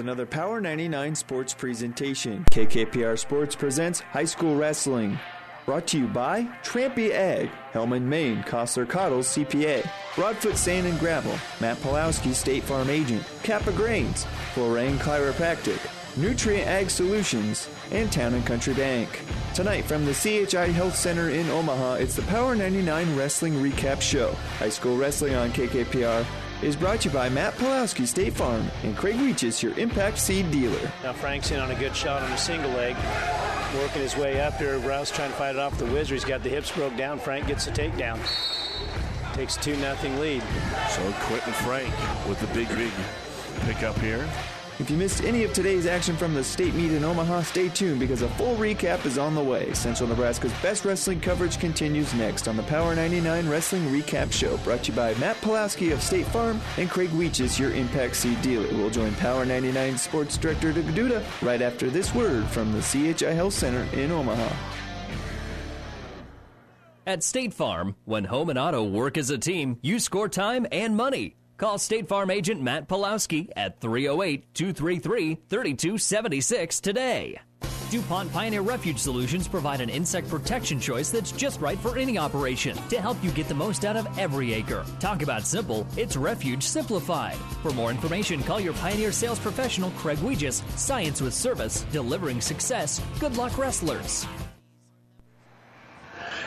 Another 0.00 0.26
Power 0.26 0.60
99 0.60 1.16
sports 1.16 1.52
presentation. 1.52 2.44
KKPR 2.52 3.18
Sports 3.18 3.56
presents 3.56 3.98
High 3.98 4.26
School 4.26 4.54
Wrestling. 4.54 5.18
Brought 5.66 5.88
to 5.88 5.98
you 5.98 6.06
by 6.06 6.44
Trampy 6.62 7.10
Ag, 7.10 7.50
Hellman, 7.72 8.02
Maine, 8.02 8.44
Kostler 8.44 8.88
Cottles, 8.88 9.26
CPA, 9.26 9.90
Broadfoot 10.14 10.56
Sand 10.56 10.86
and 10.86 11.00
Gravel, 11.00 11.36
Matt 11.60 11.78
Pulowski, 11.78 12.32
State 12.32 12.62
Farm 12.62 12.88
Agent, 12.90 13.24
Kappa 13.42 13.72
Grains, 13.72 14.24
Florane 14.54 14.98
Chiropractic, 14.98 15.80
Nutrien 16.14 16.64
Ag 16.64 16.90
Solutions, 16.90 17.68
and 17.90 18.12
Town 18.12 18.34
and 18.34 18.46
Country 18.46 18.74
Bank. 18.74 19.24
Tonight 19.52 19.84
from 19.84 20.04
the 20.04 20.14
CHI 20.14 20.68
Health 20.68 20.94
Center 20.94 21.30
in 21.30 21.50
Omaha, 21.50 21.94
it's 21.94 22.14
the 22.14 22.22
Power 22.22 22.54
99 22.54 23.16
Wrestling 23.16 23.54
Recap 23.54 24.00
Show. 24.00 24.30
High 24.60 24.68
School 24.68 24.96
Wrestling 24.96 25.34
on 25.34 25.50
KKPR 25.50 26.24
is 26.62 26.76
brought 26.76 27.00
to 27.02 27.08
you 27.08 27.14
by 27.14 27.28
Matt 27.28 27.54
Pulowski 27.54 28.06
State 28.06 28.32
Farm 28.32 28.66
and 28.82 28.96
Craig 28.96 29.16
Weeches, 29.16 29.62
your 29.62 29.78
Impact 29.78 30.18
Seed 30.18 30.50
dealer. 30.50 30.90
Now 31.02 31.12
Frank's 31.12 31.50
in 31.50 31.60
on 31.60 31.70
a 31.70 31.74
good 31.76 31.94
shot 31.94 32.22
on 32.22 32.32
a 32.32 32.38
single 32.38 32.70
leg, 32.70 32.96
working 33.76 34.02
his 34.02 34.16
way 34.16 34.40
up 34.40 34.58
there. 34.58 34.78
Rouse 34.78 35.10
trying 35.10 35.30
to 35.30 35.36
fight 35.36 35.54
it 35.54 35.58
off 35.58 35.78
the 35.78 35.84
Wizard. 35.86 36.14
He's 36.14 36.24
got 36.24 36.42
the 36.42 36.48
hips 36.48 36.70
broke 36.72 36.96
down. 36.96 37.18
Frank 37.18 37.46
gets 37.46 37.64
the 37.64 37.70
takedown. 37.70 38.18
Takes 39.34 39.56
a 39.56 39.60
2 39.60 39.76
nothing 39.76 40.18
lead. 40.18 40.42
So 40.90 41.12
Quentin 41.20 41.52
Frank 41.52 41.94
with 42.28 42.40
the 42.40 42.48
big, 42.48 42.68
big 42.70 42.92
pickup 43.60 43.96
here. 43.98 44.28
If 44.80 44.90
you 44.90 44.96
missed 44.96 45.24
any 45.24 45.42
of 45.42 45.52
today's 45.52 45.86
action 45.86 46.16
from 46.16 46.34
the 46.34 46.44
state 46.44 46.72
meet 46.72 46.92
in 46.92 47.02
Omaha, 47.02 47.42
stay 47.42 47.68
tuned 47.68 47.98
because 47.98 48.22
a 48.22 48.28
full 48.30 48.54
recap 48.54 49.04
is 49.06 49.18
on 49.18 49.34
the 49.34 49.42
way. 49.42 49.72
Central 49.72 50.08
Nebraska's 50.08 50.52
best 50.62 50.84
wrestling 50.84 51.20
coverage 51.20 51.58
continues 51.58 52.14
next 52.14 52.46
on 52.46 52.56
the 52.56 52.62
Power 52.62 52.94
99 52.94 53.48
Wrestling 53.48 53.82
Recap 53.86 54.30
Show, 54.30 54.56
brought 54.58 54.84
to 54.84 54.92
you 54.92 54.96
by 54.96 55.14
Matt 55.14 55.36
Pulaski 55.40 55.90
of 55.90 56.00
State 56.00 56.26
Farm 56.26 56.60
and 56.76 56.88
Craig 56.88 57.10
Weeches, 57.10 57.58
your 57.58 57.72
Impact 57.72 58.14
Seed 58.14 58.40
dealer. 58.40 58.68
We'll 58.68 58.88
join 58.88 59.12
Power 59.16 59.44
99 59.44 59.98
Sports 59.98 60.36
Director 60.36 60.72
Doug 60.72 60.84
Duda 60.94 61.24
right 61.42 61.60
after 61.60 61.90
this 61.90 62.14
word 62.14 62.46
from 62.46 62.70
the 62.70 62.80
CHI 62.80 63.32
Health 63.32 63.54
Center 63.54 63.82
in 63.98 64.12
Omaha. 64.12 64.48
At 67.04 67.24
State 67.24 67.52
Farm, 67.52 67.96
when 68.04 68.22
home 68.24 68.48
and 68.48 68.58
auto 68.58 68.84
work 68.84 69.18
as 69.18 69.30
a 69.30 69.38
team, 69.38 69.78
you 69.82 69.98
score 69.98 70.28
time 70.28 70.68
and 70.70 70.96
money. 70.96 71.34
Call 71.58 71.78
State 71.78 72.06
Farm 72.06 72.30
agent 72.30 72.62
Matt 72.62 72.88
Pulowski 72.88 73.50
at 73.56 73.80
308 73.80 74.54
233 74.54 75.38
3276 75.48 76.80
today. 76.80 77.40
DuPont 77.90 78.30
Pioneer 78.32 78.60
Refuge 78.60 78.98
Solutions 78.98 79.48
provide 79.48 79.80
an 79.80 79.88
insect 79.88 80.28
protection 80.28 80.78
choice 80.78 81.10
that's 81.10 81.32
just 81.32 81.60
right 81.60 81.78
for 81.78 81.98
any 81.98 82.16
operation 82.16 82.76
to 82.90 83.00
help 83.00 83.16
you 83.24 83.30
get 83.32 83.48
the 83.48 83.54
most 83.54 83.84
out 83.84 83.96
of 83.96 84.06
every 84.18 84.52
acre. 84.52 84.84
Talk 85.00 85.22
about 85.22 85.46
simple, 85.46 85.86
it's 85.96 86.16
Refuge 86.16 86.62
Simplified. 86.62 87.36
For 87.62 87.72
more 87.72 87.90
information, 87.90 88.42
call 88.42 88.60
your 88.60 88.74
Pioneer 88.74 89.10
sales 89.10 89.40
professional, 89.40 89.90
Craig 89.92 90.18
Weegis. 90.18 90.62
Science 90.78 91.20
with 91.20 91.34
service, 91.34 91.84
delivering 91.90 92.40
success. 92.40 93.02
Good 93.18 93.36
luck, 93.36 93.56
wrestlers. 93.58 94.26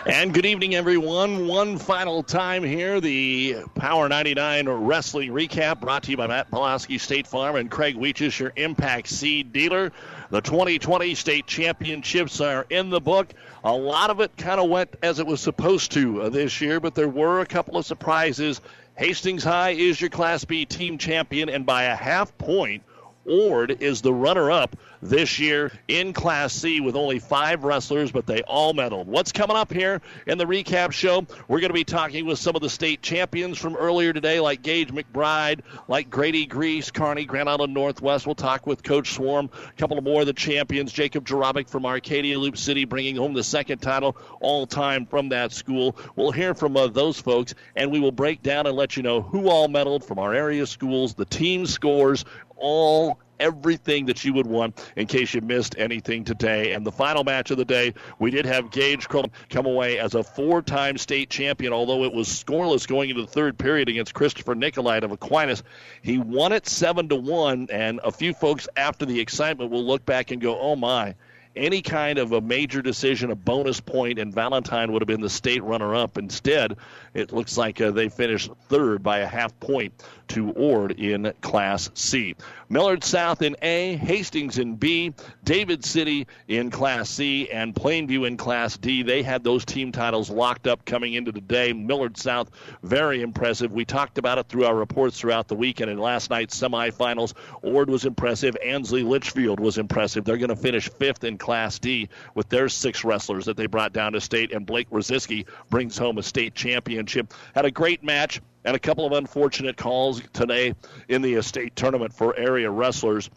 And 0.03 0.33
good 0.33 0.47
evening, 0.47 0.73
everyone. 0.73 1.47
One 1.47 1.77
final 1.77 2.23
time 2.23 2.63
here, 2.63 2.99
the 2.99 3.57
Power 3.75 4.09
99 4.09 4.67
Wrestling 4.67 5.29
Recap 5.29 5.79
brought 5.79 6.01
to 6.03 6.11
you 6.11 6.17
by 6.17 6.25
Matt 6.25 6.49
Pulaski 6.49 6.97
State 6.97 7.27
Farm 7.27 7.55
and 7.55 7.69
Craig 7.69 7.95
Weeches, 7.95 8.39
your 8.39 8.51
Impact 8.55 9.07
Seed 9.07 9.53
dealer. 9.53 9.91
The 10.31 10.41
2020 10.41 11.13
state 11.13 11.45
championships 11.45 12.41
are 12.41 12.65
in 12.71 12.89
the 12.89 12.99
book. 12.99 13.31
A 13.63 13.71
lot 13.71 14.09
of 14.09 14.21
it 14.21 14.35
kind 14.37 14.59
of 14.59 14.71
went 14.71 14.95
as 15.03 15.19
it 15.19 15.27
was 15.27 15.39
supposed 15.39 15.91
to 15.91 16.23
uh, 16.23 16.29
this 16.29 16.61
year, 16.61 16.79
but 16.79 16.95
there 16.95 17.07
were 17.07 17.41
a 17.41 17.45
couple 17.45 17.77
of 17.77 17.85
surprises. 17.85 18.59
Hastings 18.95 19.43
High 19.43 19.71
is 19.71 20.01
your 20.01 20.09
Class 20.09 20.43
B 20.45 20.65
team 20.65 20.97
champion, 20.97 21.47
and 21.47 21.63
by 21.63 21.83
a 21.83 21.95
half 21.95 22.35
point, 22.39 22.81
Ord 23.23 23.77
is 23.83 24.01
the 24.01 24.13
runner 24.13 24.49
up 24.49 24.75
this 25.01 25.39
year 25.39 25.71
in 25.87 26.13
Class 26.13 26.53
C 26.53 26.79
with 26.79 26.95
only 26.95 27.19
five 27.19 27.63
wrestlers, 27.63 28.11
but 28.11 28.25
they 28.25 28.41
all 28.43 28.73
medaled. 28.73 29.05
What's 29.05 29.31
coming 29.31 29.57
up 29.57 29.71
here 29.71 30.01
in 30.27 30.37
the 30.37 30.45
recap 30.45 30.91
show? 30.91 31.25
We're 31.47 31.59
going 31.59 31.69
to 31.69 31.73
be 31.73 31.83
talking 31.83 32.25
with 32.25 32.39
some 32.39 32.55
of 32.55 32.61
the 32.61 32.69
state 32.69 33.01
champions 33.01 33.57
from 33.57 33.75
earlier 33.75 34.13
today, 34.13 34.39
like 34.39 34.61
Gage 34.61 34.89
McBride, 34.89 35.61
like 35.87 36.09
Grady 36.09 36.45
Griess, 36.45 36.91
Kearney, 36.91 37.25
Grand 37.25 37.49
Island 37.49 37.73
Northwest. 37.73 38.25
We'll 38.25 38.35
talk 38.35 38.67
with 38.67 38.83
Coach 38.83 39.13
Swarm, 39.13 39.49
a 39.67 39.73
couple 39.73 39.97
of 39.97 40.03
more 40.03 40.21
of 40.21 40.27
the 40.27 40.33
champions, 40.33 40.91
Jacob 40.91 41.25
Jarabic 41.25 41.69
from 41.69 41.85
Arcadia 41.85 42.37
Loop 42.37 42.57
City, 42.57 42.85
bringing 42.85 43.15
home 43.15 43.33
the 43.33 43.43
second 43.43 43.79
title 43.79 44.15
all 44.39 44.67
time 44.67 45.05
from 45.05 45.29
that 45.29 45.51
school. 45.51 45.95
We'll 46.15 46.31
hear 46.31 46.53
from 46.53 46.77
uh, 46.77 46.87
those 46.87 47.19
folks, 47.19 47.55
and 47.75 47.91
we 47.91 47.99
will 47.99 48.11
break 48.11 48.41
down 48.41 48.67
and 48.67 48.75
let 48.75 48.97
you 48.97 49.03
know 49.03 49.21
who 49.21 49.49
all 49.49 49.67
medaled 49.67 50.03
from 50.03 50.19
our 50.19 50.33
area 50.33 50.65
schools, 50.65 51.13
the 51.13 51.25
team 51.25 51.65
scores, 51.65 52.25
all 52.55 53.19
everything 53.41 54.05
that 54.05 54.23
you 54.23 54.33
would 54.33 54.47
want 54.47 54.91
in 54.95 55.07
case 55.07 55.33
you 55.33 55.41
missed 55.41 55.75
anything 55.77 56.23
today. 56.23 56.73
And 56.73 56.85
the 56.85 56.91
final 56.91 57.23
match 57.23 57.51
of 57.51 57.57
the 57.57 57.65
day, 57.65 57.93
we 58.19 58.31
did 58.31 58.45
have 58.45 58.71
Gage 58.71 59.09
Crum 59.09 59.25
come 59.49 59.65
away 59.65 59.99
as 59.99 60.15
a 60.15 60.23
four 60.23 60.61
time 60.61 60.97
state 60.97 61.29
champion, 61.29 61.73
although 61.73 62.03
it 62.03 62.13
was 62.13 62.27
scoreless 62.27 62.87
going 62.87 63.09
into 63.09 63.21
the 63.21 63.27
third 63.27 63.57
period 63.57 63.89
against 63.89 64.13
Christopher 64.13 64.55
Nicolite 64.55 65.03
of 65.03 65.11
Aquinas. 65.11 65.63
He 66.01 66.17
won 66.17 66.51
it 66.53 66.67
7 66.67 67.09
to 67.09 67.15
1, 67.15 67.67
and 67.71 67.99
a 68.03 68.11
few 68.11 68.33
folks 68.33 68.67
after 68.77 69.05
the 69.05 69.19
excitement 69.19 69.71
will 69.71 69.83
look 69.83 70.05
back 70.05 70.31
and 70.31 70.39
go, 70.39 70.57
oh 70.59 70.75
my 70.75 71.15
any 71.55 71.81
kind 71.81 72.17
of 72.17 72.31
a 72.31 72.41
major 72.41 72.81
decision, 72.81 73.31
a 73.31 73.35
bonus 73.35 73.79
point, 73.79 74.19
and 74.19 74.33
Valentine 74.33 74.91
would 74.91 75.01
have 75.01 75.07
been 75.07 75.21
the 75.21 75.29
state 75.29 75.63
runner 75.63 75.95
up. 75.95 76.17
Instead, 76.17 76.77
it 77.13 77.31
looks 77.33 77.57
like 77.57 77.81
uh, 77.81 77.91
they 77.91 78.09
finished 78.09 78.49
third 78.69 79.03
by 79.03 79.19
a 79.19 79.27
half 79.27 79.57
point 79.59 79.93
to 80.31 80.51
Ord 80.51 80.93
in 80.93 81.33
Class 81.41 81.89
C. 81.93 82.35
Millard 82.69 83.03
South 83.03 83.41
in 83.41 83.57
A, 83.61 83.97
Hastings 83.97 84.59
in 84.59 84.75
B, 84.75 85.13
David 85.43 85.83
City 85.83 86.25
in 86.47 86.71
Class 86.71 87.09
C, 87.09 87.49
and 87.49 87.75
Plainview 87.75 88.25
in 88.25 88.37
Class 88.37 88.77
D. 88.77 89.03
They 89.03 89.23
had 89.23 89.43
those 89.43 89.65
team 89.65 89.91
titles 89.91 90.29
locked 90.29 90.67
up 90.67 90.85
coming 90.85 91.15
into 91.15 91.33
the 91.33 91.41
day. 91.41 91.73
Millard 91.73 92.17
South, 92.17 92.49
very 92.81 93.21
impressive. 93.21 93.73
We 93.73 93.83
talked 93.83 94.17
about 94.17 94.37
it 94.37 94.47
through 94.47 94.63
our 94.63 94.75
reports 94.75 95.19
throughout 95.19 95.49
the 95.49 95.55
weekend. 95.55 95.91
In 95.91 95.97
last 95.97 96.29
night's 96.29 96.57
semifinals, 96.57 97.33
Ord 97.61 97.89
was 97.89 98.05
impressive. 98.05 98.55
Ansley 98.65 99.03
Litchfield 99.03 99.59
was 99.59 99.77
impressive. 99.77 100.23
They're 100.23 100.37
going 100.37 100.47
to 100.47 100.55
finish 100.55 100.87
fifth 100.87 101.25
in 101.25 101.37
Class 101.37 101.77
D 101.77 102.07
with 102.35 102.47
their 102.47 102.69
six 102.69 103.03
wrestlers 103.03 103.43
that 103.45 103.57
they 103.57 103.65
brought 103.65 103.91
down 103.91 104.13
to 104.13 104.21
state, 104.21 104.53
and 104.53 104.65
Blake 104.65 104.89
Roziski 104.91 105.45
brings 105.69 105.97
home 105.97 106.17
a 106.17 106.23
state 106.23 106.55
championship. 106.55 107.33
Had 107.53 107.65
a 107.65 107.71
great 107.71 108.01
match 108.01 108.39
and 108.65 108.75
a 108.75 108.79
couple 108.79 109.05
of 109.05 109.13
unfortunate 109.13 109.77
calls 109.77 110.21
today 110.33 110.73
in 111.09 111.21
the 111.21 111.41
state 111.41 111.75
tournament 111.75 112.13
for 112.13 112.37
area 112.37 112.69
wrestlers 112.69 113.29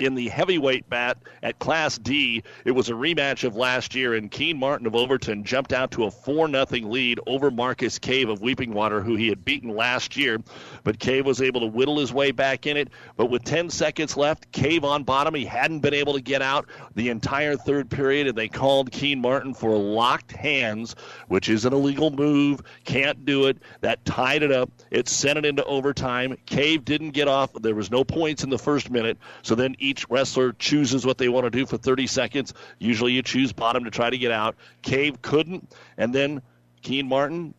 in 0.00 0.14
the 0.14 0.28
heavyweight 0.28 0.88
bat 0.88 1.18
at 1.42 1.58
Class 1.58 1.98
D. 1.98 2.42
It 2.64 2.72
was 2.72 2.88
a 2.88 2.94
rematch 2.94 3.44
of 3.44 3.56
last 3.56 3.94
year, 3.94 4.14
and 4.14 4.30
Keen 4.30 4.58
Martin 4.58 4.86
of 4.86 4.94
Overton 4.94 5.44
jumped 5.44 5.72
out 5.72 5.90
to 5.92 6.04
a 6.04 6.10
4 6.10 6.48
0 6.48 6.66
lead 6.88 7.20
over 7.26 7.50
Marcus 7.50 7.98
Cave 7.98 8.28
of 8.28 8.40
Weeping 8.40 8.72
Water, 8.72 9.00
who 9.00 9.16
he 9.16 9.28
had 9.28 9.44
beaten 9.44 9.74
last 9.74 10.16
year. 10.16 10.38
But 10.84 10.98
Cave 10.98 11.26
was 11.26 11.42
able 11.42 11.60
to 11.60 11.66
whittle 11.66 11.98
his 11.98 12.12
way 12.12 12.30
back 12.30 12.66
in 12.66 12.76
it. 12.76 12.88
But 13.16 13.26
with 13.26 13.44
10 13.44 13.70
seconds 13.70 14.16
left, 14.16 14.50
Cave 14.52 14.84
on 14.84 15.04
bottom. 15.04 15.34
He 15.34 15.44
hadn't 15.44 15.80
been 15.80 15.94
able 15.94 16.14
to 16.14 16.20
get 16.20 16.42
out 16.42 16.66
the 16.94 17.08
entire 17.08 17.56
third 17.56 17.90
period, 17.90 18.26
and 18.26 18.36
they 18.36 18.48
called 18.48 18.90
Keen 18.90 19.20
Martin 19.20 19.54
for 19.54 19.76
locked 19.76 20.32
hands, 20.32 20.96
which 21.28 21.48
is 21.48 21.64
an 21.64 21.72
illegal 21.72 22.10
move. 22.10 22.62
Can't 22.84 23.24
do 23.24 23.46
it. 23.46 23.58
That 23.80 24.04
tied 24.04 24.42
it 24.42 24.52
up. 24.52 24.70
It 24.90 25.08
sent 25.08 25.38
it 25.38 25.44
into 25.44 25.64
overtime. 25.64 26.36
Cave 26.46 26.84
didn't 26.84 27.10
get 27.10 27.28
off. 27.28 27.52
There 27.52 27.74
was 27.74 27.90
no 27.90 28.04
points 28.04 28.44
in 28.44 28.50
the 28.50 28.58
first 28.58 28.90
minute. 28.90 29.18
So 29.42 29.54
then 29.54 29.76
each 29.90 30.08
wrestler 30.08 30.52
chooses 30.52 31.04
what 31.04 31.18
they 31.18 31.28
want 31.28 31.44
to 31.44 31.50
do 31.50 31.66
for 31.66 31.76
30 31.76 32.06
seconds. 32.06 32.54
Usually 32.78 33.12
you 33.12 33.22
choose 33.22 33.52
bottom 33.52 33.84
to 33.84 33.90
try 33.90 34.08
to 34.08 34.18
get 34.18 34.30
out. 34.30 34.54
Cave 34.82 35.20
couldn't. 35.20 35.72
And 35.98 36.14
then 36.14 36.42
Keen 36.82 37.08
Martin 37.08 37.54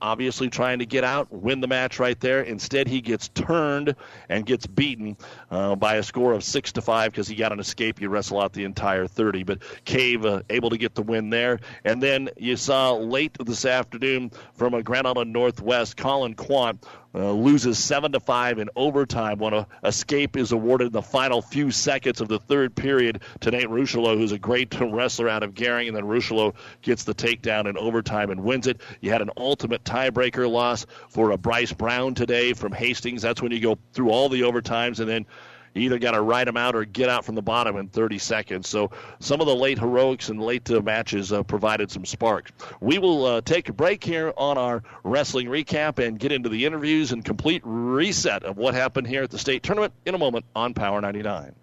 obviously 0.00 0.50
trying 0.50 0.80
to 0.80 0.86
get 0.86 1.04
out, 1.04 1.32
win 1.32 1.60
the 1.60 1.66
match 1.66 1.98
right 1.98 2.18
there. 2.20 2.42
Instead, 2.42 2.86
he 2.86 3.00
gets 3.00 3.28
turned 3.28 3.94
and 4.28 4.44
gets 4.44 4.66
beaten 4.66 5.16
uh, 5.50 5.74
by 5.74 5.96
a 5.96 6.02
score 6.02 6.32
of 6.32 6.44
six 6.44 6.72
to 6.72 6.82
five 6.82 7.12
because 7.12 7.28
he 7.28 7.34
got 7.34 7.52
an 7.52 7.60
escape. 7.60 8.00
You 8.00 8.08
wrestle 8.08 8.40
out 8.40 8.52
the 8.52 8.64
entire 8.64 9.06
30, 9.06 9.44
but 9.44 9.62
Cave 9.84 10.26
uh, 10.26 10.42
able 10.50 10.70
to 10.70 10.78
get 10.78 10.94
the 10.94 11.02
win 11.02 11.30
there. 11.30 11.60
And 11.84 12.02
then 12.02 12.30
you 12.36 12.56
saw 12.56 12.94
late 12.94 13.36
this 13.44 13.64
afternoon 13.64 14.32
from 14.54 14.74
a 14.74 14.82
Grand 14.82 15.06
Island 15.06 15.32
Northwest, 15.32 15.96
Colin 15.96 16.34
Quant 16.34 16.84
uh, 17.16 17.32
loses 17.32 17.78
seven 17.78 18.12
to 18.12 18.20
five 18.20 18.58
in 18.58 18.68
overtime 18.76 19.38
when 19.38 19.54
a 19.54 19.66
escape 19.84 20.36
is 20.36 20.52
awarded 20.52 20.88
in 20.88 20.92
the 20.92 21.02
final 21.02 21.40
few 21.40 21.70
seconds 21.70 22.20
of 22.20 22.28
the 22.28 22.38
third 22.38 22.74
period 22.74 23.22
to 23.40 23.50
Nate 23.50 23.68
Rushelo, 23.68 24.16
who's 24.16 24.32
a 24.32 24.38
great 24.38 24.74
wrestler 24.78 25.28
out 25.28 25.42
of 25.42 25.54
Gering, 25.54 25.88
and 25.88 25.96
then 25.96 26.04
Rushelo 26.04 26.54
gets 26.82 27.04
the 27.04 27.14
takedown 27.14 27.66
in 27.66 27.78
overtime 27.78 28.30
and 28.30 28.42
wins 28.44 28.66
it. 28.66 28.80
You 29.00 29.10
had 29.12 29.22
an 29.22 29.30
ultimate 29.36 29.82
tiebreaker 29.84 30.50
loss 30.50 30.86
for 31.08 31.30
a 31.30 31.38
Bryce 31.38 31.72
Brown 31.72 32.14
today 32.14 32.52
from 32.52 32.72
Hastings. 32.72 33.22
That's 33.22 33.40
when 33.40 33.52
you 33.52 33.60
go 33.60 33.78
through 33.92 34.10
all 34.10 34.28
the 34.28 34.42
overtimes 34.42 35.00
and 35.00 35.08
then 35.08 35.26
You 35.76 35.82
either 35.82 35.98
got 35.98 36.12
to 36.12 36.22
ride 36.22 36.48
them 36.48 36.56
out 36.56 36.74
or 36.74 36.84
get 36.84 37.08
out 37.08 37.24
from 37.24 37.34
the 37.34 37.42
bottom 37.42 37.76
in 37.76 37.88
30 37.88 38.18
seconds. 38.18 38.68
So 38.68 38.90
some 39.20 39.40
of 39.40 39.46
the 39.46 39.54
late 39.54 39.78
heroics 39.78 40.28
and 40.28 40.40
late 40.40 40.70
uh, 40.70 40.80
matches 40.80 41.32
uh, 41.32 41.42
provided 41.42 41.90
some 41.90 42.04
sparks. 42.04 42.52
We 42.80 42.98
will 42.98 43.24
uh, 43.26 43.40
take 43.42 43.68
a 43.68 43.72
break 43.72 44.02
here 44.02 44.32
on 44.36 44.58
our 44.58 44.82
wrestling 45.04 45.48
recap 45.48 46.04
and 46.04 46.18
get 46.18 46.32
into 46.32 46.48
the 46.48 46.64
interviews 46.64 47.12
and 47.12 47.24
complete 47.24 47.62
reset 47.64 48.44
of 48.44 48.56
what 48.56 48.74
happened 48.74 49.06
here 49.06 49.22
at 49.22 49.30
the 49.30 49.38
state 49.38 49.62
tournament 49.62 49.92
in 50.06 50.14
a 50.14 50.18
moment 50.18 50.46
on 50.54 50.74
Power 50.74 51.00
99. 51.00 51.54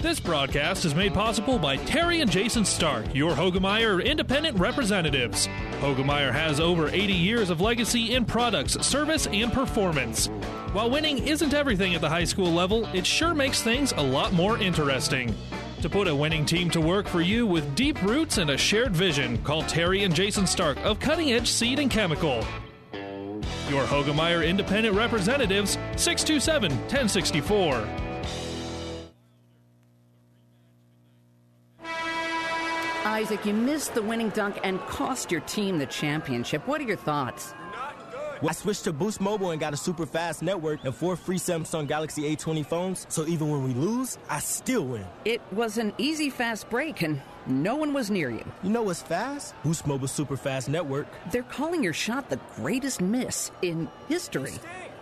This 0.00 0.18
broadcast 0.18 0.86
is 0.86 0.94
made 0.94 1.12
possible 1.12 1.58
by 1.58 1.76
Terry 1.76 2.22
and 2.22 2.30
Jason 2.30 2.64
Stark, 2.64 3.14
your 3.14 3.32
Hoegemeyer 3.32 4.02
independent 4.02 4.58
representatives. 4.58 5.46
Hoegemeyer 5.80 6.32
has 6.32 6.58
over 6.58 6.88
80 6.88 7.12
years 7.12 7.50
of 7.50 7.60
legacy 7.60 8.14
in 8.14 8.24
products, 8.24 8.80
service, 8.80 9.26
and 9.26 9.52
performance. 9.52 10.30
While 10.72 10.88
winning 10.88 11.26
isn't 11.26 11.52
everything 11.52 11.96
at 11.96 12.00
the 12.00 12.08
high 12.08 12.22
school 12.22 12.52
level, 12.52 12.86
it 12.94 13.04
sure 13.04 13.34
makes 13.34 13.60
things 13.60 13.92
a 13.96 14.00
lot 14.00 14.32
more 14.32 14.56
interesting. 14.56 15.34
To 15.82 15.90
put 15.90 16.06
a 16.06 16.14
winning 16.14 16.46
team 16.46 16.70
to 16.70 16.80
work 16.80 17.08
for 17.08 17.20
you 17.20 17.44
with 17.44 17.74
deep 17.74 18.00
roots 18.04 18.38
and 18.38 18.50
a 18.50 18.56
shared 18.56 18.94
vision, 18.94 19.42
call 19.42 19.64
Terry 19.64 20.04
and 20.04 20.14
Jason 20.14 20.46
Stark 20.46 20.78
of 20.84 21.00
Cutting 21.00 21.32
Edge 21.32 21.48
Seed 21.48 21.80
and 21.80 21.90
Chemical. 21.90 22.46
Your 23.68 23.82
Hoegemeyer 23.82 24.46
independent 24.46 24.94
representatives, 24.94 25.72
627 25.96 26.70
1064. 26.70 27.88
Isaac, 33.04 33.44
you 33.44 33.54
missed 33.54 33.94
the 33.94 34.02
winning 34.02 34.28
dunk 34.28 34.60
and 34.62 34.78
cost 34.82 35.32
your 35.32 35.40
team 35.40 35.78
the 35.78 35.86
championship. 35.86 36.64
What 36.68 36.80
are 36.80 36.84
your 36.84 36.96
thoughts? 36.96 37.54
I 38.48 38.52
switched 38.52 38.84
to 38.84 38.92
Boost 38.92 39.20
Mobile 39.20 39.50
and 39.50 39.60
got 39.60 39.74
a 39.74 39.76
super 39.76 40.06
fast 40.06 40.42
network 40.42 40.82
and 40.84 40.94
four 40.94 41.14
free 41.14 41.36
Samsung 41.36 41.86
Galaxy 41.86 42.34
A20 42.34 42.64
phones, 42.64 43.06
so 43.10 43.26
even 43.26 43.50
when 43.50 43.62
we 43.62 43.74
lose, 43.74 44.16
I 44.30 44.38
still 44.40 44.86
win. 44.86 45.04
It 45.26 45.42
was 45.52 45.76
an 45.76 45.92
easy, 45.98 46.30
fast 46.30 46.70
break, 46.70 47.02
and 47.02 47.20
no 47.46 47.76
one 47.76 47.92
was 47.92 48.10
near 48.10 48.30
you. 48.30 48.44
You 48.62 48.70
know 48.70 48.82
what's 48.82 49.02
fast? 49.02 49.54
Boost 49.62 49.86
Mobile's 49.86 50.12
super 50.12 50.38
fast 50.38 50.70
network. 50.70 51.06
They're 51.30 51.42
calling 51.42 51.82
your 51.82 51.92
shot 51.92 52.30
the 52.30 52.40
greatest 52.56 53.02
miss 53.02 53.50
in 53.60 53.88
history. 54.08 54.52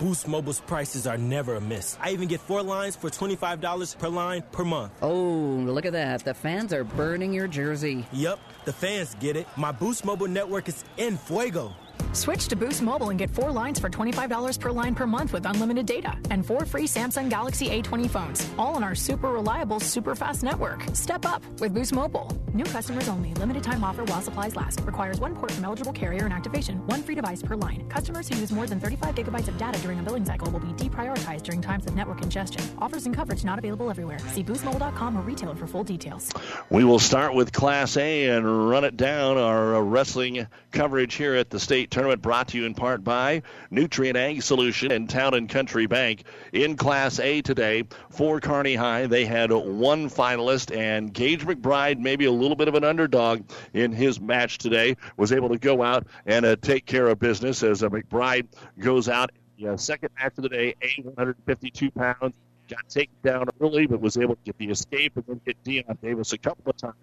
Boost 0.00 0.26
Mobile's 0.26 0.60
prices 0.60 1.06
are 1.06 1.18
never 1.18 1.54
a 1.54 1.60
miss. 1.60 1.96
I 2.00 2.10
even 2.10 2.26
get 2.26 2.40
four 2.40 2.62
lines 2.62 2.96
for 2.96 3.08
$25 3.08 3.98
per 3.98 4.08
line 4.08 4.42
per 4.50 4.64
month. 4.64 4.92
Oh, 5.00 5.14
look 5.14 5.86
at 5.86 5.92
that. 5.92 6.24
The 6.24 6.34
fans 6.34 6.72
are 6.72 6.84
burning 6.84 7.32
your 7.32 7.46
jersey. 7.46 8.04
Yep, 8.12 8.40
the 8.64 8.72
fans 8.72 9.14
get 9.20 9.36
it. 9.36 9.46
My 9.56 9.70
Boost 9.70 10.04
Mobile 10.04 10.28
network 10.28 10.68
is 10.68 10.84
in 10.96 11.16
fuego. 11.16 11.72
Switch 12.12 12.48
to 12.48 12.56
Boost 12.56 12.82
Mobile 12.82 13.10
and 13.10 13.18
get 13.18 13.30
four 13.30 13.50
lines 13.50 13.78
for 13.78 13.88
$25 13.88 14.60
per 14.60 14.70
line 14.72 14.94
per 14.94 15.06
month 15.06 15.32
with 15.32 15.46
unlimited 15.46 15.86
data 15.86 16.14
and 16.30 16.44
four 16.44 16.64
free 16.64 16.86
Samsung 16.86 17.28
Galaxy 17.28 17.68
A20 17.68 18.10
phones, 18.10 18.48
all 18.58 18.74
on 18.76 18.82
our 18.82 18.94
super 18.94 19.30
reliable, 19.30 19.80
super 19.80 20.14
fast 20.14 20.42
network. 20.42 20.84
Step 20.94 21.26
up 21.26 21.42
with 21.60 21.74
Boost 21.74 21.92
Mobile. 21.92 22.32
New 22.54 22.64
customers 22.64 23.08
only. 23.08 23.34
Limited 23.34 23.62
time 23.62 23.84
offer 23.84 24.04
while 24.04 24.20
supplies 24.22 24.56
last. 24.56 24.80
Requires 24.80 25.20
one 25.20 25.34
port 25.34 25.52
from 25.52 25.64
eligible 25.64 25.92
carrier 25.92 26.24
and 26.24 26.32
activation. 26.32 26.84
One 26.86 27.02
free 27.02 27.14
device 27.14 27.42
per 27.42 27.56
line. 27.56 27.86
Customers 27.88 28.28
who 28.28 28.36
use 28.36 28.50
more 28.50 28.66
than 28.66 28.80
35 28.80 29.14
gigabytes 29.14 29.48
of 29.48 29.58
data 29.58 29.78
during 29.80 30.00
a 30.00 30.02
billing 30.02 30.24
cycle 30.24 30.50
will 30.50 30.60
be 30.60 30.72
deprioritized 30.72 31.42
during 31.42 31.60
times 31.60 31.86
of 31.86 31.94
network 31.94 32.20
congestion. 32.20 32.64
Offers 32.78 33.06
and 33.06 33.14
coverage 33.14 33.44
not 33.44 33.58
available 33.58 33.90
everywhere. 33.90 34.18
See 34.30 34.42
boostmobile.com 34.42 35.16
or 35.16 35.20
retailer 35.20 35.54
for 35.54 35.66
full 35.66 35.84
details. 35.84 36.32
We 36.70 36.84
will 36.84 36.98
start 36.98 37.34
with 37.34 37.52
Class 37.52 37.96
A 37.96 38.26
and 38.26 38.68
run 38.68 38.84
it 38.84 38.96
down. 38.96 39.36
Our 39.36 39.76
uh, 39.76 39.80
wrestling 39.80 40.46
coverage 40.72 41.14
here 41.14 41.34
at 41.34 41.50
the 41.50 41.60
state 41.60 41.87
tournament 41.90 42.22
brought 42.22 42.48
to 42.48 42.58
you 42.58 42.64
in 42.64 42.74
part 42.74 43.02
by 43.04 43.42
Nutrien 43.72 44.16
Ag 44.16 44.42
Solution 44.42 44.92
and 44.92 45.08
Town 45.08 45.34
and 45.34 45.48
Country 45.48 45.86
Bank. 45.86 46.24
In 46.52 46.76
Class 46.76 47.18
A 47.20 47.42
today, 47.42 47.84
for 48.10 48.40
Kearney 48.40 48.74
High, 48.74 49.06
they 49.06 49.24
had 49.24 49.50
one 49.52 50.08
finalist, 50.08 50.76
and 50.76 51.12
Gage 51.12 51.44
McBride, 51.44 51.98
maybe 51.98 52.26
a 52.26 52.32
little 52.32 52.56
bit 52.56 52.68
of 52.68 52.74
an 52.74 52.84
underdog 52.84 53.42
in 53.72 53.92
his 53.92 54.20
match 54.20 54.58
today, 54.58 54.96
was 55.16 55.32
able 55.32 55.48
to 55.48 55.58
go 55.58 55.82
out 55.82 56.06
and 56.26 56.44
uh, 56.44 56.56
take 56.56 56.86
care 56.86 57.08
of 57.08 57.18
business 57.18 57.62
as 57.62 57.82
uh, 57.82 57.88
McBride 57.88 58.46
goes 58.78 59.08
out. 59.08 59.30
Uh, 59.66 59.76
second 59.76 60.10
match 60.18 60.32
of 60.36 60.42
the 60.42 60.48
day, 60.48 60.74
A 60.82 61.02
152 61.02 61.90
pounds, 61.90 62.34
got 62.68 62.88
taken 62.88 63.14
down 63.24 63.46
early, 63.60 63.86
but 63.86 64.00
was 64.00 64.16
able 64.16 64.36
to 64.36 64.42
get 64.44 64.56
the 64.58 64.70
escape 64.70 65.16
and 65.16 65.24
then 65.26 65.40
hit 65.44 65.56
Dion 65.64 65.98
Davis 66.02 66.32
a 66.32 66.38
couple 66.38 66.70
of 66.70 66.76
times, 66.76 66.94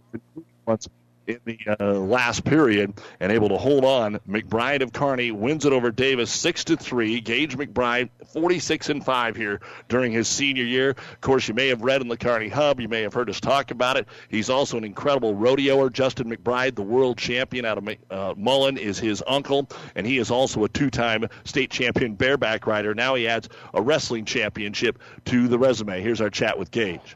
once 0.65 0.87
in 1.27 1.39
the 1.45 1.60
uh, 1.80 1.94
last 1.94 2.44
period 2.44 2.94
and 3.19 3.31
able 3.31 3.50
to 3.50 3.57
hold 3.57 3.86
on. 3.86 4.19
McBride 4.27 4.81
of 4.81 4.94
Kearney 4.94 5.31
wins 5.31 5.66
it 5.66 5.74
over 5.74 5.92
Davis 5.92 6.31
six 6.31 6.63
to 6.66 6.77
three. 6.77 7.19
Gage 7.22 7.57
McBride 7.57 8.10
46 8.33 8.89
and 8.89 9.06
five 9.06 9.36
here 9.36 9.62
during 9.89 10.12
his 10.12 10.27
senior 10.27 10.63
year. 10.63 10.92
Of 10.92 11.22
course, 11.22 11.48
you 11.48 11.54
may 11.54 11.68
have 11.69 11.81
read 11.81 12.01
in 12.01 12.07
the 12.07 12.18
Kearney 12.18 12.50
Hub. 12.50 12.80
You 12.80 12.88
may 12.88 13.01
have 13.01 13.13
heard 13.13 13.30
us 13.30 13.39
talk 13.39 13.72
about 13.72 13.98
it. 13.98 14.07
He's 14.30 14.50
also 14.50 14.77
an 14.77 14.83
incredible 14.83 15.36
rodeoer. 15.36 15.92
Justin 15.92 16.30
McBride, 16.30 16.75
the 16.75 16.83
world 16.83 17.18
champion 17.18 17.66
out 17.66 17.78
of 17.78 17.89
uh, 18.10 18.33
Mullen, 18.38 18.78
is 18.78 19.00
his 19.00 19.24
uncle, 19.28 19.68
and 19.95 20.06
he 20.06 20.18
is 20.18 20.31
also 20.31 20.63
a 20.63 20.69
two-time 20.69 21.28
state 21.44 21.69
champion 21.69 22.16
bareback 22.16 22.68
rider. 22.68 22.94
Now 22.94 23.16
he 23.16 23.28
adds 23.28 23.50
a 23.74 23.81
wrestling 23.81 24.25
championship 24.25 25.00
to 25.25 25.48
the 25.48 25.57
resume. 25.57 26.01
Here's 26.01 26.21
our 26.21 26.30
chat 26.30 26.57
with 26.57 26.71
Gage. 26.71 27.16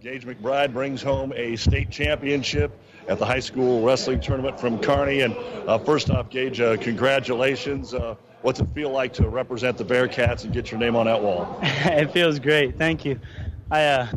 Gage 0.00 0.24
McBride 0.24 0.72
brings 0.72 1.02
home 1.02 1.32
a 1.34 1.56
state 1.56 1.90
championship 1.90 2.78
at 3.08 3.18
the 3.18 3.26
high 3.26 3.40
school 3.40 3.84
wrestling 3.84 4.20
tournament 4.20 4.58
from 4.58 4.78
Kearney. 4.78 5.20
And 5.20 5.36
uh, 5.66 5.78
first 5.78 6.10
off, 6.10 6.30
Gage, 6.30 6.60
uh, 6.60 6.76
congratulations. 6.76 7.94
Uh, 7.94 8.16
what's 8.42 8.60
it 8.60 8.68
feel 8.74 8.90
like 8.90 9.12
to 9.14 9.28
represent 9.28 9.78
the 9.78 9.84
Bearcats 9.84 10.44
and 10.44 10.52
get 10.52 10.70
your 10.70 10.80
name 10.80 10.96
on 10.96 11.06
that 11.06 11.22
wall? 11.22 11.58
it 11.62 12.12
feels 12.12 12.38
great. 12.38 12.78
Thank 12.78 13.04
you. 13.04 13.18
I 13.70 13.84
uh, 13.84 14.08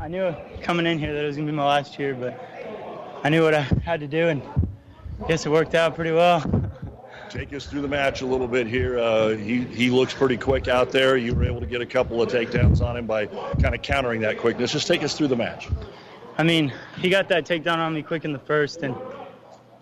I 0.00 0.08
knew 0.08 0.34
coming 0.62 0.86
in 0.86 0.98
here 0.98 1.12
that 1.14 1.24
it 1.24 1.26
was 1.26 1.36
gonna 1.36 1.50
be 1.50 1.56
my 1.56 1.66
last 1.66 1.98
year, 1.98 2.14
but 2.14 2.38
I 3.22 3.28
knew 3.28 3.42
what 3.42 3.54
I 3.54 3.60
had 3.60 4.00
to 4.00 4.08
do, 4.08 4.28
and 4.28 4.42
I 5.22 5.28
guess 5.28 5.46
it 5.46 5.50
worked 5.50 5.74
out 5.74 5.94
pretty 5.94 6.12
well. 6.12 6.42
Take 7.28 7.52
us 7.52 7.66
through 7.66 7.82
the 7.82 7.88
match 7.88 8.22
a 8.22 8.26
little 8.26 8.48
bit 8.48 8.66
here. 8.66 8.98
Uh, 8.98 9.28
he 9.28 9.62
he 9.64 9.90
looks 9.90 10.12
pretty 10.12 10.36
quick 10.36 10.66
out 10.66 10.90
there. 10.90 11.16
You 11.16 11.32
were 11.34 11.44
able 11.44 11.60
to 11.60 11.66
get 11.66 11.80
a 11.80 11.86
couple 11.86 12.20
of 12.20 12.28
takedowns 12.28 12.80
on 12.80 12.96
him 12.96 13.06
by 13.06 13.26
kind 13.26 13.72
of 13.72 13.82
countering 13.82 14.22
that 14.22 14.38
quickness. 14.38 14.72
Just 14.72 14.88
take 14.88 15.04
us 15.04 15.16
through 15.16 15.28
the 15.28 15.36
match. 15.36 15.68
I 16.40 16.42
mean, 16.42 16.72
he 16.96 17.10
got 17.10 17.28
that 17.28 17.44
takedown 17.44 17.76
on 17.76 17.92
me 17.92 18.02
quick 18.02 18.24
in 18.24 18.32
the 18.32 18.38
first, 18.38 18.82
and 18.82 18.96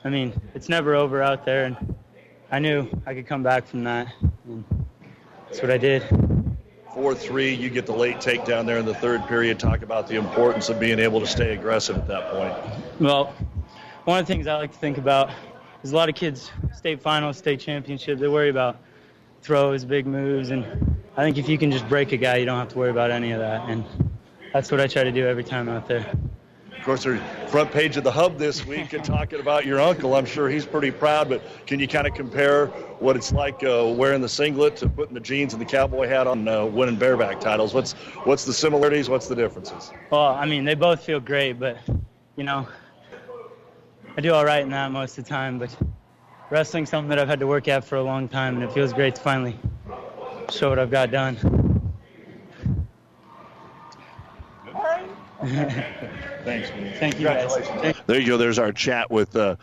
I 0.03 0.09
mean, 0.09 0.33
it's 0.57 0.69
never 0.69 0.97
over 0.97 1.23
out 1.23 1.45
there, 1.45 1.67
and 1.67 1.95
I 2.51 2.59
knew 2.59 2.89
I 3.07 3.15
could 3.15 3.29
come 3.29 3.45
back 3.45 3.65
from 3.65 3.85
that. 3.85 4.13
And 4.45 4.65
that's 5.47 5.63
what 5.63 5.71
I 5.71 5.79
did. 5.79 6.03
4 6.95 7.15
3, 7.15 7.55
you 7.55 7.71
get 7.71 7.87
the 7.87 7.93
late 7.93 8.17
takedown 8.17 8.67
there 8.67 8.79
in 8.79 8.87
the 8.87 8.95
third 8.95 9.25
period. 9.29 9.61
Talk 9.61 9.83
about 9.83 10.09
the 10.09 10.17
importance 10.17 10.69
of 10.69 10.81
being 10.81 10.99
able 10.99 11.21
to 11.21 11.29
stay 11.29 11.55
aggressive 11.55 11.97
at 11.97 12.09
that 12.09 12.29
point. 12.33 12.53
Well, 13.01 13.33
one 14.03 14.19
of 14.19 14.27
the 14.27 14.35
things 14.35 14.49
I 14.49 14.57
like 14.57 14.73
to 14.73 14.79
think 14.79 14.99
about 14.99 15.31
is 15.85 15.93
a 15.93 15.95
lot 15.95 16.09
of 16.09 16.17
kids, 16.17 16.51
state 16.75 17.01
finals, 17.01 17.39
state 17.39 17.61
championship, 17.61 18.19
they 18.19 18.27
worry 18.27 18.49
about 18.49 18.79
throws, 19.43 19.85
big 19.85 20.09
moves, 20.09 20.51
and 20.51 20.65
I 21.17 21.23
think 21.23 21.39
if 21.39 21.49
you 21.49 21.57
can 21.57 21.71
just 21.71 21.89
break 21.89 22.11
a 22.11 22.17
guy, 22.17 22.39
you 22.39 22.47
don't 22.47 22.59
have 22.59 22.71
to 22.71 22.79
worry 22.79 22.91
about 22.91 23.13
any 23.13 23.31
of 23.31 23.39
that. 23.39 23.69
And 23.69 23.85
that's 24.53 24.73
what 24.73 24.81
I 24.81 24.89
try 24.89 25.05
to 25.05 25.13
do 25.13 25.25
every 25.25 25.45
time 25.45 25.69
out 25.69 25.87
there. 25.87 26.05
Of 26.79 26.85
course, 26.85 27.05
the 27.05 27.21
front 27.49 27.73
page 27.73 27.97
of 27.97 28.05
the 28.05 28.13
hub 28.13 28.39
this 28.39 28.65
week 28.65 28.93
and 28.93 29.05
talking 29.05 29.41
about 29.41 29.67
your 29.67 29.81
uncle. 29.81 30.15
I'm 30.15 30.25
sure 30.25 30.49
he's 30.49 30.65
pretty 30.65 30.91
proud, 30.91 31.29
but 31.29 31.43
can 31.67 31.81
you 31.81 31.89
kind 31.89 32.07
of 32.07 32.15
compare 32.15 32.67
what 33.01 33.17
it's 33.17 33.33
like 33.33 33.63
uh, 33.65 33.93
wearing 33.95 34.21
the 34.23 34.29
singlet 34.29 34.77
to 34.77 34.89
putting 34.89 35.13
the 35.13 35.21
jeans 35.21 35.53
and 35.53 35.61
the 35.61 35.67
cowboy 35.67 36.07
hat 36.07 36.27
on, 36.27 36.47
uh, 36.47 36.65
winning 36.65 36.97
bareback 36.97 37.41
titles? 37.41 37.75
What's 37.75 37.93
what's 38.25 38.45
the 38.45 38.53
similarities? 38.53 39.09
What's 39.09 39.27
the 39.27 39.35
differences? 39.35 39.91
Well, 40.11 40.29
I 40.29 40.47
mean, 40.47 40.65
they 40.65 40.75
both 40.75 41.03
feel 41.03 41.21
great, 41.21 41.55
but 41.55 41.79
you 42.37 42.45
know, 42.45 42.67
I 44.17 44.21
do 44.21 44.33
all 44.33 44.45
right 44.45 44.63
in 44.63 44.71
that 44.71 44.93
most 44.93 45.19
of 45.19 45.25
the 45.25 45.29
time. 45.29 45.59
But 45.59 45.77
wrestling's 46.51 46.91
something 46.91 47.11
that 47.11 47.19
I've 47.19 47.29
had 47.29 47.41
to 47.41 47.47
work 47.47 47.69
at 47.69 47.85
for 47.85 47.97
a 47.97 48.03
long 48.03 48.29
time, 48.29 48.55
and 48.55 48.63
it 48.63 48.73
feels 48.73 48.93
great 48.93 49.17
to 49.17 49.21
finally 49.21 49.59
show 50.49 50.71
what 50.71 50.79
I've 50.79 50.91
got 50.91 51.11
done. 51.11 51.68
Thanks, 56.45 56.75
man. 56.75 56.93
Thank 56.93 57.19
you, 57.19 57.27
guys. 57.27 57.57
There 58.07 58.21
you 58.21 58.27
go. 58.27 58.37
There's 58.37 58.59
our 58.59 58.73
chat 58.73 59.11
with 59.11 59.37
uh, 59.37 59.57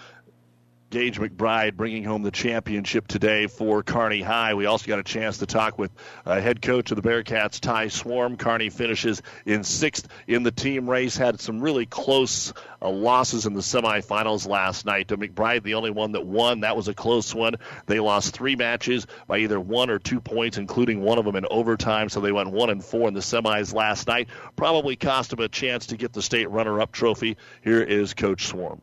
Gage 0.95 1.19
McBride 1.19 1.75
bringing 1.75 2.05
home 2.05 2.21
the 2.21 2.31
championship 2.31 3.05
today 3.05 3.47
for 3.47 3.83
Kearney 3.83 4.21
High. 4.21 4.53
We 4.53 4.65
also 4.65 4.87
got 4.87 4.97
a 4.97 5.03
chance 5.03 5.39
to 5.39 5.45
talk 5.45 5.77
with 5.77 5.91
uh, 6.25 6.39
head 6.39 6.61
coach 6.61 6.89
of 6.89 6.95
the 6.95 7.01
Bearcats, 7.01 7.59
Ty 7.59 7.89
Swarm. 7.89 8.37
Kearney 8.37 8.69
finishes 8.69 9.21
in 9.45 9.65
sixth 9.65 10.07
in 10.25 10.43
the 10.43 10.53
team 10.53 10.89
race. 10.89 11.17
Had 11.17 11.41
some 11.41 11.59
really 11.59 11.85
close 11.85 12.53
uh, 12.81 12.89
losses 12.89 13.45
in 13.45 13.55
the 13.55 13.59
semifinals 13.59 14.47
last 14.47 14.85
night. 14.85 15.09
To 15.09 15.17
McBride, 15.17 15.63
the 15.63 15.73
only 15.73 15.91
one 15.91 16.13
that 16.13 16.25
won. 16.25 16.61
That 16.61 16.77
was 16.77 16.87
a 16.87 16.93
close 16.93 17.35
one. 17.35 17.55
They 17.87 17.99
lost 17.99 18.33
three 18.33 18.55
matches 18.55 19.05
by 19.27 19.39
either 19.39 19.59
one 19.59 19.89
or 19.89 19.99
two 19.99 20.21
points, 20.21 20.57
including 20.57 21.01
one 21.01 21.17
of 21.17 21.25
them 21.25 21.35
in 21.35 21.45
overtime. 21.51 22.07
So 22.07 22.21
they 22.21 22.31
went 22.31 22.51
one 22.51 22.69
and 22.69 22.81
four 22.81 23.09
in 23.09 23.13
the 23.13 23.19
semis 23.19 23.73
last 23.73 24.07
night. 24.07 24.29
Probably 24.55 24.95
cost 24.95 25.31
them 25.31 25.41
a 25.41 25.49
chance 25.49 25.87
to 25.87 25.97
get 25.97 26.13
the 26.13 26.21
state 26.21 26.49
runner-up 26.49 26.93
trophy. 26.93 27.35
Here 27.65 27.81
is 27.81 28.13
Coach 28.13 28.45
Swarm. 28.47 28.81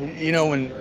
You 0.00 0.32
know 0.32 0.46
when 0.46 0.72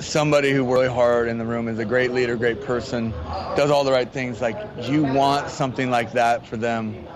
somebody 0.00 0.52
who 0.52 0.70
really 0.72 0.88
hard 0.88 1.28
in 1.28 1.38
the 1.38 1.44
room 1.44 1.68
is 1.68 1.78
a 1.78 1.84
great 1.84 2.12
leader, 2.12 2.36
great 2.36 2.62
person, 2.62 3.10
does 3.56 3.70
all 3.70 3.84
the 3.84 3.92
right 3.92 4.10
things. 4.10 4.40
Like 4.40 4.56
you 4.82 5.02
want 5.02 5.50
something 5.50 5.90
like 5.90 6.12
that 6.12 6.46
for 6.46 6.56
them 6.56 7.06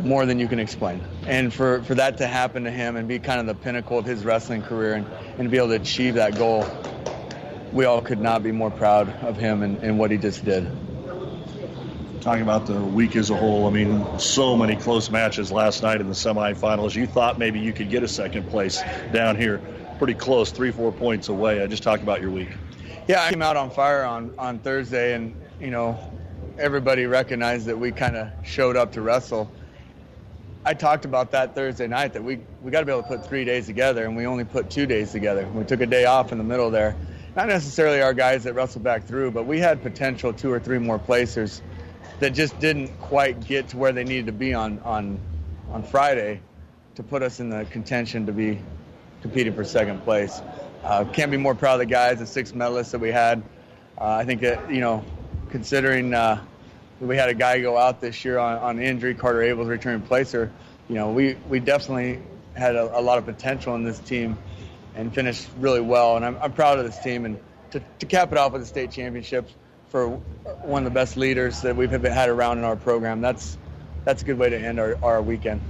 more 0.00 0.26
than 0.26 0.38
you 0.38 0.48
can 0.48 0.58
explain. 0.58 1.02
And 1.26 1.52
for, 1.52 1.82
for 1.84 1.94
that 1.94 2.18
to 2.18 2.26
happen 2.26 2.64
to 2.64 2.70
him 2.70 2.96
and 2.96 3.06
be 3.06 3.18
kind 3.18 3.40
of 3.40 3.46
the 3.46 3.54
pinnacle 3.54 3.98
of 3.98 4.04
his 4.04 4.24
wrestling 4.24 4.62
career 4.62 4.94
and, 4.94 5.06
and 5.38 5.50
be 5.50 5.58
able 5.58 5.68
to 5.68 5.74
achieve 5.74 6.14
that 6.14 6.36
goal, 6.36 6.66
we 7.72 7.84
all 7.84 8.02
could 8.02 8.20
not 8.20 8.42
be 8.42 8.52
more 8.52 8.70
proud 8.70 9.08
of 9.22 9.36
him 9.36 9.62
and, 9.62 9.78
and 9.78 9.98
what 9.98 10.10
he 10.10 10.18
just 10.18 10.44
did. 10.44 10.70
Talking 12.20 12.42
about 12.42 12.66
the 12.66 12.80
week 12.80 13.16
as 13.16 13.30
a 13.30 13.36
whole, 13.36 13.66
I 13.66 13.70
mean, 13.70 14.18
so 14.18 14.56
many 14.56 14.76
close 14.76 15.10
matches 15.10 15.50
last 15.50 15.82
night 15.82 16.00
in 16.00 16.06
the 16.08 16.14
semifinals. 16.14 16.94
You 16.94 17.06
thought 17.06 17.38
maybe 17.38 17.58
you 17.58 17.72
could 17.72 17.90
get 17.90 18.02
a 18.04 18.08
second 18.08 18.48
place 18.48 18.80
down 19.12 19.36
here, 19.36 19.60
pretty 19.98 20.14
close, 20.14 20.50
three, 20.50 20.70
four 20.70 20.92
points 20.92 21.28
away. 21.28 21.62
I 21.62 21.66
just 21.66 21.82
talked 21.82 22.02
about 22.02 22.20
your 22.20 22.30
week. 22.30 22.48
Yeah, 23.08 23.22
I 23.22 23.30
came 23.30 23.42
out 23.42 23.56
on 23.56 23.70
fire 23.70 24.04
on, 24.04 24.34
on 24.38 24.58
Thursday, 24.58 25.14
and, 25.14 25.34
you 25.60 25.70
know, 25.70 25.98
everybody 26.58 27.06
recognized 27.06 27.66
that 27.66 27.78
we 27.78 27.92
kind 27.92 28.16
of 28.16 28.28
showed 28.44 28.76
up 28.76 28.92
to 28.92 29.02
wrestle. 29.02 29.50
I 30.64 30.74
talked 30.74 31.04
about 31.04 31.32
that 31.32 31.54
Thursday 31.54 31.88
night 31.88 32.12
that 32.12 32.22
we, 32.22 32.38
we 32.62 32.70
got 32.70 32.80
to 32.80 32.86
be 32.86 32.92
able 32.92 33.02
to 33.02 33.08
put 33.08 33.26
three 33.26 33.44
days 33.44 33.66
together, 33.66 34.04
and 34.04 34.16
we 34.16 34.26
only 34.26 34.44
put 34.44 34.70
two 34.70 34.86
days 34.86 35.10
together. 35.10 35.46
We 35.48 35.64
took 35.64 35.80
a 35.80 35.86
day 35.86 36.04
off 36.04 36.30
in 36.30 36.38
the 36.38 36.44
middle 36.44 36.70
there. 36.70 36.94
Not 37.34 37.48
necessarily 37.48 38.00
our 38.00 38.14
guys 38.14 38.44
that 38.44 38.54
wrestled 38.54 38.84
back 38.84 39.06
through, 39.06 39.32
but 39.32 39.46
we 39.46 39.58
had 39.58 39.82
potential 39.82 40.32
two 40.32 40.52
or 40.52 40.60
three 40.60 40.78
more 40.78 40.98
placers 40.98 41.62
that 42.20 42.30
just 42.30 42.60
didn't 42.60 42.88
quite 43.00 43.44
get 43.44 43.68
to 43.68 43.76
where 43.76 43.90
they 43.90 44.04
needed 44.04 44.26
to 44.26 44.32
be 44.32 44.54
on, 44.54 44.78
on, 44.80 45.18
on 45.72 45.82
Friday 45.82 46.40
to 46.94 47.02
put 47.02 47.22
us 47.22 47.40
in 47.40 47.48
the 47.48 47.64
contention 47.64 48.26
to 48.26 48.32
be 48.32 48.60
competing 49.22 49.54
for 49.54 49.64
second 49.64 50.02
place. 50.02 50.42
Uh, 50.84 51.04
can't 51.04 51.30
be 51.30 51.36
more 51.36 51.54
proud 51.54 51.74
of 51.74 51.78
the 51.78 51.86
guys, 51.86 52.18
the 52.18 52.26
six 52.26 52.52
medalists 52.52 52.90
that 52.90 52.98
we 52.98 53.10
had. 53.10 53.42
Uh, 53.98 54.04
I 54.04 54.24
think 54.24 54.40
that, 54.40 54.70
you 54.70 54.80
know, 54.80 55.04
considering 55.50 56.12
uh, 56.12 56.42
we 57.00 57.16
had 57.16 57.28
a 57.28 57.34
guy 57.34 57.60
go 57.60 57.78
out 57.78 58.00
this 58.00 58.24
year 58.24 58.38
on, 58.38 58.58
on 58.58 58.80
injury, 58.80 59.14
Carter 59.14 59.42
Abel's 59.42 59.68
returning 59.68 60.02
placer, 60.02 60.50
you 60.88 60.96
know, 60.96 61.10
we, 61.10 61.34
we 61.48 61.60
definitely 61.60 62.20
had 62.54 62.74
a, 62.74 62.98
a, 62.98 63.00
lot 63.00 63.16
of 63.18 63.24
potential 63.24 63.74
in 63.76 63.84
this 63.84 63.98
team 64.00 64.36
and 64.96 65.14
finished 65.14 65.48
really 65.58 65.80
well. 65.80 66.16
And 66.16 66.24
I'm, 66.24 66.36
I'm 66.42 66.52
proud 66.52 66.78
of 66.78 66.84
this 66.84 66.98
team. 66.98 67.24
And 67.24 67.38
to, 67.70 67.80
to 68.00 68.06
cap 68.06 68.32
it 68.32 68.38
off 68.38 68.52
with 68.52 68.62
the 68.62 68.66
state 68.66 68.90
championships 68.90 69.54
for 69.88 70.08
one 70.08 70.84
of 70.84 70.92
the 70.92 70.94
best 70.94 71.16
leaders 71.16 71.62
that 71.62 71.76
we've 71.76 71.90
had 71.90 72.28
around 72.28 72.58
in 72.58 72.64
our 72.64 72.76
program, 72.76 73.20
that's, 73.20 73.56
that's 74.04 74.22
a 74.22 74.24
good 74.24 74.38
way 74.38 74.50
to 74.50 74.58
end 74.58 74.80
our, 74.80 74.98
our 75.02 75.22
weekend 75.22 75.60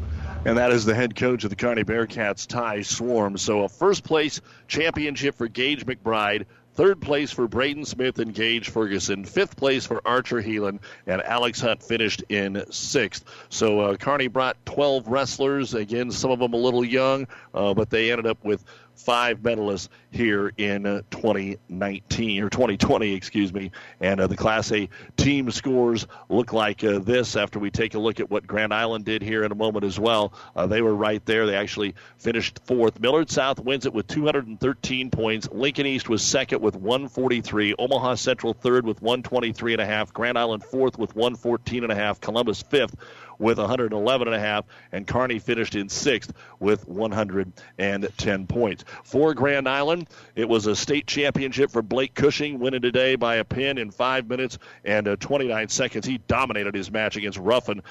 and 0.44 0.58
that 0.58 0.72
is 0.72 0.84
the 0.84 0.94
head 0.94 1.14
coach 1.14 1.44
of 1.44 1.50
the 1.50 1.56
Kearney 1.56 1.84
Bearcats, 1.84 2.46
Ty 2.46 2.82
Swarm. 2.82 3.38
So 3.38 3.62
a 3.62 3.68
first 3.68 4.04
place 4.04 4.40
championship 4.66 5.36
for 5.36 5.48
Gage 5.48 5.86
McBride, 5.86 6.46
Third 6.74 7.02
place 7.02 7.30
for 7.30 7.46
Braden 7.48 7.84
Smith 7.84 8.18
and 8.18 8.34
Gage 8.34 8.70
Ferguson. 8.70 9.26
Fifth 9.26 9.56
place 9.56 9.84
for 9.84 10.00
Archer 10.06 10.42
Heelan. 10.42 10.78
And 11.06 11.20
Alex 11.20 11.60
Hunt 11.60 11.82
finished 11.82 12.24
in 12.30 12.64
sixth. 12.70 13.24
So 13.50 13.80
uh, 13.80 13.96
Kearney 13.96 14.28
brought 14.28 14.56
12 14.64 15.06
wrestlers. 15.06 15.74
Again, 15.74 16.10
some 16.10 16.30
of 16.30 16.38
them 16.38 16.54
a 16.54 16.56
little 16.56 16.84
young, 16.84 17.26
uh, 17.52 17.74
but 17.74 17.90
they 17.90 18.10
ended 18.10 18.26
up 18.26 18.42
with 18.42 18.64
five 18.94 19.38
medalists 19.38 19.88
here 20.10 20.52
in 20.56 20.86
uh, 20.86 21.02
2019 21.10 22.42
or 22.42 22.50
2020, 22.50 23.14
excuse 23.14 23.52
me. 23.52 23.70
And 24.00 24.20
uh, 24.20 24.26
the 24.26 24.36
Class 24.36 24.70
A 24.72 24.88
team 25.16 25.50
scores 25.50 26.06
look 26.28 26.52
like 26.52 26.84
uh, 26.84 26.98
this 26.98 27.36
after 27.36 27.58
we 27.58 27.70
take 27.70 27.94
a 27.94 27.98
look 27.98 28.20
at 28.20 28.30
what 28.30 28.46
Grand 28.46 28.72
Island 28.72 29.04
did 29.04 29.22
here 29.22 29.44
in 29.44 29.52
a 29.52 29.54
moment 29.54 29.84
as 29.84 29.98
well. 29.98 30.32
Uh, 30.54 30.66
they 30.66 30.82
were 30.82 30.94
right 30.94 31.24
there. 31.26 31.46
They 31.46 31.56
actually 31.56 31.94
finished 32.18 32.60
fourth. 32.64 33.00
Millard 33.00 33.30
South 33.30 33.58
wins 33.58 33.86
it 33.86 33.92
with 33.92 34.06
213 34.06 35.10
points. 35.10 35.48
Lincoln 35.50 35.86
East 35.86 36.08
was 36.08 36.22
second 36.22 36.60
with 36.60 36.76
143. 36.76 37.74
Omaha 37.78 38.14
Central 38.14 38.54
third 38.54 38.86
with 38.86 39.02
123 39.02 39.74
and 39.74 39.82
a 39.82 39.86
half. 39.86 40.12
Grand 40.12 40.38
Island 40.38 40.62
fourth 40.62 40.98
with 40.98 41.16
114 41.16 41.82
and 41.84 41.92
a 41.92 41.96
half. 41.96 42.20
Columbus 42.20 42.62
fifth 42.62 42.94
with 43.38 43.58
111 43.58 44.28
and 44.28 44.34
a 44.34 44.40
half, 44.40 44.64
and 44.92 45.06
Kearney 45.06 45.38
finished 45.38 45.74
in 45.74 45.88
sixth 45.88 46.32
with 46.60 46.86
110 46.88 48.46
points. 48.46 48.84
For 49.04 49.34
Grand 49.34 49.68
Island, 49.68 50.08
it 50.34 50.48
was 50.48 50.66
a 50.66 50.76
state 50.76 51.06
championship 51.06 51.70
for 51.70 51.82
Blake 51.82 52.14
Cushing, 52.14 52.58
winning 52.58 52.82
today 52.82 53.16
by 53.16 53.36
a 53.36 53.44
pin 53.44 53.78
in 53.78 53.90
five 53.90 54.28
minutes 54.28 54.58
and 54.84 55.08
uh, 55.08 55.16
29 55.16 55.68
seconds. 55.68 56.06
He 56.06 56.18
dominated 56.28 56.74
his 56.74 56.90
match 56.90 57.16
against 57.16 57.38
Ruffin 57.38 57.82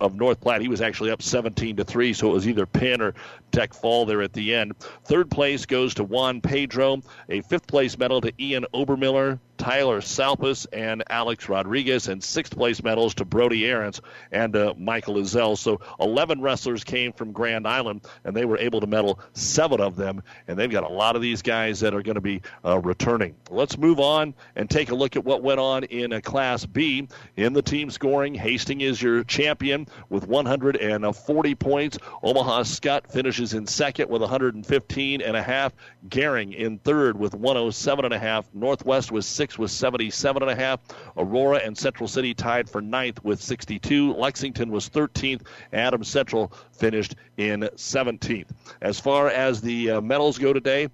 of 0.00 0.14
North 0.14 0.40
Platte. 0.40 0.60
He 0.60 0.68
was 0.68 0.80
actually 0.80 1.10
up 1.10 1.22
17 1.22 1.76
to 1.76 1.84
three, 1.84 2.12
so 2.12 2.30
it 2.30 2.32
was 2.34 2.48
either 2.48 2.66
pin 2.66 3.00
or 3.00 3.14
tech 3.52 3.74
fall 3.74 4.06
there 4.06 4.22
at 4.22 4.32
the 4.32 4.54
end. 4.54 4.74
Third 5.04 5.30
place 5.30 5.66
goes 5.66 5.94
to 5.94 6.04
Juan 6.04 6.40
Pedro. 6.40 7.00
A 7.28 7.40
fifth 7.42 7.66
place 7.66 7.98
medal 7.98 8.20
to 8.20 8.32
Ian 8.38 8.66
Obermiller. 8.74 9.38
Tyler 9.58 10.00
Salpus 10.00 10.66
and 10.72 11.04
Alex 11.10 11.48
Rodriguez, 11.48 12.08
and 12.08 12.22
sixth 12.22 12.56
place 12.56 12.82
medals 12.82 13.14
to 13.16 13.24
Brody 13.24 13.66
Aarons 13.66 14.00
and 14.32 14.56
uh, 14.56 14.74
Michael 14.78 15.14
Ezell. 15.14 15.58
So 15.58 15.80
11 16.00 16.40
wrestlers 16.40 16.84
came 16.84 17.12
from 17.12 17.32
Grand 17.32 17.66
Island, 17.66 18.06
and 18.24 18.34
they 18.34 18.44
were 18.44 18.58
able 18.58 18.80
to 18.80 18.86
medal 18.86 19.20
seven 19.34 19.80
of 19.80 19.96
them, 19.96 20.22
and 20.46 20.58
they've 20.58 20.70
got 20.70 20.84
a 20.84 20.92
lot 20.92 21.16
of 21.16 21.22
these 21.22 21.42
guys 21.42 21.80
that 21.80 21.94
are 21.94 22.02
going 22.02 22.14
to 22.14 22.20
be 22.20 22.42
uh, 22.64 22.78
returning. 22.78 23.34
Let's 23.50 23.76
move 23.76 24.00
on 24.00 24.34
and 24.56 24.70
take 24.70 24.90
a 24.90 24.94
look 24.94 25.16
at 25.16 25.24
what 25.24 25.42
went 25.42 25.60
on 25.60 25.84
in 25.84 26.12
a 26.12 26.22
Class 26.22 26.64
B. 26.64 27.08
In 27.36 27.52
the 27.52 27.62
team 27.62 27.90
scoring, 27.90 28.34
Hastings 28.34 28.82
is 28.82 29.02
your 29.02 29.24
champion 29.24 29.86
with 30.08 30.26
140 30.26 31.54
points. 31.56 31.98
Omaha 32.22 32.62
Scott 32.62 33.10
finishes 33.10 33.54
in 33.54 33.66
second 33.66 34.08
with 34.08 34.22
115 34.22 35.20
and 35.20 35.36
a 35.36 35.42
half. 35.42 35.72
Gering 36.08 36.52
in 36.52 36.78
third 36.78 37.18
with 37.18 37.34
107 37.34 38.04
and 38.04 38.14
a 38.14 38.18
half. 38.18 38.48
Northwest 38.54 39.10
was 39.10 39.26
six 39.26 39.47
with 39.56 39.70
77 39.70 40.42
and 40.42 40.50
a 40.50 40.54
half. 40.54 40.80
Aurora 41.16 41.58
and 41.58 41.78
Central 41.78 42.08
City 42.08 42.34
tied 42.34 42.68
for 42.68 42.82
ninth 42.82 43.22
with 43.24 43.40
62. 43.40 44.14
Lexington 44.14 44.70
was 44.70 44.88
13th. 44.88 45.42
Adams 45.72 46.08
Central 46.08 46.52
finished 46.72 47.14
in 47.36 47.60
17th. 47.76 48.48
As 48.82 48.98
far 48.98 49.28
as 49.28 49.60
the 49.60 49.92
uh, 49.92 50.00
medals 50.00 50.38
go 50.38 50.52
today, 50.52 50.88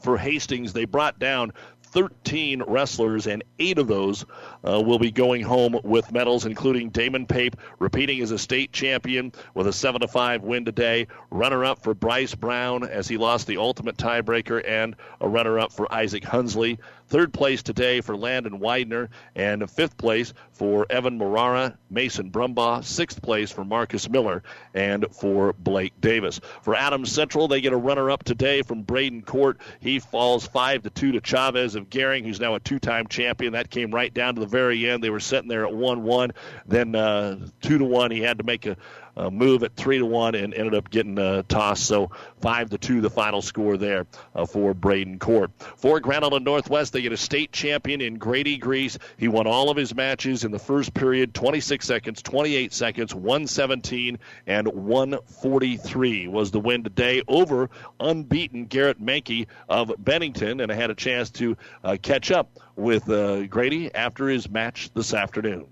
for 0.00 0.18
Hastings, 0.18 0.72
they 0.72 0.84
brought 0.84 1.18
down 1.18 1.52
13 1.92 2.62
wrestlers, 2.66 3.26
and 3.26 3.44
eight 3.58 3.78
of 3.78 3.86
those 3.86 4.24
uh, 4.66 4.80
will 4.80 4.98
be 4.98 5.10
going 5.10 5.42
home 5.42 5.78
with 5.84 6.10
medals, 6.10 6.46
including 6.46 6.88
Damon 6.88 7.26
Pape, 7.26 7.54
repeating 7.78 8.20
as 8.22 8.30
a 8.30 8.38
state 8.38 8.72
champion 8.72 9.30
with 9.54 9.66
a 9.66 9.72
7 9.72 10.00
5 10.06 10.42
win 10.42 10.64
today. 10.64 11.06
Runner 11.30 11.64
up 11.64 11.82
for 11.82 11.94
Bryce 11.94 12.34
Brown 12.34 12.84
as 12.84 13.08
he 13.08 13.18
lost 13.18 13.46
the 13.46 13.58
ultimate 13.58 13.98
tiebreaker, 13.98 14.66
and 14.66 14.96
a 15.20 15.28
runner 15.28 15.58
up 15.58 15.72
for 15.72 15.92
Isaac 15.92 16.22
Hunsley. 16.22 16.78
Third 17.12 17.34
place 17.34 17.62
today 17.62 18.00
for 18.00 18.16
Landon 18.16 18.58
Widener, 18.58 19.10
and 19.36 19.70
fifth 19.70 19.98
place 19.98 20.32
for 20.50 20.86
Evan 20.88 21.18
Morara, 21.18 21.76
Mason 21.90 22.30
Brumbaugh. 22.30 22.82
Sixth 22.82 23.20
place 23.20 23.50
for 23.50 23.66
Marcus 23.66 24.08
Miller, 24.08 24.42
and 24.72 25.04
for 25.12 25.52
Blake 25.52 25.92
Davis. 26.00 26.40
For 26.62 26.74
Adams 26.74 27.12
Central, 27.12 27.48
they 27.48 27.60
get 27.60 27.74
a 27.74 27.76
runner 27.76 28.10
up 28.10 28.24
today 28.24 28.62
from 28.62 28.80
Braden 28.80 29.24
Court. 29.24 29.60
He 29.80 29.98
falls 29.98 30.46
5 30.46 30.84
to 30.84 30.88
2 30.90 31.12
to 31.12 31.20
Chavez 31.20 31.74
of 31.74 31.90
Gering, 31.90 32.24
who's 32.24 32.40
now 32.40 32.54
a 32.54 32.60
two 32.60 32.78
time 32.78 33.06
champion. 33.08 33.52
That 33.52 33.68
came 33.68 33.90
right 33.90 34.14
down 34.14 34.36
to 34.36 34.40
the 34.40 34.46
very 34.46 34.88
end. 34.88 35.04
They 35.04 35.10
were 35.10 35.20
sitting 35.20 35.50
there 35.50 35.66
at 35.66 35.74
1 35.74 36.02
1. 36.04 36.32
Then 36.64 36.94
uh, 36.94 37.46
2 37.60 37.76
to 37.76 37.84
1, 37.84 38.10
he 38.10 38.22
had 38.22 38.38
to 38.38 38.44
make 38.44 38.64
a 38.64 38.78
uh, 39.16 39.30
move 39.30 39.62
at 39.62 39.74
three 39.76 39.98
to 39.98 40.06
one 40.06 40.34
and 40.34 40.54
ended 40.54 40.74
up 40.74 40.90
getting 40.90 41.18
uh, 41.18 41.42
tossed. 41.48 41.86
So 41.86 42.10
five 42.40 42.70
to 42.70 42.78
two, 42.78 43.00
the 43.00 43.10
final 43.10 43.42
score 43.42 43.76
there 43.76 44.06
uh, 44.34 44.46
for 44.46 44.74
Braden 44.74 45.18
Court. 45.18 45.50
For 45.76 46.00
Grand 46.00 46.24
Island 46.24 46.44
Northwest, 46.44 46.92
they 46.92 47.02
get 47.02 47.12
a 47.12 47.16
state 47.16 47.52
champion 47.52 48.00
in 48.00 48.18
Grady 48.18 48.58
Griess. 48.58 48.98
He 49.16 49.28
won 49.28 49.46
all 49.46 49.70
of 49.70 49.76
his 49.76 49.94
matches 49.94 50.44
in 50.44 50.50
the 50.50 50.58
first 50.58 50.94
period, 50.94 51.34
26 51.34 51.86
seconds, 51.86 52.22
28 52.22 52.72
seconds, 52.72 53.14
117 53.14 54.18
and 54.46 54.68
143 54.68 56.28
was 56.28 56.50
the 56.50 56.60
win 56.60 56.84
today 56.84 57.22
over 57.28 57.70
unbeaten 58.00 58.66
Garrett 58.66 59.00
Mankey 59.00 59.46
of 59.68 59.92
Bennington, 59.98 60.60
and 60.60 60.70
I 60.70 60.74
had 60.74 60.90
a 60.90 60.94
chance 60.94 61.30
to 61.32 61.56
uh, 61.84 61.96
catch 62.00 62.30
up 62.30 62.58
with 62.76 63.08
uh, 63.08 63.46
Grady 63.46 63.94
after 63.94 64.28
his 64.28 64.48
match 64.48 64.90
this 64.94 65.14
afternoon 65.14 65.66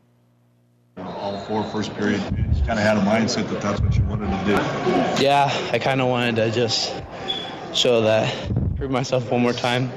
all 1.06 1.38
four 1.40 1.64
first 1.64 1.94
period. 1.94 2.20
You 2.36 2.62
kind 2.64 2.78
of 2.78 2.84
had 2.84 2.96
a 2.96 3.00
mindset 3.00 3.48
that 3.50 3.60
that's 3.60 3.80
what 3.80 3.96
you 3.96 4.02
wanted 4.04 4.30
to 4.30 4.44
do. 4.44 5.22
Yeah, 5.22 5.50
I 5.72 5.78
kind 5.78 6.00
of 6.00 6.08
wanted 6.08 6.36
to 6.36 6.50
just 6.50 7.02
show 7.72 8.02
that, 8.02 8.76
prove 8.76 8.90
myself 8.90 9.30
one 9.30 9.42
more 9.42 9.52
time, 9.52 9.90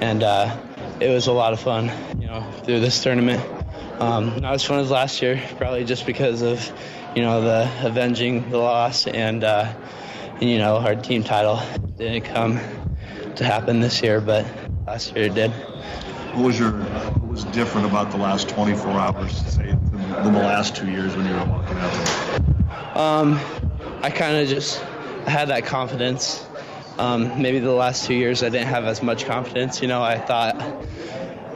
and 0.00 0.22
uh, 0.22 0.56
it 1.00 1.08
was 1.08 1.26
a 1.26 1.32
lot 1.32 1.52
of 1.52 1.60
fun, 1.60 1.90
you 2.20 2.26
know, 2.26 2.42
through 2.64 2.80
this 2.80 3.02
tournament. 3.02 3.42
Um, 4.00 4.40
not 4.40 4.54
as 4.54 4.64
fun 4.64 4.80
as 4.80 4.90
last 4.90 5.22
year, 5.22 5.40
probably 5.58 5.84
just 5.84 6.06
because 6.06 6.42
of, 6.42 6.72
you 7.14 7.22
know, 7.22 7.40
the 7.40 7.70
avenging 7.86 8.50
the 8.50 8.58
loss 8.58 9.06
and, 9.06 9.44
uh, 9.44 9.72
and 10.40 10.50
you 10.50 10.58
know, 10.58 10.78
our 10.78 10.96
team 10.96 11.22
title 11.22 11.60
didn't 11.96 12.24
come 12.24 12.58
to 13.36 13.44
happen 13.44 13.80
this 13.80 14.02
year, 14.02 14.20
but 14.20 14.44
last 14.86 15.14
year 15.14 15.26
it 15.26 15.34
did. 15.34 15.50
What 16.32 16.46
was 16.46 16.58
your 16.58 16.72
what 16.72 17.28
was 17.28 17.44
different 17.44 17.86
about 17.86 18.10
the 18.10 18.16
last 18.16 18.48
24 18.48 18.90
hours, 18.90 19.36
say, 19.54 19.76
than, 20.24 20.32
the 20.34 20.40
last 20.40 20.76
two 20.76 20.90
years 20.90 21.14
when 21.16 21.26
you 21.26 21.32
were 21.32 21.44
walking 21.44 21.76
out 21.78 21.92
there? 21.92 22.98
Um, 22.98 23.40
I 24.02 24.10
kind 24.10 24.36
of 24.36 24.48
just 24.48 24.80
had 25.26 25.48
that 25.48 25.64
confidence 25.66 26.44
Um, 26.98 27.40
maybe 27.40 27.58
the 27.58 27.72
last 27.72 28.04
two 28.06 28.14
years 28.14 28.42
I 28.42 28.50
didn't 28.50 28.68
have 28.68 28.84
as 28.84 29.02
much 29.02 29.24
confidence. 29.24 29.80
You 29.80 29.88
know, 29.88 30.02
I 30.02 30.18
thought 30.18 30.60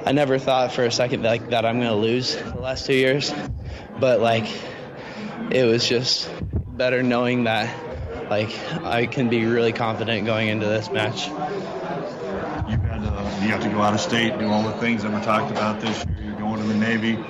I 0.07 0.13
never 0.13 0.39
thought 0.39 0.73
for 0.73 0.85
a 0.85 0.91
second 0.91 1.23
like 1.23 1.51
that 1.51 1.67
I'm 1.67 1.77
going 1.77 1.91
to 1.91 1.95
lose 1.95 2.37
the 2.37 2.61
last 2.61 2.87
two 2.87 2.95
years, 2.95 3.33
but 4.01 4.21
like 4.21 4.47
it 5.51 5.65
was 5.65 5.87
just 5.87 6.31
better 6.69 7.03
knowing 7.03 7.45
that 7.45 7.75
like 8.31 8.51
I 8.83 9.07
can 9.07 9.29
be 9.29 9.45
really 9.45 9.73
confident 9.73 10.27
going 10.27 10.49
into 10.49 10.67
this 10.67 10.91
match. 10.91 11.29
You've 11.29 12.81
had 12.81 13.03
to, 13.03 13.45
you 13.45 13.51
have 13.51 13.63
to 13.63 13.69
go 13.69 13.83
out 13.83 13.95
of 13.95 14.01
state, 14.01 14.39
do 14.39 14.49
all 14.49 14.63
the 14.63 14.73
things 14.79 15.03
that 15.03 15.13
were 15.13 15.21
talked 15.21 15.51
about 15.51 15.81
this 15.81 16.05
year. 16.05 16.17
You're 16.25 16.39
going 16.39 16.61
to 16.61 16.67
the 16.67 16.75
Navy. 16.75 17.23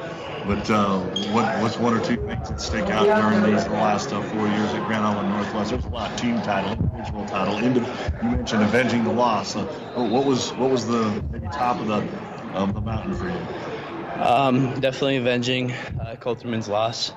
But 0.46 0.70
uh, 0.70 1.00
what, 1.32 1.44
what's 1.60 1.76
one 1.76 1.94
or 1.94 2.00
two 2.00 2.16
things 2.16 2.48
that 2.48 2.60
stick 2.60 2.88
out 2.90 3.06
during 3.20 3.52
these 3.52 3.64
the 3.64 3.72
last 3.72 4.12
uh, 4.12 4.22
four 4.22 4.46
years 4.46 4.72
at 4.74 4.86
Grand 4.86 5.04
Island 5.04 5.28
Northwest? 5.30 5.70
There's 5.70 5.84
a 5.84 5.88
lot: 5.88 6.12
of 6.12 6.20
team 6.20 6.40
title, 6.42 6.72
individual 6.72 7.26
title. 7.26 7.54
Indiv- 7.56 8.22
you 8.22 8.30
mentioned 8.30 8.62
avenging 8.62 9.02
the 9.04 9.12
loss. 9.12 9.56
Uh, 9.56 9.64
what 9.94 10.24
was 10.24 10.52
what 10.54 10.70
was 10.70 10.86
the 10.86 11.22
maybe 11.32 11.48
top 11.48 11.80
of 11.80 11.88
the 11.88 12.56
of 12.56 12.74
the 12.74 12.80
mountain 12.80 13.12
for 13.14 13.28
you? 13.28 14.22
Um, 14.22 14.80
definitely 14.80 15.16
avenging 15.16 15.72
uh, 15.72 16.16
Coulterman's 16.20 16.68
loss. 16.68 17.12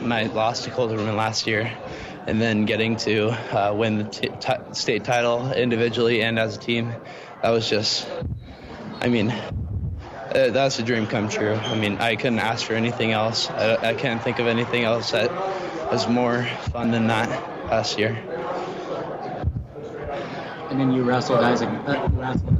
My 0.00 0.24
loss 0.24 0.64
to 0.64 0.70
Coulterman 0.70 1.14
last 1.16 1.46
year, 1.46 1.70
and 2.26 2.40
then 2.40 2.64
getting 2.64 2.96
to 2.96 3.28
uh, 3.54 3.74
win 3.76 3.98
the 3.98 4.04
t- 4.04 4.28
t- 4.40 4.72
state 4.72 5.04
title 5.04 5.52
individually 5.52 6.22
and 6.22 6.38
as 6.38 6.56
a 6.56 6.58
team. 6.58 6.94
That 7.42 7.50
was 7.50 7.68
just, 7.68 8.08
I 9.00 9.08
mean, 9.08 9.34
uh, 10.34 10.50
that's 10.50 10.78
a 10.78 10.82
dream 10.82 11.06
come 11.06 11.28
true. 11.28 11.54
I 11.54 11.74
mean, 11.78 11.98
I 11.98 12.16
couldn't 12.16 12.38
ask 12.38 12.66
for 12.66 12.74
anything 12.74 13.12
else. 13.12 13.50
I, 13.50 13.90
I 13.90 13.94
can't 13.94 14.22
think 14.22 14.38
of 14.38 14.46
anything 14.46 14.84
else 14.84 15.10
that 15.12 15.30
was 15.92 16.08
more 16.08 16.44
fun 16.72 16.90
than 16.90 17.06
that 17.08 17.28
last 17.70 17.98
year. 17.98 18.20
And 20.70 20.80
then 20.80 20.92
you 20.92 21.02
wrestled 21.02 21.40
Isaac. 21.40 21.68
Uh, 21.86 22.08
you 22.12 22.20
wrestled 22.20 22.56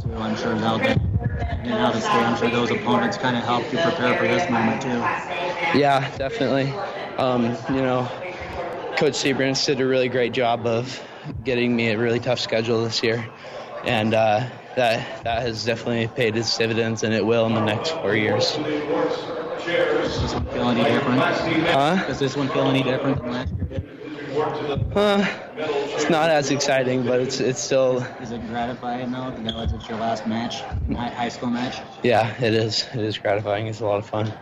too. 0.00 0.14
I'm 0.16 0.36
sure 0.36 0.54
get 0.54 0.96
in 0.96 1.70
and 1.70 1.78
out 1.78 1.94
of 1.94 2.02
state. 2.02 2.14
I'm 2.14 2.36
sure 2.36 2.48
those 2.48 2.70
opponents 2.70 3.18
kind 3.18 3.36
of 3.36 3.42
helped 3.44 3.72
you 3.72 3.78
prepare 3.78 4.14
for 4.14 4.26
this 4.26 4.48
moment 4.48 4.82
too. 4.82 4.98
Yeah, 5.78 6.10
definitely. 6.16 6.72
Um, 7.18 7.56
you 7.68 7.82
know, 7.82 8.08
Coach 8.96 9.14
Seabrance 9.14 9.66
did 9.66 9.80
a 9.80 9.86
really 9.86 10.08
great 10.08 10.32
job 10.32 10.66
of 10.66 11.02
getting 11.44 11.74
me 11.74 11.90
a 11.90 11.98
really 11.98 12.20
tough 12.20 12.40
schedule 12.40 12.82
this 12.84 13.02
year, 13.02 13.28
and 13.84 14.14
uh, 14.14 14.48
that 14.76 15.24
that 15.24 15.42
has 15.42 15.64
definitely 15.64 16.08
paid 16.08 16.36
its 16.36 16.56
dividends, 16.56 17.02
and 17.02 17.14
it 17.14 17.24
will 17.24 17.46
in 17.46 17.54
the 17.54 17.64
next 17.64 17.90
four 17.92 18.14
years. 18.14 18.52
Does 18.52 20.20
this 20.20 20.34
one 20.34 20.46
feel 20.48 20.68
any 20.68 20.84
different? 20.84 21.20
Huh? 21.20 22.06
Does 22.06 22.18
this 22.18 22.36
one 22.36 22.48
feel 22.48 22.66
any 22.68 22.82
different 22.82 23.18
than 23.18 23.32
last 23.32 23.52
year? 23.54 23.82
Uh, 24.94 25.24
it's 25.56 26.10
not 26.10 26.28
as 26.28 26.50
exciting, 26.50 27.04
but 27.04 27.20
it's 27.20 27.40
it's 27.40 27.60
still 27.60 27.98
Is 28.20 28.32
it 28.32 28.46
gratifying 28.48 29.12
though 29.12 29.30
to 29.30 29.40
know 29.40 29.62
it's 29.62 29.88
your 29.88 29.98
last 29.98 30.26
match, 30.26 30.60
high 30.96 31.08
high 31.08 31.28
school 31.28 31.50
match? 31.50 31.76
yeah, 32.02 32.34
it 32.42 32.54
is. 32.54 32.84
It 32.94 33.00
is 33.00 33.16
gratifying. 33.18 33.68
It's 33.68 33.80
a 33.80 33.86
lot 33.86 33.98
of 33.98 34.06
fun. 34.08 34.32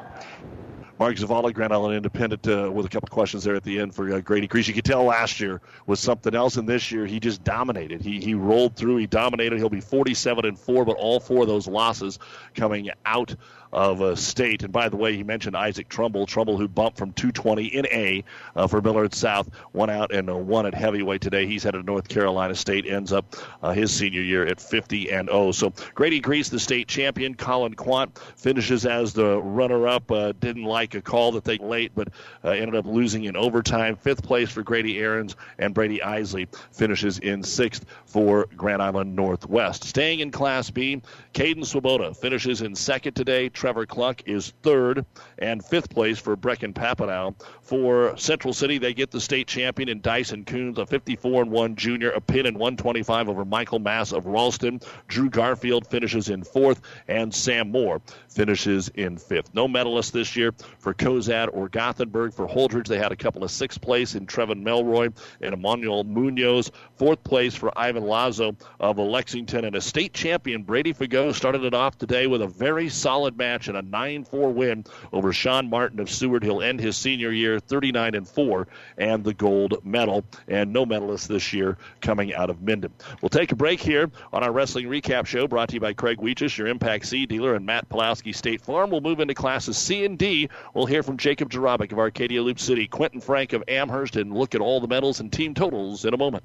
Mark 1.03 1.17
Zavala, 1.17 1.53
Grand 1.53 1.73
Island 1.73 1.97
Independent, 1.97 2.47
uh, 2.47 2.71
with 2.73 2.87
a 2.87 2.89
couple 2.89 3.09
questions 3.09 3.43
there 3.43 3.57
at 3.57 3.65
the 3.65 3.81
end 3.81 3.93
for 3.93 4.09
uh, 4.15 4.21
Grady 4.21 4.47
Griess. 4.47 4.69
You 4.69 4.75
could 4.75 4.85
tell 4.85 5.03
last 5.03 5.41
year 5.41 5.61
was 5.85 5.99
something 5.99 6.33
else, 6.33 6.57
and 6.57 6.69
this 6.69 6.93
year 6.93 7.07
he 7.07 7.19
just 7.19 7.43
dominated. 7.43 8.03
He 8.03 8.21
he 8.21 8.35
rolled 8.35 8.77
through. 8.77 8.99
He 8.99 9.09
dominated. 9.09 9.59
He'll 9.59 9.69
be 9.69 9.81
47 9.81 10.45
and 10.45 10.57
four, 10.57 10.85
but 10.85 10.93
all 10.93 11.19
four 11.19 11.43
of 11.43 11.49
those 11.49 11.67
losses 11.67 12.21
coming 12.55 12.89
out 13.05 13.35
of 13.73 14.03
uh, 14.03 14.15
state. 14.15 14.63
And 14.63 14.73
by 14.73 14.89
the 14.89 14.97
way, 14.97 15.17
he 15.17 15.23
mentioned 15.23 15.57
Isaac 15.57 15.89
Trumbull. 15.89 16.27
Trumbull, 16.27 16.59
who 16.59 16.69
bumped 16.69 16.99
from 16.99 17.13
220 17.13 17.65
in 17.67 17.87
A 17.87 18.25
uh, 18.55 18.67
for 18.67 18.81
Millard 18.81 19.15
South, 19.15 19.49
went 19.73 19.91
out 19.91 20.13
and 20.13 20.29
uh, 20.29 20.63
at 20.63 20.75
heavyweight 20.75 21.21
today. 21.21 21.47
He's 21.47 21.63
headed 21.63 21.81
to 21.81 21.87
North 21.87 22.09
Carolina 22.09 22.55
State. 22.55 22.87
Ends 22.87 23.13
up 23.13 23.37
uh, 23.63 23.73
his 23.73 23.93
senior 23.93 24.21
year 24.21 24.47
at 24.47 24.61
50 24.61 25.11
and 25.11 25.29
0. 25.29 25.53
So 25.53 25.73
Grady 25.95 26.21
Griess, 26.21 26.51
the 26.51 26.61
state 26.61 26.89
champion. 26.89 27.35
Colin 27.35 27.75
Quant 27.75 28.17
finishes 28.37 28.87
as 28.87 29.13
the 29.13 29.39
runner-up. 29.41 30.11
Uh, 30.11 30.33
didn't 30.41 30.65
like 30.65 30.95
a 30.95 31.03
call 31.03 31.33
that 31.33 31.45
they 31.45 31.59
late, 31.59 31.93
but 31.95 32.09
uh, 32.45 32.51
ended 32.51 32.77
up 32.77 32.87
losing 32.87 33.25
in 33.25 33.37
overtime. 33.37 33.97
Fifth 33.97 34.23
place 34.23 34.51
for 34.51 34.63
Grady 34.63 34.99
Aarons 34.99 35.37
and 35.59 35.75
Brady 35.75 36.03
Isley 36.03 36.49
finishes 36.71 37.19
in 37.19 37.43
sixth 37.43 37.87
for 38.05 38.47
Grand 38.57 38.83
Island 38.83 39.17
Northwest. 39.17 39.85
Staying 39.85 40.21
in 40.21 40.31
Class 40.31 40.71
B, 40.71 41.01
Caden 41.35 41.65
Swoboda 41.65 42.15
finishes 42.15 42.63
in 42.63 42.75
second 42.75 43.15
today. 43.15 43.49
Trevor 43.63 43.87
Cluck 43.87 44.23
is 44.27 44.53
third, 44.65 45.07
and 45.39 45.65
fifth 45.65 45.89
place 45.89 46.19
for 46.19 46.37
Brecken 46.37 46.75
Papanow. 46.75 47.33
For 47.61 48.17
Central 48.17 48.53
City, 48.53 48.77
they 48.79 48.93
get 48.93 49.13
the 49.13 49.21
state 49.21 49.47
champion 49.47 49.89
in 49.89 50.01
Dyson 50.01 50.45
Coons, 50.45 50.79
a 50.79 50.85
54 50.85 51.43
and 51.43 51.51
1 51.53 51.77
junior, 51.77 52.11
a 52.11 52.21
pin 52.21 52.47
in 52.47 52.55
125 52.55 53.29
over 53.29 53.45
Michael 53.45 53.79
Mass 53.79 54.11
of 54.11 54.27
Ralston. 54.27 54.81
Drew 55.07 55.31
Garfield 55.31 55.87
finishes 55.87 56.29
in 56.29 56.43
fourth, 56.43 56.81
and 57.07 57.33
Sam 57.33 57.71
Moore 57.71 58.03
finishes 58.29 58.89
in 58.97 59.17
fifth. 59.17 59.55
No 59.55 59.69
medalists 59.69 60.11
this 60.11 60.35
year 60.35 60.53
for 60.81 60.93
Cozad 60.93 61.49
or 61.53 61.69
Gothenburg. 61.69 62.35
For 62.35 62.49
Holdrege, 62.49 62.89
they 62.89 62.99
had 62.99 63.13
a 63.13 63.17
couple 63.17 63.45
of 63.45 63.53
sixth 63.53 63.81
place 63.81 64.17
in 64.17 64.27
Trevin 64.27 64.65
Melroy 64.65 65.15
and 65.41 65.55
Emmanuel 65.55 66.03
Munoz. 66.03 66.73
Fourth 66.97 67.23
place 67.23 67.55
for 67.55 67.71
Ivan 67.79 68.03
Lazo 68.03 68.57
of 68.81 68.99
Lexington. 68.99 69.65
And 69.65 69.77
a 69.77 69.81
state 69.81 70.15
champion, 70.15 70.65
Brady 70.65 70.93
Fago, 70.93 71.33
started 71.33 71.63
it 71.63 71.75
off 71.75 71.97
today 71.97 72.27
with 72.27 72.43
a 72.43 72.49
very 72.49 72.89
solid 72.89 73.37
match 73.37 73.52
and 73.53 73.77
a 73.77 73.83
9 73.83 74.25
4 74.25 74.51
win 74.53 74.85
over 75.13 75.33
Sean 75.33 75.69
Martin 75.69 76.01
of 76.01 76.11
Seward. 76.11 76.43
He'll 76.43 76.63
end 76.63 76.81
his 76.81 76.97
senior 76.97 77.31
year 77.31 77.61
39 77.61 78.15
and 78.15 78.29
4 78.29 78.67
and 78.99 79.25
the 79.25 79.35
gold 79.35 79.85
medal. 79.85 80.25
And 80.49 80.73
no 80.73 80.87
medalists 80.87 81.27
this 81.27 81.53
year 81.53 81.77
coming 82.01 82.35
out 82.35 82.51
of 82.51 82.63
Minden. 82.63 82.93
We'll 83.21 83.29
take 83.29 83.53
a 83.53 83.57
break 83.57 83.81
here 83.81 84.11
on 84.33 84.43
our 84.43 84.53
Wrestling 84.53 84.87
Recap 84.87 85.27
Show 85.27 85.47
brought 85.47 85.69
to 85.71 85.75
you 85.75 85.81
by 85.81 85.93
Craig 85.93 86.19
Weeches, 86.19 86.57
your 86.57 86.67
Impact 86.67 87.07
C 87.07 87.27
dealer, 87.27 87.55
and 87.55 87.67
Matt 87.67 87.89
Pulowski 87.89 88.35
State 88.35 88.63
Farm. 88.63 88.91
We'll 88.91 89.01
move 89.01 89.21
into 89.21 89.35
classes 89.35 89.77
C 89.77 90.05
and 90.05 90.19
D. 90.19 90.49
We'll 90.75 90.87
hear 90.87 91.03
from 91.03 91.17
Jacob 91.17 91.51
Jarabik 91.51 91.93
of 91.93 91.99
Arcadia 91.99 92.43
Loop 92.43 92.59
City, 92.59 92.87
Quentin 92.87 93.21
Frank 93.21 93.53
of 93.53 93.65
Amherst, 93.69 94.17
and 94.17 94.33
look 94.33 94.55
at 94.55 94.61
all 94.61 94.81
the 94.81 94.89
medals 94.89 95.21
and 95.21 95.33
team 95.33 95.55
totals 95.55 96.05
in 96.05 96.15
a 96.15 96.17
moment. 96.19 96.45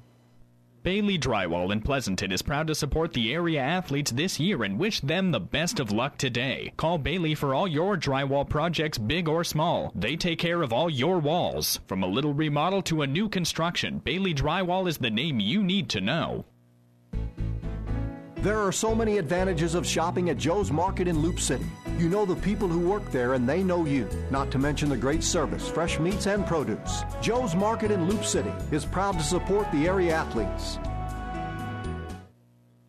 Bailey 0.88 1.18
Drywall 1.18 1.70
in 1.70 1.82
Pleasanton 1.82 2.32
is 2.32 2.40
proud 2.40 2.66
to 2.68 2.74
support 2.74 3.12
the 3.12 3.34
area 3.34 3.60
athletes 3.60 4.10
this 4.10 4.40
year 4.40 4.64
and 4.64 4.78
wish 4.78 5.00
them 5.00 5.30
the 5.30 5.38
best 5.38 5.80
of 5.80 5.92
luck 5.92 6.16
today. 6.16 6.72
Call 6.78 6.96
Bailey 6.96 7.34
for 7.34 7.54
all 7.54 7.68
your 7.68 7.94
drywall 7.98 8.48
projects, 8.48 8.96
big 8.96 9.28
or 9.28 9.44
small. 9.44 9.92
They 9.94 10.16
take 10.16 10.38
care 10.38 10.62
of 10.62 10.72
all 10.72 10.88
your 10.88 11.18
walls. 11.18 11.78
From 11.88 12.02
a 12.02 12.06
little 12.06 12.32
remodel 12.32 12.80
to 12.84 13.02
a 13.02 13.06
new 13.06 13.28
construction, 13.28 13.98
Bailey 13.98 14.32
Drywall 14.32 14.88
is 14.88 14.96
the 14.96 15.10
name 15.10 15.40
you 15.40 15.62
need 15.62 15.90
to 15.90 16.00
know. 16.00 16.46
There 18.36 18.58
are 18.58 18.72
so 18.72 18.94
many 18.94 19.18
advantages 19.18 19.74
of 19.74 19.86
shopping 19.86 20.30
at 20.30 20.38
Joe's 20.38 20.72
Market 20.72 21.06
in 21.06 21.20
Loop 21.20 21.38
City. 21.38 21.66
You 21.98 22.08
know 22.08 22.24
the 22.24 22.36
people 22.36 22.68
who 22.68 22.78
work 22.78 23.10
there 23.10 23.34
and 23.34 23.48
they 23.48 23.64
know 23.64 23.84
you, 23.84 24.08
not 24.30 24.52
to 24.52 24.58
mention 24.58 24.88
the 24.88 24.96
great 24.96 25.24
service, 25.24 25.68
fresh 25.68 25.98
meats, 25.98 26.26
and 26.26 26.46
produce. 26.46 27.02
Joe's 27.20 27.56
Market 27.56 27.90
in 27.90 28.08
Loop 28.08 28.24
City 28.24 28.52
is 28.70 28.84
proud 28.84 29.18
to 29.18 29.24
support 29.24 29.70
the 29.72 29.88
area 29.88 30.14
athletes. 30.14 30.78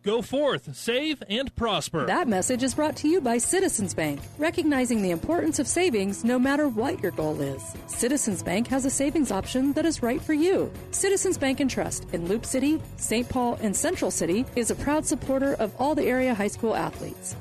Go 0.04 0.22
forth, 0.22 0.76
save, 0.76 1.24
and 1.28 1.54
prosper. 1.56 2.06
That 2.06 2.28
message 2.28 2.62
is 2.62 2.74
brought 2.74 2.94
to 2.98 3.08
you 3.08 3.20
by 3.20 3.38
Citizens 3.38 3.94
Bank, 3.94 4.20
recognizing 4.38 5.02
the 5.02 5.10
importance 5.10 5.58
of 5.58 5.66
savings 5.66 6.24
no 6.24 6.38
matter 6.38 6.68
what 6.68 7.02
your 7.02 7.10
goal 7.10 7.40
is. 7.40 7.74
Citizens 7.88 8.44
Bank 8.44 8.68
has 8.68 8.84
a 8.84 8.90
savings 8.90 9.32
option 9.32 9.72
that 9.72 9.84
is 9.84 10.04
right 10.04 10.22
for 10.22 10.34
you. 10.34 10.72
Citizens 10.92 11.36
Bank 11.36 11.58
and 11.58 11.68
Trust 11.68 12.06
in 12.12 12.28
Loop 12.28 12.46
City, 12.46 12.80
St. 12.96 13.28
Paul, 13.28 13.58
and 13.60 13.76
Central 13.76 14.12
City 14.12 14.46
is 14.54 14.70
a 14.70 14.76
proud 14.76 15.04
supporter 15.04 15.54
of 15.54 15.74
all 15.80 15.96
the 15.96 16.06
area 16.06 16.32
high 16.32 16.46
school 16.46 16.76
athletes. 16.76 17.34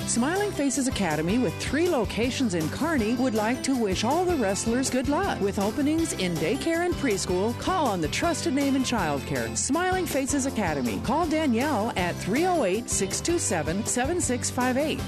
Smiling 0.00 0.50
Faces 0.50 0.88
Academy, 0.88 1.38
with 1.38 1.54
three 1.58 1.88
locations 1.88 2.54
in 2.54 2.68
Kearney, 2.70 3.14
would 3.14 3.34
like 3.34 3.62
to 3.62 3.76
wish 3.76 4.02
all 4.02 4.24
the 4.24 4.34
wrestlers 4.36 4.90
good 4.90 5.08
luck. 5.08 5.40
With 5.40 5.60
openings 5.60 6.14
in 6.14 6.34
daycare 6.34 6.84
and 6.84 6.94
preschool, 6.94 7.58
call 7.60 7.86
on 7.86 8.00
the 8.00 8.08
trusted 8.08 8.54
name 8.54 8.74
in 8.74 8.82
childcare, 8.82 9.56
Smiling 9.56 10.04
Faces 10.04 10.46
Academy. 10.46 11.00
Call 11.04 11.26
Danielle 11.26 11.92
at 11.96 12.16
308 12.16 12.90
627 12.90 13.86
7658. 13.86 15.00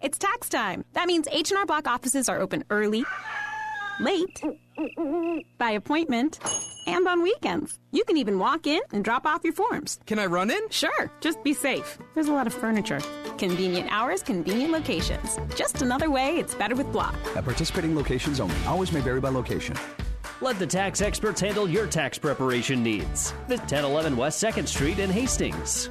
It's 0.00 0.18
tax 0.18 0.48
time. 0.48 0.84
That 0.92 1.06
means 1.06 1.26
H&R 1.30 1.66
Block 1.66 1.88
offices 1.88 2.28
are 2.28 2.40
open 2.40 2.62
early 2.70 3.04
late, 4.00 4.42
by 5.58 5.70
appointment, 5.70 6.38
and 6.86 7.06
on 7.06 7.22
weekends. 7.22 7.78
You 7.92 8.04
can 8.04 8.16
even 8.16 8.38
walk 8.38 8.66
in 8.66 8.80
and 8.92 9.04
drop 9.04 9.26
off 9.26 9.44
your 9.44 9.52
forms. 9.52 9.98
Can 10.06 10.18
I 10.18 10.26
run 10.26 10.50
in? 10.50 10.68
Sure, 10.70 11.10
just 11.20 11.42
be 11.42 11.52
safe. 11.52 11.98
There's 12.14 12.28
a 12.28 12.32
lot 12.32 12.46
of 12.46 12.54
furniture. 12.54 13.00
Convenient 13.38 13.90
hours, 13.90 14.22
convenient 14.22 14.72
locations. 14.72 15.38
Just 15.54 15.82
another 15.82 16.10
way 16.10 16.38
it's 16.38 16.54
better 16.54 16.74
with 16.74 16.90
Block. 16.92 17.14
At 17.36 17.44
participating 17.44 17.94
locations 17.94 18.40
only. 18.40 18.56
Hours 18.66 18.92
may 18.92 19.00
vary 19.00 19.20
by 19.20 19.30
location. 19.30 19.76
Let 20.40 20.58
the 20.58 20.66
tax 20.66 21.02
experts 21.02 21.40
handle 21.40 21.68
your 21.68 21.86
tax 21.86 22.16
preparation 22.16 22.82
needs. 22.82 23.32
Visit 23.48 23.62
1011 23.62 24.16
West 24.16 24.42
2nd 24.42 24.68
Street 24.68 24.98
in 24.98 25.10
Hastings. 25.10 25.90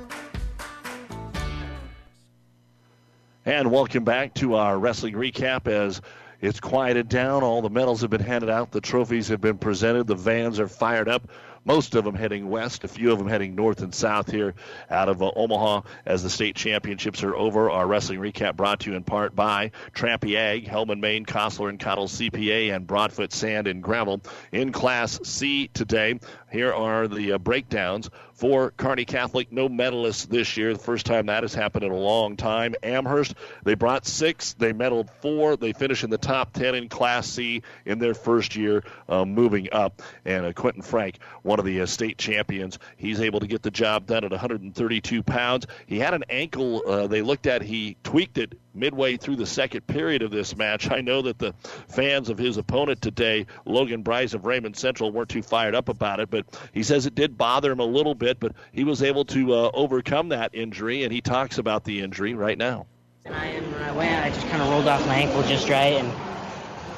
And 3.46 3.72
welcome 3.72 4.04
back 4.04 4.34
to 4.36 4.56
our 4.56 4.78
wrestling 4.78 5.14
recap 5.14 5.68
as 5.68 6.02
it's 6.42 6.60
quieted 6.60 7.10
down. 7.10 7.44
All 7.44 7.62
the 7.62 7.70
medals 7.70 8.02
have 8.02 8.10
been 8.10 8.22
handed 8.22 8.50
out, 8.50 8.72
the 8.72 8.82
trophies 8.82 9.28
have 9.30 9.42
been 9.42 9.58
presented, 9.58 10.08
the 10.08 10.16
vans 10.16 10.60
are 10.60 10.68
fired 10.68 11.10
up. 11.10 11.30
Most 11.68 11.96
of 11.96 12.06
them 12.06 12.16
heading 12.16 12.50
west, 12.50 12.86
a 12.86 12.88
few 12.88 13.12
of 13.12 13.18
them 13.18 13.28
heading 13.28 13.54
north 13.54 13.82
and 13.82 13.94
south 13.94 14.32
here 14.32 14.56
out 14.90 15.10
of 15.10 15.22
uh, 15.22 15.32
Omaha 15.36 15.82
as 16.06 16.24
the 16.24 16.30
state 16.30 16.56
championships 16.56 17.24
are 17.24 17.36
over. 17.36 17.70
Our 17.70 17.86
wrestling 17.86 18.22
recap 18.22 18.56
brought 18.56 18.80
to 18.82 18.92
you 18.92 18.96
in 18.96 19.04
part 19.04 19.36
by 19.36 19.72
Trampy 19.94 20.36
Ag, 20.36 20.66
Hellman, 20.66 21.02
Maine, 21.02 21.26
Kostler 21.26 21.68
and 21.68 21.78
Cottle 21.78 22.08
CPA, 22.08 22.74
and 22.74 22.88
Broadfoot 22.88 23.34
Sand 23.34 23.68
and 23.68 23.84
Gravel 23.84 24.22
in 24.54 24.72
Class 24.72 25.20
C 25.24 25.68
today. 25.74 26.18
Here 26.58 26.74
are 26.74 27.08
the 27.08 27.34
uh, 27.34 27.38
breakdowns 27.38 28.10
for 28.34 28.72
Kearney 28.72 29.06
Catholic. 29.06 29.52
No 29.52 29.70
medalists 29.70 30.28
this 30.28 30.58
year. 30.58 30.74
The 30.74 30.80
first 30.80 31.06
time 31.06 31.28
that 31.28 31.44
has 31.44 31.54
happened 31.54 31.84
in 31.86 31.92
a 31.92 31.96
long 31.96 32.36
time. 32.36 32.74
Amherst, 32.82 33.36
they 33.64 33.76
brought 33.76 34.08
six. 34.08 34.54
They 34.54 34.74
medaled 34.74 35.12
four. 35.22 35.56
They 35.56 35.72
finished 35.72 36.04
in 36.04 36.10
the 36.10 36.18
top 36.18 36.54
10 36.54 36.74
in 36.74 36.90
Class 36.90 37.28
C 37.28 37.62
in 37.86 38.00
their 38.00 38.16
first 38.16 38.56
year 38.56 38.84
uh, 39.08 39.24
moving 39.24 39.70
up. 39.72 40.02
And 40.26 40.48
uh, 40.48 40.54
Quentin 40.54 40.82
Frank, 40.82 41.20
one 41.44 41.60
of 41.60 41.66
the 41.66 41.82
uh, 41.82 41.86
state 41.86 42.18
champions, 42.18 42.80
he's 42.96 43.22
able 43.22 43.40
to 43.40 43.48
get 43.48 43.62
the 43.62 43.70
job 43.70 44.08
done 44.08 44.24
at 44.24 44.32
132 44.32 45.22
pounds. 45.22 45.68
He 45.86 46.00
had 46.00 46.16
an 46.16 46.24
ankle 46.28 46.82
uh, 46.88 47.06
they 47.06 47.22
looked 47.22 47.46
at. 47.46 47.62
He 47.62 47.98
tweaked 48.02 48.40
it 48.40 48.58
midway 48.78 49.18
through 49.18 49.36
the 49.36 49.46
second 49.46 49.88
period 49.88 50.22
of 50.22 50.32
this 50.32 50.56
match. 50.56 50.90
I 50.90 51.02
know 51.02 51.22
that 51.24 51.40
the 51.40 51.54
fans 51.88 52.30
of 52.30 52.38
his 52.38 52.58
opponent 52.58 53.02
today, 53.02 53.46
Logan 53.66 54.04
Bryce 54.04 54.34
of 54.34 54.46
Raymond 54.46 54.78
Central, 54.78 55.12
weren't 55.12 55.30
too 55.30 55.42
fired 55.42 55.76
up 55.76 55.90
about 55.90 56.20
it, 56.20 56.30
but 56.30 56.46
he 56.74 56.84
says 56.84 57.06
it 57.06 57.16
did 57.16 57.38
bother 57.38 57.72
him 57.72 57.80
a 57.80 57.86
little 57.86 58.16
bit, 58.16 58.40
but 58.40 58.54
he 58.72 58.84
was 58.84 59.04
able 59.04 59.26
to 59.26 59.54
uh, 59.54 59.72
overcome 59.74 60.30
that 60.30 60.54
injury, 60.54 61.04
and 61.04 61.12
he 61.12 61.22
talks 61.22 61.58
about 61.58 61.84
the 61.84 62.02
injury 62.02 62.34
right 62.34 62.58
now. 62.58 62.86
I, 63.26 63.60
when 63.60 63.84
I 63.84 63.92
went, 63.92 64.26
I 64.26 64.30
just 64.30 64.48
kind 64.48 64.62
of 64.62 64.70
rolled 64.70 64.88
off 64.88 65.06
my 65.06 65.16
ankle 65.16 65.44
just 65.44 65.68
right, 65.70 65.94
and 65.94 66.08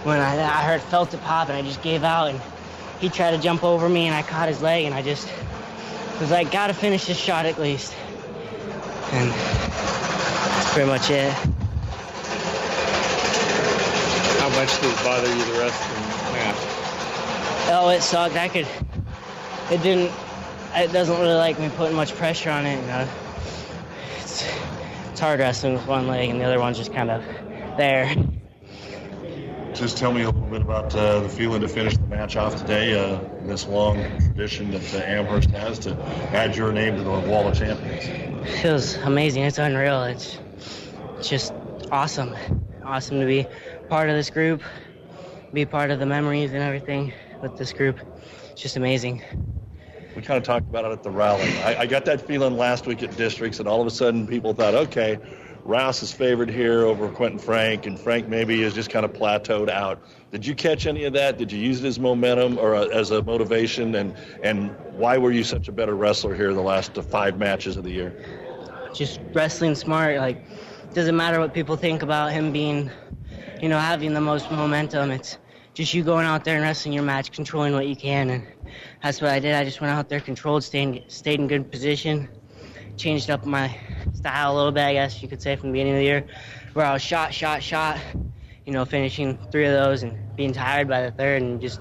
when 0.05 0.19
I, 0.19 0.35
I 0.35 0.63
heard 0.63 0.81
felt 0.81 1.13
it 1.13 1.21
pop, 1.21 1.49
and 1.49 1.57
I 1.57 1.61
just 1.61 1.81
gave 1.81 2.03
out, 2.03 2.29
and 2.29 2.41
he 2.99 3.09
tried 3.09 3.31
to 3.31 3.37
jump 3.37 3.63
over 3.63 3.89
me, 3.89 4.05
and 4.05 4.15
I 4.15 4.21
caught 4.21 4.47
his 4.47 4.61
leg, 4.61 4.85
and 4.85 4.93
I 4.93 5.01
just 5.01 5.27
was 6.19 6.31
like, 6.31 6.51
gotta 6.51 6.73
finish 6.73 7.05
this 7.05 7.17
shot 7.17 7.45
at 7.45 7.59
least. 7.59 7.95
And 9.11 9.31
that's 9.31 10.73
pretty 10.73 10.87
much 10.87 11.09
it. 11.09 11.33
How 14.49 14.61
much 14.61 14.81
did 14.81 14.91
it 14.91 15.03
bother 15.03 15.27
you 15.27 15.45
the 15.53 15.59
rest 15.59 15.79
of 15.79 15.95
the 15.95 16.31
match? 16.33 16.55
Oh, 17.71 17.89
it 17.89 18.01
sucked. 18.01 18.35
I 18.35 18.47
could. 18.47 18.67
It 19.71 19.83
didn't. 19.83 20.11
It 20.75 20.91
doesn't 20.91 21.19
really 21.19 21.35
like 21.35 21.59
me 21.59 21.69
putting 21.77 21.95
much 21.95 22.15
pressure 22.15 22.49
on 22.49 22.65
it. 22.65 22.81
You 22.81 22.87
know? 22.87 23.07
It's 24.17 24.49
it's 25.11 25.19
hard 25.19 25.39
wrestling 25.39 25.73
with 25.73 25.85
one 25.85 26.07
leg 26.07 26.29
and 26.29 26.41
the 26.41 26.45
other 26.45 26.59
one's 26.59 26.77
just 26.77 26.91
kind 26.91 27.11
of 27.11 27.23
there. 27.77 28.15
Just 29.75 29.97
tell 29.97 30.11
me 30.11 30.23
a 30.23 30.31
little 30.31 30.49
bit 30.49 30.61
about 30.61 30.95
uh, 30.95 31.19
the 31.19 31.29
feeling 31.29 31.61
to 31.61 31.67
finish 31.67 31.95
the 31.95 32.07
match 32.07 32.35
off 32.35 32.55
today. 32.55 32.99
Uh, 32.99 33.19
this 33.43 33.67
long 33.67 33.97
tradition 34.19 34.71
that 34.71 34.95
uh, 34.95 34.97
Amherst 35.05 35.51
has 35.51 35.77
to 35.79 35.95
add 36.33 36.55
your 36.55 36.73
name 36.73 36.95
to 36.95 37.03
the 37.03 37.09
Wall 37.09 37.47
of 37.47 37.55
Champions. 37.55 38.05
It 38.47 38.61
feels 38.61 38.95
amazing. 38.95 39.43
It's 39.43 39.59
unreal. 39.59 40.03
It's 40.05 40.39
it's 41.19 41.29
just 41.29 41.53
awesome. 41.91 42.35
Awesome 42.83 43.19
to 43.19 43.27
be 43.27 43.45
part 43.89 44.09
of 44.09 44.15
this 44.15 44.29
group, 44.29 44.61
be 45.51 45.65
part 45.65 45.89
of 45.89 45.99
the 45.99 46.05
memories 46.05 46.53
and 46.53 46.61
everything 46.61 47.11
with 47.41 47.57
this 47.57 47.73
group. 47.73 47.99
It's 48.51 48.61
just 48.61 48.77
amazing. 48.77 49.23
We 50.15 50.21
kind 50.21 50.37
of 50.37 50.43
talked 50.43 50.67
about 50.69 50.85
it 50.85 50.91
at 50.91 51.03
the 51.03 51.11
rally. 51.11 51.49
I, 51.59 51.81
I 51.81 51.85
got 51.85 52.05
that 52.05 52.21
feeling 52.21 52.55
last 52.57 52.85
week 52.85 53.03
at 53.03 53.15
districts, 53.17 53.59
and 53.59 53.67
all 53.67 53.81
of 53.81 53.87
a 53.87 53.91
sudden 53.91 54.27
people 54.27 54.53
thought, 54.53 54.75
okay, 54.75 55.17
Rouse 55.63 56.01
is 56.01 56.11
favored 56.11 56.49
here 56.49 56.85
over 56.85 57.09
Quentin 57.09 57.39
Frank, 57.39 57.85
and 57.85 57.99
Frank 57.99 58.27
maybe 58.27 58.63
is 58.63 58.73
just 58.73 58.89
kind 58.89 59.05
of 59.05 59.13
plateaued 59.13 59.69
out. 59.69 60.01
Did 60.31 60.45
you 60.45 60.55
catch 60.55 60.85
any 60.85 61.05
of 61.05 61.13
that? 61.13 61.37
Did 61.37 61.51
you 61.51 61.59
use 61.59 61.83
it 61.83 61.87
as 61.87 61.99
momentum 61.99 62.57
or 62.57 62.75
uh, 62.75 62.87
as 62.87 63.11
a 63.11 63.21
motivation? 63.21 63.95
And 63.95 64.15
and 64.43 64.75
why 64.93 65.17
were 65.17 65.31
you 65.31 65.43
such 65.43 65.67
a 65.67 65.71
better 65.71 65.95
wrestler 65.95 66.35
here 66.35 66.53
the 66.53 66.61
last 66.61 66.97
uh, 66.97 67.01
five 67.01 67.37
matches 67.37 67.77
of 67.77 67.83
the 67.83 67.91
year? 67.91 68.25
Just 68.93 69.19
wrestling 69.33 69.75
smart. 69.75 70.17
Like, 70.17 70.43
doesn't 70.93 71.15
matter 71.15 71.39
what 71.39 71.53
people 71.53 71.75
think 71.75 72.01
about 72.01 72.31
him 72.31 72.51
being, 72.51 72.89
you 73.61 73.69
know, 73.69 73.79
having 73.79 74.13
the 74.13 74.21
most 74.21 74.49
momentum. 74.51 75.11
It's 75.11 75.37
just 75.73 75.93
you 75.93 76.03
going 76.03 76.25
out 76.25 76.43
there 76.43 76.55
and 76.55 76.63
wrestling 76.63 76.93
your 76.93 77.03
match, 77.03 77.31
controlling 77.31 77.73
what 77.73 77.87
you 77.87 77.95
can, 77.95 78.29
and 78.29 78.47
that's 79.03 79.21
what 79.21 79.31
I 79.31 79.39
did. 79.39 79.55
I 79.55 79.63
just 79.63 79.81
went 79.81 79.93
out 79.93 80.09
there, 80.09 80.19
controlled, 80.19 80.63
stayed 80.63 81.03
stayed 81.07 81.39
in 81.39 81.47
good 81.47 81.71
position, 81.71 82.29
changed 82.97 83.29
up 83.29 83.45
my 83.45 83.75
style 84.13 84.53
a 84.53 84.55
little 84.55 84.71
bit, 84.71 84.83
I 84.83 84.93
guess 84.93 85.21
you 85.21 85.27
could 85.27 85.41
say, 85.41 85.55
from 85.55 85.69
the 85.69 85.73
beginning 85.73 85.93
of 85.93 85.99
the 85.99 86.05
year, 86.05 86.25
where 86.73 86.85
I 86.85 86.93
was 86.93 87.01
shot, 87.01 87.33
shot, 87.33 87.61
shot, 87.63 87.99
you 88.65 88.73
know, 88.73 88.85
finishing 88.85 89.37
three 89.51 89.65
of 89.65 89.73
those 89.73 90.03
and 90.03 90.17
being 90.35 90.53
tired 90.53 90.87
by 90.87 91.01
the 91.01 91.11
third, 91.11 91.41
and 91.41 91.61
just 91.61 91.79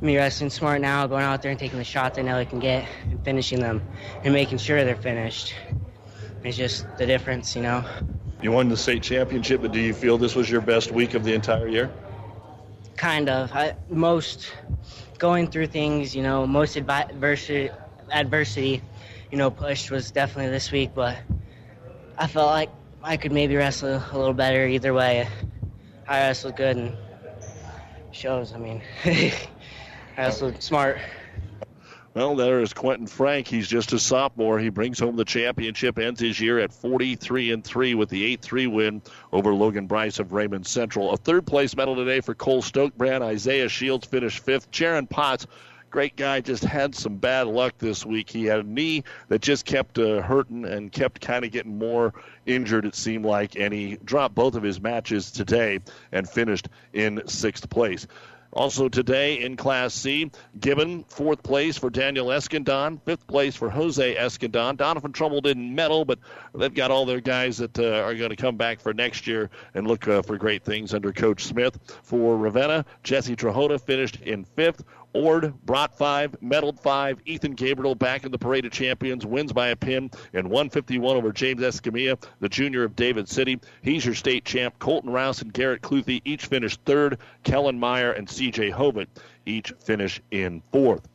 me 0.00 0.16
wrestling 0.16 0.50
smart 0.50 0.80
now, 0.80 1.06
going 1.06 1.24
out 1.24 1.40
there 1.42 1.50
and 1.50 1.58
taking 1.58 1.78
the 1.78 1.84
shots 1.84 2.18
I 2.18 2.22
know 2.22 2.36
I 2.36 2.44
can 2.44 2.58
get 2.58 2.86
and 3.04 3.22
finishing 3.24 3.60
them 3.60 3.82
and 4.22 4.34
making 4.34 4.58
sure 4.58 4.84
they're 4.84 4.96
finished. 4.96 5.54
It's 6.42 6.56
just 6.58 6.86
the 6.98 7.06
difference, 7.06 7.56
you 7.56 7.62
know. 7.62 7.84
You 8.44 8.52
won 8.52 8.68
the 8.68 8.76
state 8.76 9.02
championship, 9.02 9.62
but 9.62 9.72
do 9.72 9.80
you 9.80 9.94
feel 9.94 10.18
this 10.18 10.34
was 10.34 10.50
your 10.50 10.60
best 10.60 10.92
week 10.92 11.14
of 11.14 11.24
the 11.24 11.32
entire 11.32 11.66
year? 11.66 11.90
Kind 12.94 13.30
of. 13.30 13.50
I, 13.54 13.74
most 13.88 14.52
going 15.18 15.50
through 15.50 15.68
things, 15.68 16.14
you 16.14 16.22
know, 16.22 16.46
most 16.46 16.76
adversity, 16.76 17.70
adversity, 18.12 18.82
you 19.30 19.38
know, 19.38 19.50
pushed 19.50 19.90
was 19.90 20.10
definitely 20.10 20.50
this 20.50 20.70
week, 20.70 20.90
but 20.94 21.16
I 22.18 22.26
felt 22.26 22.50
like 22.50 22.68
I 23.02 23.16
could 23.16 23.32
maybe 23.32 23.56
wrestle 23.56 23.96
a 23.96 24.14
little 24.14 24.34
better 24.34 24.66
either 24.66 24.92
way. 24.92 25.26
I 26.06 26.18
wrestled 26.18 26.56
good 26.56 26.76
and 26.76 26.98
shows. 28.12 28.52
I 28.52 28.58
mean, 28.58 28.82
I 29.06 29.32
wrestled 30.18 30.62
smart. 30.62 30.98
Well, 32.14 32.36
there 32.36 32.60
is 32.60 32.72
Quentin 32.72 33.08
Frank. 33.08 33.48
He's 33.48 33.66
just 33.66 33.92
a 33.92 33.98
sophomore. 33.98 34.60
He 34.60 34.68
brings 34.68 35.00
home 35.00 35.16
the 35.16 35.24
championship, 35.24 35.98
ends 35.98 36.20
his 36.20 36.38
year 36.38 36.60
at 36.60 36.72
43 36.72 37.50
and 37.50 37.64
3 37.64 37.96
with 37.96 38.08
the 38.08 38.36
8-3 38.36 38.72
win 38.72 39.02
over 39.32 39.52
Logan 39.52 39.88
Bryce 39.88 40.20
of 40.20 40.32
Raymond 40.32 40.64
Central. 40.64 41.10
A 41.10 41.16
third 41.16 41.44
place 41.44 41.74
medal 41.74 41.96
today 41.96 42.20
for 42.20 42.32
Cole 42.36 42.62
Stokebrand. 42.62 43.22
Isaiah 43.22 43.68
Shields 43.68 44.06
finished 44.06 44.44
fifth. 44.44 44.70
Jaron 44.70 45.10
Potts, 45.10 45.48
great 45.90 46.14
guy, 46.14 46.40
just 46.40 46.62
had 46.62 46.94
some 46.94 47.16
bad 47.16 47.48
luck 47.48 47.78
this 47.78 48.06
week. 48.06 48.30
He 48.30 48.44
had 48.44 48.60
a 48.60 48.62
knee 48.62 49.02
that 49.26 49.42
just 49.42 49.64
kept 49.64 49.98
uh, 49.98 50.22
hurting 50.22 50.66
and 50.66 50.92
kept 50.92 51.20
kind 51.20 51.44
of 51.44 51.50
getting 51.50 51.78
more 51.78 52.14
injured, 52.46 52.84
it 52.84 52.94
seemed 52.94 53.24
like, 53.24 53.56
and 53.56 53.74
he 53.74 53.96
dropped 54.04 54.36
both 54.36 54.54
of 54.54 54.62
his 54.62 54.80
matches 54.80 55.32
today 55.32 55.80
and 56.12 56.30
finished 56.30 56.68
in 56.92 57.26
sixth 57.26 57.68
place. 57.68 58.06
Also 58.54 58.88
today 58.88 59.40
in 59.40 59.56
Class 59.56 59.92
C, 59.92 60.30
Gibbon, 60.60 61.02
fourth 61.08 61.42
place 61.42 61.76
for 61.76 61.90
Daniel 61.90 62.28
Escondon, 62.28 63.00
fifth 63.04 63.26
place 63.26 63.56
for 63.56 63.68
Jose 63.68 64.14
Escondon. 64.14 64.76
Donovan 64.76 65.12
Trumbull 65.12 65.40
didn't 65.40 65.74
medal, 65.74 66.04
but 66.04 66.20
they've 66.54 66.72
got 66.72 66.92
all 66.92 67.04
their 67.04 67.20
guys 67.20 67.58
that 67.58 67.76
uh, 67.76 68.02
are 68.02 68.14
going 68.14 68.30
to 68.30 68.36
come 68.36 68.56
back 68.56 68.78
for 68.78 68.94
next 68.94 69.26
year 69.26 69.50
and 69.74 69.88
look 69.88 70.06
uh, 70.06 70.22
for 70.22 70.38
great 70.38 70.62
things 70.62 70.94
under 70.94 71.12
Coach 71.12 71.42
Smith. 71.42 71.76
For 72.04 72.36
Ravenna, 72.36 72.84
Jesse 73.02 73.34
Trajota 73.34 73.80
finished 73.80 74.20
in 74.20 74.44
fifth. 74.44 74.84
Ord 75.14 75.54
brought 75.64 75.96
five, 75.96 76.36
medaled 76.42 76.80
five. 76.80 77.20
Ethan 77.24 77.52
Gabriel 77.52 77.94
back 77.94 78.24
in 78.24 78.32
the 78.32 78.38
parade 78.38 78.66
of 78.66 78.72
champions, 78.72 79.24
wins 79.24 79.52
by 79.52 79.68
a 79.68 79.76
pin 79.76 80.10
in 80.32 80.48
151 80.48 81.16
over 81.16 81.32
James 81.32 81.62
Escamilla, 81.62 82.22
the 82.40 82.48
junior 82.48 82.82
of 82.82 82.96
David 82.96 83.28
City. 83.28 83.60
He's 83.82 84.04
your 84.04 84.14
state 84.14 84.44
champ. 84.44 84.78
Colton 84.80 85.10
Rouse 85.10 85.40
and 85.40 85.52
Garrett 85.52 85.82
Cluthy 85.82 86.20
each 86.24 86.46
finished 86.46 86.80
third. 86.84 87.18
Kellen 87.44 87.78
Meyer 87.78 88.12
and 88.12 88.28
C.J. 88.28 88.72
Hovitt 88.72 89.08
each 89.46 89.72
finish 89.80 90.20
in 90.30 90.62
fourth. 90.72 91.08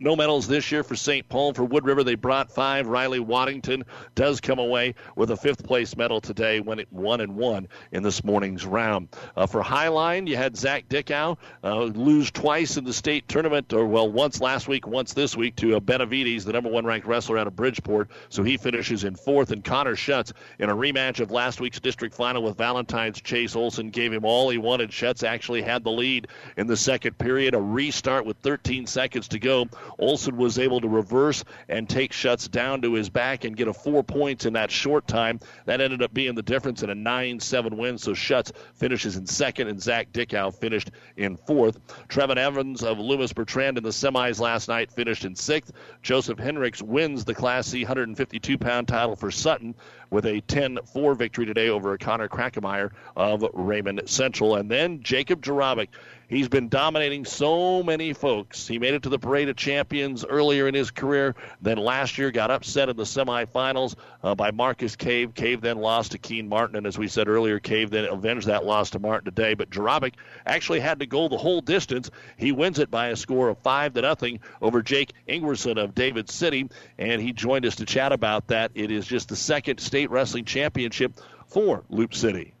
No 0.00 0.16
medals 0.16 0.48
this 0.48 0.72
year 0.72 0.82
for 0.82 0.96
St. 0.96 1.28
Paul. 1.28 1.54
For 1.54 1.64
Wood 1.64 1.84
River, 1.84 2.02
they 2.02 2.16
brought 2.16 2.50
five. 2.50 2.88
Riley 2.88 3.20
Waddington 3.20 3.84
does 4.16 4.40
come 4.40 4.58
away 4.58 4.94
with 5.14 5.30
a 5.30 5.36
fifth 5.36 5.64
place 5.64 5.96
medal 5.96 6.20
today, 6.20 6.58
when 6.60 6.80
it 6.80 6.92
one 6.92 7.20
and 7.20 7.36
one 7.36 7.68
in 7.92 8.02
this 8.02 8.24
morning's 8.24 8.66
round. 8.66 9.08
Uh, 9.36 9.46
for 9.46 9.62
Highline, 9.62 10.26
you 10.26 10.36
had 10.36 10.56
Zach 10.56 10.88
Dickow 10.88 11.36
uh, 11.62 11.84
lose 11.84 12.30
twice 12.30 12.76
in 12.76 12.84
the 12.84 12.92
state 12.92 13.28
tournament, 13.28 13.72
or 13.72 13.86
well, 13.86 14.10
once 14.10 14.40
last 14.40 14.66
week, 14.66 14.86
once 14.86 15.14
this 15.14 15.36
week 15.36 15.54
to 15.56 15.76
uh, 15.76 15.80
Benavides, 15.80 16.44
the 16.44 16.52
number 16.52 16.70
one 16.70 16.84
ranked 16.84 17.06
wrestler 17.06 17.38
out 17.38 17.46
of 17.46 17.54
Bridgeport. 17.54 18.10
So 18.30 18.42
he 18.42 18.56
finishes 18.56 19.04
in 19.04 19.14
fourth. 19.14 19.52
And 19.52 19.64
Connor 19.64 19.94
Schutz 19.94 20.32
in 20.58 20.70
a 20.70 20.74
rematch 20.74 21.20
of 21.20 21.30
last 21.30 21.60
week's 21.60 21.78
district 21.78 22.14
final 22.14 22.42
with 22.42 22.56
Valentine's 22.56 23.20
Chase 23.20 23.54
Olson 23.54 23.90
gave 23.90 24.12
him 24.12 24.24
all 24.24 24.50
he 24.50 24.58
wanted. 24.58 24.92
Schutz 24.92 25.22
actually 25.22 25.62
had 25.62 25.84
the 25.84 25.90
lead 25.90 26.28
in 26.56 26.66
the 26.66 26.76
second 26.76 27.16
period. 27.18 27.54
A 27.54 27.60
restart 27.60 28.26
with 28.26 28.36
13 28.38 28.86
seconds 28.86 29.28
to 29.28 29.38
go. 29.38 29.68
Olson 29.98 30.36
was 30.36 30.58
able 30.58 30.80
to 30.80 30.88
reverse 30.88 31.44
and 31.68 31.88
take 31.88 32.12
Schutz 32.12 32.48
down 32.48 32.82
to 32.82 32.94
his 32.94 33.08
back 33.08 33.44
and 33.44 33.56
get 33.56 33.68
a 33.68 33.72
four 33.72 34.02
points 34.02 34.46
in 34.46 34.52
that 34.54 34.70
short 34.70 35.06
time. 35.06 35.40
That 35.66 35.80
ended 35.80 36.02
up 36.02 36.12
being 36.14 36.34
the 36.34 36.42
difference 36.42 36.82
in 36.82 36.90
a 36.90 36.94
9 36.94 37.40
7 37.40 37.76
win. 37.76 37.98
So 37.98 38.14
Schutz 38.14 38.52
finishes 38.74 39.16
in 39.16 39.26
second, 39.26 39.68
and 39.68 39.80
Zach 39.80 40.12
Dickow 40.12 40.54
finished 40.54 40.90
in 41.16 41.36
fourth. 41.36 41.78
Trevin 42.08 42.36
Evans 42.36 42.82
of 42.82 42.98
Loomis 42.98 43.32
Bertrand 43.32 43.78
in 43.78 43.84
the 43.84 43.90
semis 43.90 44.40
last 44.40 44.68
night 44.68 44.90
finished 44.90 45.24
in 45.24 45.34
sixth. 45.34 45.72
Joseph 46.02 46.38
Henricks 46.38 46.82
wins 46.82 47.24
the 47.24 47.34
Class 47.34 47.66
C 47.66 47.82
152 47.82 48.58
pound 48.58 48.88
title 48.88 49.16
for 49.16 49.30
Sutton 49.30 49.74
with 50.14 50.26
a 50.26 50.40
10 50.42 50.78
4 50.92 51.16
victory 51.16 51.44
today 51.44 51.68
over 51.68 51.98
Connor 51.98 52.28
Krackemeyer 52.28 52.92
of 53.16 53.44
Raymond 53.52 54.02
Central. 54.06 54.54
And 54.54 54.70
then 54.70 55.02
Jacob 55.02 55.42
Jarabic 55.42 55.88
He's 56.28 56.48
been 56.48 56.68
dominating 56.68 57.26
so 57.26 57.82
many 57.82 58.14
folks. 58.14 58.66
He 58.66 58.78
made 58.78 58.94
it 58.94 59.02
to 59.02 59.08
the 59.10 59.18
Parade 59.18 59.48
of 59.50 59.56
Champions 59.56 60.24
earlier 60.24 60.66
in 60.66 60.74
his 60.74 60.90
career. 60.90 61.34
Then 61.60 61.76
last 61.76 62.16
year 62.16 62.30
got 62.30 62.50
upset 62.50 62.88
in 62.88 62.96
the 62.96 63.04
semifinals 63.04 63.94
uh, 64.22 64.34
by 64.34 64.50
Marcus 64.50 64.96
Cave. 64.96 65.34
Cave 65.34 65.60
then 65.60 65.78
lost 65.78 66.12
to 66.12 66.18
Keen 66.18 66.48
Martin, 66.48 66.76
and 66.76 66.86
as 66.86 66.96
we 66.96 67.08
said 67.08 67.28
earlier, 67.28 67.60
Cave 67.60 67.90
then 67.90 68.06
avenged 68.06 68.46
that 68.46 68.64
loss 68.64 68.90
to 68.90 68.98
Martin 68.98 69.26
today. 69.26 69.54
But 69.54 69.68
Jarabic 69.70 70.14
actually 70.46 70.80
had 70.80 71.00
to 71.00 71.06
go 71.06 71.28
the 71.28 71.36
whole 71.36 71.60
distance. 71.60 72.10
He 72.38 72.52
wins 72.52 72.78
it 72.78 72.90
by 72.90 73.08
a 73.08 73.16
score 73.16 73.50
of 73.50 73.58
five 73.58 73.92
to 73.94 74.02
nothing 74.02 74.40
over 74.62 74.82
Jake 74.82 75.12
Ingwerson 75.28 75.82
of 75.82 75.94
David 75.94 76.30
City, 76.30 76.70
and 76.98 77.20
he 77.20 77.32
joined 77.32 77.66
us 77.66 77.76
to 77.76 77.84
chat 77.84 78.12
about 78.12 78.48
that. 78.48 78.70
It 78.74 78.90
is 78.90 79.06
just 79.06 79.28
the 79.28 79.36
second 79.36 79.78
state 79.78 80.03
wrestling 80.10 80.44
championship 80.44 81.12
for 81.46 81.84
Loop 81.88 82.14
City. 82.14 82.54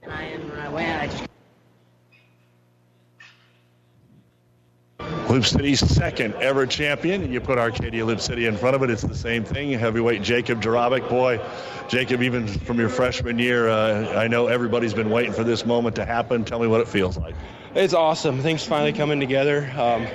Loop 5.28 5.44
City's 5.44 5.80
second 5.80 6.34
ever 6.34 6.66
champion. 6.66 7.32
You 7.32 7.40
put 7.40 7.58
Arcadia 7.58 8.04
Loop 8.04 8.20
City 8.20 8.46
in 8.46 8.56
front 8.56 8.76
of 8.76 8.82
it, 8.82 8.90
it's 8.90 9.02
the 9.02 9.16
same 9.16 9.42
thing. 9.42 9.72
Heavyweight 9.72 10.22
Jacob 10.22 10.62
Jarabic. 10.62 11.08
Boy, 11.08 11.40
Jacob, 11.88 12.22
even 12.22 12.46
from 12.46 12.78
your 12.78 12.88
freshman 12.88 13.38
year, 13.38 13.68
uh, 13.68 14.16
I 14.16 14.28
know 14.28 14.46
everybody's 14.46 14.94
been 14.94 15.10
waiting 15.10 15.32
for 15.32 15.42
this 15.42 15.66
moment 15.66 15.96
to 15.96 16.04
happen. 16.04 16.44
Tell 16.44 16.60
me 16.60 16.66
what 16.66 16.80
it 16.80 16.88
feels 16.88 17.18
like. 17.18 17.34
It's 17.74 17.94
awesome. 17.94 18.40
Things 18.40 18.64
finally 18.64 18.92
coming 18.92 19.18
together. 19.18 19.68
Um, 19.76 20.06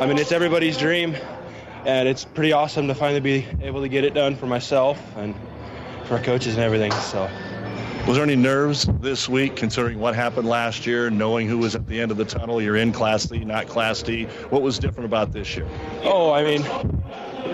I 0.00 0.06
mean, 0.06 0.18
it's 0.18 0.32
everybody's 0.32 0.76
dream, 0.76 1.16
and 1.86 2.06
it's 2.06 2.24
pretty 2.24 2.52
awesome 2.52 2.88
to 2.88 2.94
finally 2.94 3.20
be 3.20 3.46
able 3.62 3.80
to 3.80 3.88
get 3.88 4.04
it 4.04 4.12
done 4.12 4.36
for 4.36 4.46
myself 4.46 5.00
and 5.16 5.34
for 6.08 6.14
our 6.14 6.22
coaches 6.22 6.54
and 6.54 6.64
everything. 6.64 6.90
So 6.92 7.30
was 8.06 8.16
there 8.16 8.24
any 8.24 8.36
nerves 8.36 8.88
this 9.00 9.28
week, 9.28 9.54
considering 9.54 9.98
what 9.98 10.14
happened 10.14 10.48
last 10.48 10.86
year, 10.86 11.10
knowing 11.10 11.46
who 11.46 11.58
was 11.58 11.74
at 11.74 11.86
the 11.86 12.00
end 12.00 12.10
of 12.10 12.16
the 12.16 12.24
tunnel? 12.24 12.60
You're 12.60 12.76
in 12.76 12.90
Class 12.90 13.26
D, 13.26 13.44
not 13.44 13.68
Class 13.68 14.02
D. 14.02 14.24
What 14.48 14.62
was 14.62 14.78
different 14.78 15.04
about 15.04 15.32
this 15.32 15.54
year? 15.54 15.68
Oh, 16.04 16.32
I 16.32 16.42
mean, 16.42 16.62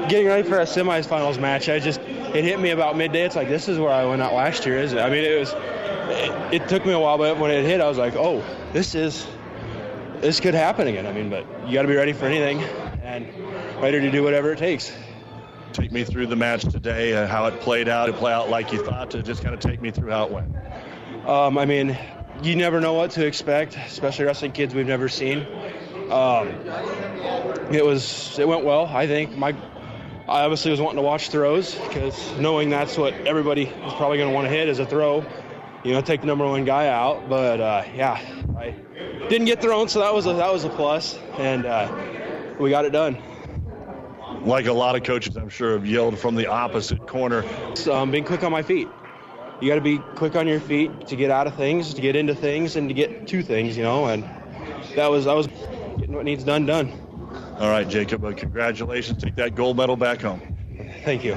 getting 0.08 0.28
ready 0.28 0.48
for 0.48 0.60
a 0.60 0.64
semifinals 0.64 1.40
match, 1.40 1.68
I 1.68 1.80
just 1.80 2.00
it 2.00 2.44
hit 2.44 2.60
me 2.60 2.70
about 2.70 2.96
midday. 2.96 3.24
It's 3.24 3.34
like 3.34 3.48
this 3.48 3.68
is 3.68 3.78
where 3.78 3.90
I 3.90 4.04
went 4.06 4.22
out 4.22 4.32
last 4.32 4.64
year, 4.64 4.78
isn't 4.78 4.96
it? 4.96 5.02
I 5.02 5.10
mean, 5.10 5.24
it 5.24 5.38
was. 5.38 5.52
It, 6.06 6.62
it 6.62 6.68
took 6.68 6.84
me 6.84 6.92
a 6.92 6.98
while, 6.98 7.18
but 7.18 7.38
when 7.38 7.50
it 7.50 7.64
hit, 7.64 7.80
I 7.80 7.88
was 7.88 7.98
like, 7.98 8.14
oh, 8.14 8.44
this 8.72 8.94
is 8.94 9.26
this 10.20 10.38
could 10.38 10.54
happen 10.54 10.86
again. 10.86 11.06
I 11.06 11.12
mean, 11.12 11.30
but 11.30 11.46
you 11.66 11.72
got 11.72 11.82
to 11.82 11.88
be 11.88 11.96
ready 11.96 12.12
for 12.12 12.26
anything 12.26 12.62
and 13.02 13.26
ready 13.82 14.00
to 14.00 14.10
do 14.10 14.22
whatever 14.22 14.52
it 14.52 14.58
takes 14.58 14.92
take 15.74 15.92
me 15.92 16.04
through 16.04 16.26
the 16.26 16.36
match 16.36 16.62
today, 16.62 17.12
uh, 17.12 17.26
how 17.26 17.46
it 17.46 17.60
played 17.60 17.88
out, 17.88 18.08
it 18.08 18.14
play 18.14 18.32
out 18.32 18.48
like 18.48 18.72
you 18.72 18.78
thought, 18.78 19.10
to 19.10 19.22
just 19.22 19.42
kind 19.42 19.54
of 19.54 19.60
take 19.60 19.82
me 19.82 19.90
through 19.90 20.10
how 20.10 20.24
it 20.24 20.30
went. 20.30 20.54
Um, 21.26 21.58
I 21.58 21.66
mean, 21.66 21.98
you 22.42 22.54
never 22.56 22.80
know 22.80 22.94
what 22.94 23.10
to 23.12 23.26
expect, 23.26 23.76
especially 23.76 24.24
wrestling 24.24 24.52
kids 24.52 24.74
we've 24.74 24.86
never 24.86 25.08
seen. 25.08 25.46
Um, 26.10 26.48
it 27.72 27.84
was 27.84 28.38
it 28.38 28.46
went 28.46 28.64
well. 28.64 28.86
I 28.86 29.06
think 29.06 29.36
my 29.36 29.54
I 30.28 30.42
obviously 30.42 30.70
was 30.70 30.80
wanting 30.80 30.96
to 30.96 31.02
watch 31.02 31.28
throws 31.30 31.74
because 31.74 32.32
knowing 32.38 32.70
that's 32.70 32.96
what 32.96 33.12
everybody 33.26 33.64
is 33.64 33.92
probably 33.94 34.18
going 34.18 34.30
to 34.30 34.34
want 34.34 34.46
to 34.46 34.50
hit 34.50 34.68
is 34.68 34.78
a 34.78 34.86
throw. 34.86 35.24
You 35.82 35.92
know, 35.92 36.00
take 36.00 36.20
the 36.20 36.26
number 36.26 36.46
one 36.46 36.64
guy 36.64 36.88
out. 36.88 37.28
But 37.28 37.60
uh, 37.60 37.84
yeah, 37.94 38.20
I 38.58 38.74
didn't 39.28 39.46
get 39.46 39.60
thrown, 39.60 39.88
so 39.88 40.00
that 40.00 40.14
was 40.14 40.26
a, 40.26 40.34
that 40.34 40.52
was 40.52 40.64
a 40.64 40.70
plus, 40.70 41.18
and 41.36 41.66
uh, 41.66 42.54
we 42.58 42.70
got 42.70 42.84
it 42.84 42.90
done 42.90 43.18
like 44.44 44.66
a 44.66 44.72
lot 44.72 44.96
of 44.96 45.02
coaches, 45.02 45.36
I'm 45.36 45.48
sure, 45.48 45.72
have 45.72 45.86
yelled 45.86 46.18
from 46.18 46.34
the 46.34 46.46
opposite 46.46 47.06
corner. 47.06 47.44
So, 47.74 47.94
um, 47.94 48.10
being 48.10 48.24
quick 48.24 48.42
on 48.42 48.52
my 48.52 48.62
feet. 48.62 48.88
You 49.60 49.68
got 49.68 49.76
to 49.76 49.80
be 49.80 49.98
quick 50.16 50.36
on 50.36 50.46
your 50.46 50.60
feet 50.60 51.06
to 51.06 51.16
get 51.16 51.30
out 51.30 51.46
of 51.46 51.54
things, 51.54 51.94
to 51.94 52.00
get 52.00 52.16
into 52.16 52.34
things, 52.34 52.76
and 52.76 52.88
to 52.88 52.94
get 52.94 53.26
to 53.28 53.42
things. 53.42 53.76
You 53.76 53.84
know, 53.84 54.06
and 54.06 54.24
that 54.94 55.10
was 55.10 55.24
that 55.24 55.34
was 55.34 55.46
getting 55.98 56.14
what 56.14 56.24
needs 56.24 56.44
done 56.44 56.66
done. 56.66 56.92
All 57.58 57.70
right, 57.70 57.88
Jacob. 57.88 58.24
Uh, 58.24 58.32
congratulations. 58.32 59.22
Take 59.22 59.36
that 59.36 59.54
gold 59.54 59.76
medal 59.76 59.96
back 59.96 60.20
home. 60.20 60.53
Thank 61.02 61.24
you. 61.24 61.34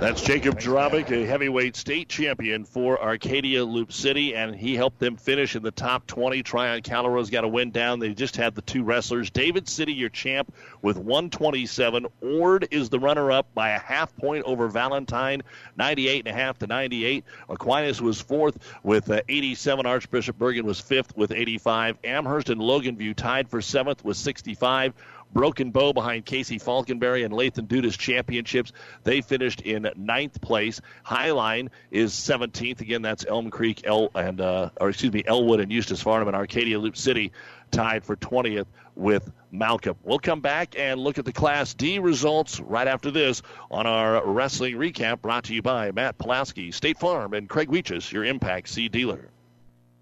That's 0.00 0.20
Jacob 0.20 0.58
Jarabic, 0.58 1.10
a 1.10 1.26
heavyweight 1.26 1.76
state 1.76 2.08
champion 2.08 2.64
for 2.64 3.02
Arcadia 3.02 3.64
Loop 3.64 3.92
City, 3.92 4.34
and 4.34 4.54
he 4.54 4.74
helped 4.74 4.98
them 4.98 5.16
finish 5.16 5.56
in 5.56 5.62
the 5.62 5.70
top 5.70 6.06
20. 6.06 6.42
Tryon 6.42 6.82
Calrose 6.82 7.30
got 7.30 7.44
a 7.44 7.48
win 7.48 7.70
down. 7.70 7.98
They 7.98 8.12
just 8.12 8.36
had 8.36 8.54
the 8.54 8.62
two 8.62 8.82
wrestlers. 8.82 9.30
David 9.30 9.68
City, 9.68 9.92
your 9.92 10.10
champ, 10.10 10.52
with 10.82 10.96
127. 10.96 12.06
Ord 12.20 12.68
is 12.70 12.90
the 12.90 12.98
runner-up 12.98 13.54
by 13.54 13.70
a 13.70 13.78
half 13.78 14.14
point 14.16 14.44
over 14.44 14.68
Valentine, 14.68 15.42
98 15.76 16.26
and 16.26 16.34
a 16.34 16.38
half 16.38 16.58
to 16.58 16.66
98. 16.66 17.24
Aquinas 17.48 18.00
was 18.00 18.20
fourth 18.20 18.58
with 18.82 19.10
uh, 19.10 19.22
87. 19.28 19.86
Archbishop 19.86 20.38
Bergan 20.38 20.62
was 20.62 20.80
fifth 20.80 21.16
with 21.16 21.32
85. 21.32 21.98
Amherst 22.04 22.50
and 22.50 22.60
Loganview 22.60 23.16
tied 23.16 23.48
for 23.48 23.62
seventh 23.62 24.04
with 24.04 24.16
65. 24.16 24.94
Broken 25.32 25.70
Bow 25.70 25.92
behind 25.92 26.24
Casey 26.24 26.58
Falconberry 26.58 27.24
and 27.24 27.32
Lathan 27.32 27.68
Duda's 27.68 27.96
championships. 27.96 28.72
They 29.04 29.20
finished 29.20 29.60
in 29.62 29.88
ninth 29.96 30.40
place. 30.40 30.80
Highline 31.06 31.68
is 31.90 32.12
17th. 32.12 32.80
Again, 32.80 33.02
that's 33.02 33.24
Elm 33.26 33.50
Creek, 33.50 33.82
El, 33.84 34.10
and 34.14 34.40
uh, 34.40 34.70
or 34.80 34.90
excuse 34.90 35.12
me, 35.12 35.22
Elwood 35.26 35.60
and 35.60 35.70
Eustis 35.70 36.02
Farnham 36.02 36.28
and 36.28 36.36
Arcadia 36.36 36.78
Loop 36.78 36.96
City 36.96 37.32
tied 37.70 38.04
for 38.04 38.16
20th 38.16 38.66
with 38.96 39.30
Malcolm. 39.52 39.96
We'll 40.02 40.18
come 40.18 40.40
back 40.40 40.74
and 40.78 41.00
look 41.00 41.18
at 41.18 41.24
the 41.24 41.32
Class 41.32 41.74
D 41.74 41.98
results 41.98 42.60
right 42.60 42.86
after 42.86 43.10
this 43.10 43.42
on 43.70 43.86
our 43.86 44.24
wrestling 44.26 44.76
recap 44.76 45.22
brought 45.22 45.44
to 45.44 45.54
you 45.54 45.62
by 45.62 45.90
Matt 45.92 46.18
Pulaski, 46.18 46.70
State 46.72 46.98
Farm, 46.98 47.34
and 47.34 47.48
Craig 47.48 47.68
Weeches, 47.68 48.10
your 48.12 48.24
Impact 48.24 48.68
C 48.68 48.88
dealer. 48.88 49.30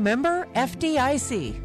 Member 0.00 0.46
FDIC. 0.54 1.60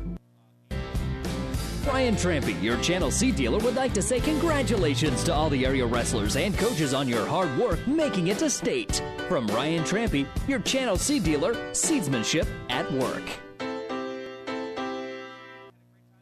Ryan 1.87 2.15
Trampy, 2.15 2.61
your 2.63 2.77
Channel 2.77 3.11
C 3.11 3.31
dealer, 3.31 3.59
would 3.59 3.75
like 3.75 3.93
to 3.93 4.01
say 4.01 4.19
congratulations 4.19 5.23
to 5.23 5.33
all 5.33 5.49
the 5.49 5.65
area 5.65 5.85
wrestlers 5.85 6.35
and 6.35 6.57
coaches 6.57 6.93
on 6.93 7.07
your 7.07 7.25
hard 7.25 7.55
work 7.57 7.85
making 7.87 8.27
it 8.27 8.39
to 8.39 8.49
state. 8.49 9.01
From 9.29 9.47
Ryan 9.47 9.83
Trampy, 9.83 10.27
your 10.47 10.59
Channel 10.59 10.97
C 10.97 11.19
dealer, 11.19 11.53
seedsmanship 11.71 12.47
at 12.69 12.91
work. 12.91 13.23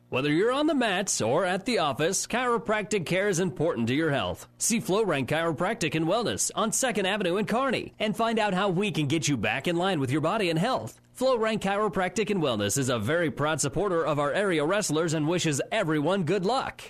Whether 0.09 0.31
you're 0.31 0.51
on 0.51 0.67
the 0.67 0.75
mats 0.75 1.21
or 1.21 1.43
at 1.43 1.65
the 1.65 1.79
office, 1.79 2.27
chiropractic 2.27 3.03
care 3.07 3.29
is 3.29 3.39
important 3.39 3.87
to 3.87 3.95
your 3.95 4.11
health. 4.11 4.47
See 4.59 4.79
FlowRank 4.79 5.25
Chiropractic 5.25 5.95
and 5.95 6.05
Wellness 6.05 6.51
on 6.53 6.69
2nd 6.69 7.05
Avenue 7.05 7.37
in 7.37 7.47
Kearney 7.47 7.93
and 7.97 8.15
find 8.15 8.37
out 8.37 8.53
how 8.53 8.69
we 8.69 8.91
can 8.91 9.07
get 9.07 9.27
you 9.27 9.37
back 9.37 9.67
in 9.67 9.75
line 9.75 9.99
with 9.99 10.11
your 10.11 10.21
body 10.21 10.51
and 10.51 10.59
health. 10.59 11.01
FlowRank 11.17 11.59
Chiropractic 11.59 12.31
and 12.31 12.41
Wellness 12.41 12.75
is 12.75 12.89
a 12.89 12.97
very 12.97 13.29
proud 13.29 13.61
supporter 13.61 14.03
of 14.03 14.17
our 14.17 14.31
area 14.33 14.65
wrestlers 14.65 15.13
and 15.13 15.27
wishes 15.27 15.61
everyone 15.71 16.23
good 16.23 16.43
luck. 16.43 16.81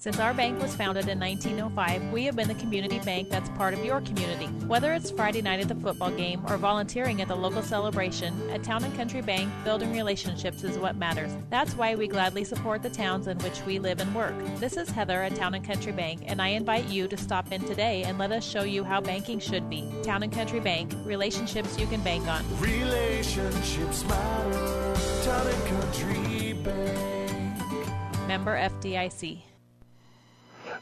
Since 0.00 0.20
our 0.20 0.32
bank 0.32 0.62
was 0.62 0.76
founded 0.76 1.08
in 1.08 1.18
1905, 1.18 2.12
we 2.12 2.24
have 2.26 2.36
been 2.36 2.46
the 2.46 2.54
community 2.54 3.00
bank 3.00 3.30
that's 3.30 3.48
part 3.50 3.74
of 3.74 3.84
your 3.84 4.00
community. 4.02 4.46
Whether 4.68 4.94
it's 4.94 5.10
Friday 5.10 5.42
night 5.42 5.58
at 5.58 5.66
the 5.66 5.74
football 5.74 6.12
game 6.12 6.40
or 6.46 6.56
volunteering 6.56 7.20
at 7.20 7.26
the 7.26 7.34
local 7.34 7.62
celebration, 7.62 8.48
at 8.50 8.62
Town 8.62 8.84
and 8.84 8.94
Country 8.94 9.22
Bank, 9.22 9.52
building 9.64 9.90
relationships 9.92 10.62
is 10.62 10.78
what 10.78 10.94
matters. 10.94 11.32
That's 11.50 11.74
why 11.74 11.96
we 11.96 12.06
gladly 12.06 12.44
support 12.44 12.80
the 12.84 12.90
towns 12.90 13.26
in 13.26 13.38
which 13.38 13.60
we 13.62 13.80
live 13.80 13.98
and 13.98 14.14
work. 14.14 14.36
This 14.58 14.76
is 14.76 14.88
Heather 14.88 15.20
at 15.20 15.34
Town 15.34 15.54
and 15.54 15.66
Country 15.66 15.90
Bank, 15.90 16.22
and 16.26 16.40
I 16.40 16.50
invite 16.50 16.84
you 16.84 17.08
to 17.08 17.16
stop 17.16 17.50
in 17.50 17.64
today 17.64 18.04
and 18.04 18.18
let 18.18 18.30
us 18.30 18.48
show 18.48 18.62
you 18.62 18.84
how 18.84 19.00
banking 19.00 19.40
should 19.40 19.68
be. 19.68 19.92
Town 20.04 20.22
and 20.22 20.32
Country 20.32 20.60
Bank, 20.60 20.92
relationships 21.04 21.76
you 21.76 21.88
can 21.88 22.02
bank 22.02 22.24
on. 22.28 22.44
Relationships 22.60 24.04
matter. 24.04 24.94
Town 25.24 25.46
and 25.48 25.66
Country 25.66 26.52
Bank. 26.52 28.28
Member 28.28 28.56
FDIC. 28.56 29.40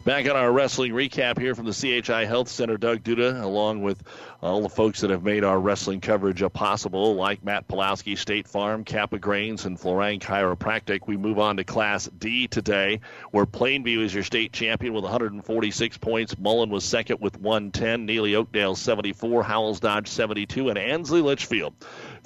Back 0.06 0.30
on 0.30 0.36
our 0.36 0.52
wrestling 0.52 0.92
recap 0.92 1.36
here 1.36 1.56
from 1.56 1.66
the 1.66 1.72
CHI 1.72 2.26
Health 2.26 2.48
Center, 2.48 2.76
Doug 2.76 3.02
Duda, 3.02 3.42
along 3.42 3.82
with 3.82 4.04
all 4.40 4.62
the 4.62 4.68
folks 4.68 5.00
that 5.00 5.10
have 5.10 5.24
made 5.24 5.42
our 5.42 5.58
wrestling 5.58 6.00
coverage 6.00 6.44
possible, 6.52 7.16
like 7.16 7.42
Matt 7.42 7.66
Pulowski, 7.66 8.16
State 8.16 8.46
Farm, 8.46 8.84
Kappa 8.84 9.18
Grains, 9.18 9.64
and 9.64 9.76
Florang 9.76 10.20
Chiropractic. 10.20 11.08
We 11.08 11.16
move 11.16 11.40
on 11.40 11.56
to 11.56 11.64
Class 11.64 12.08
D 12.20 12.46
today, 12.46 13.00
where 13.32 13.46
Plainview 13.46 13.98
is 13.98 14.14
your 14.14 14.22
state 14.22 14.52
champion 14.52 14.94
with 14.94 15.02
146 15.02 15.98
points. 15.98 16.38
Mullen 16.38 16.70
was 16.70 16.84
second 16.84 17.20
with 17.20 17.40
110. 17.40 18.06
Neligh 18.06 18.36
Oakdale 18.36 18.76
74, 18.76 19.42
Howells 19.42 19.80
Dodge 19.80 20.06
72, 20.06 20.68
and 20.68 20.78
Ansley 20.78 21.20
Litchfield 21.20 21.74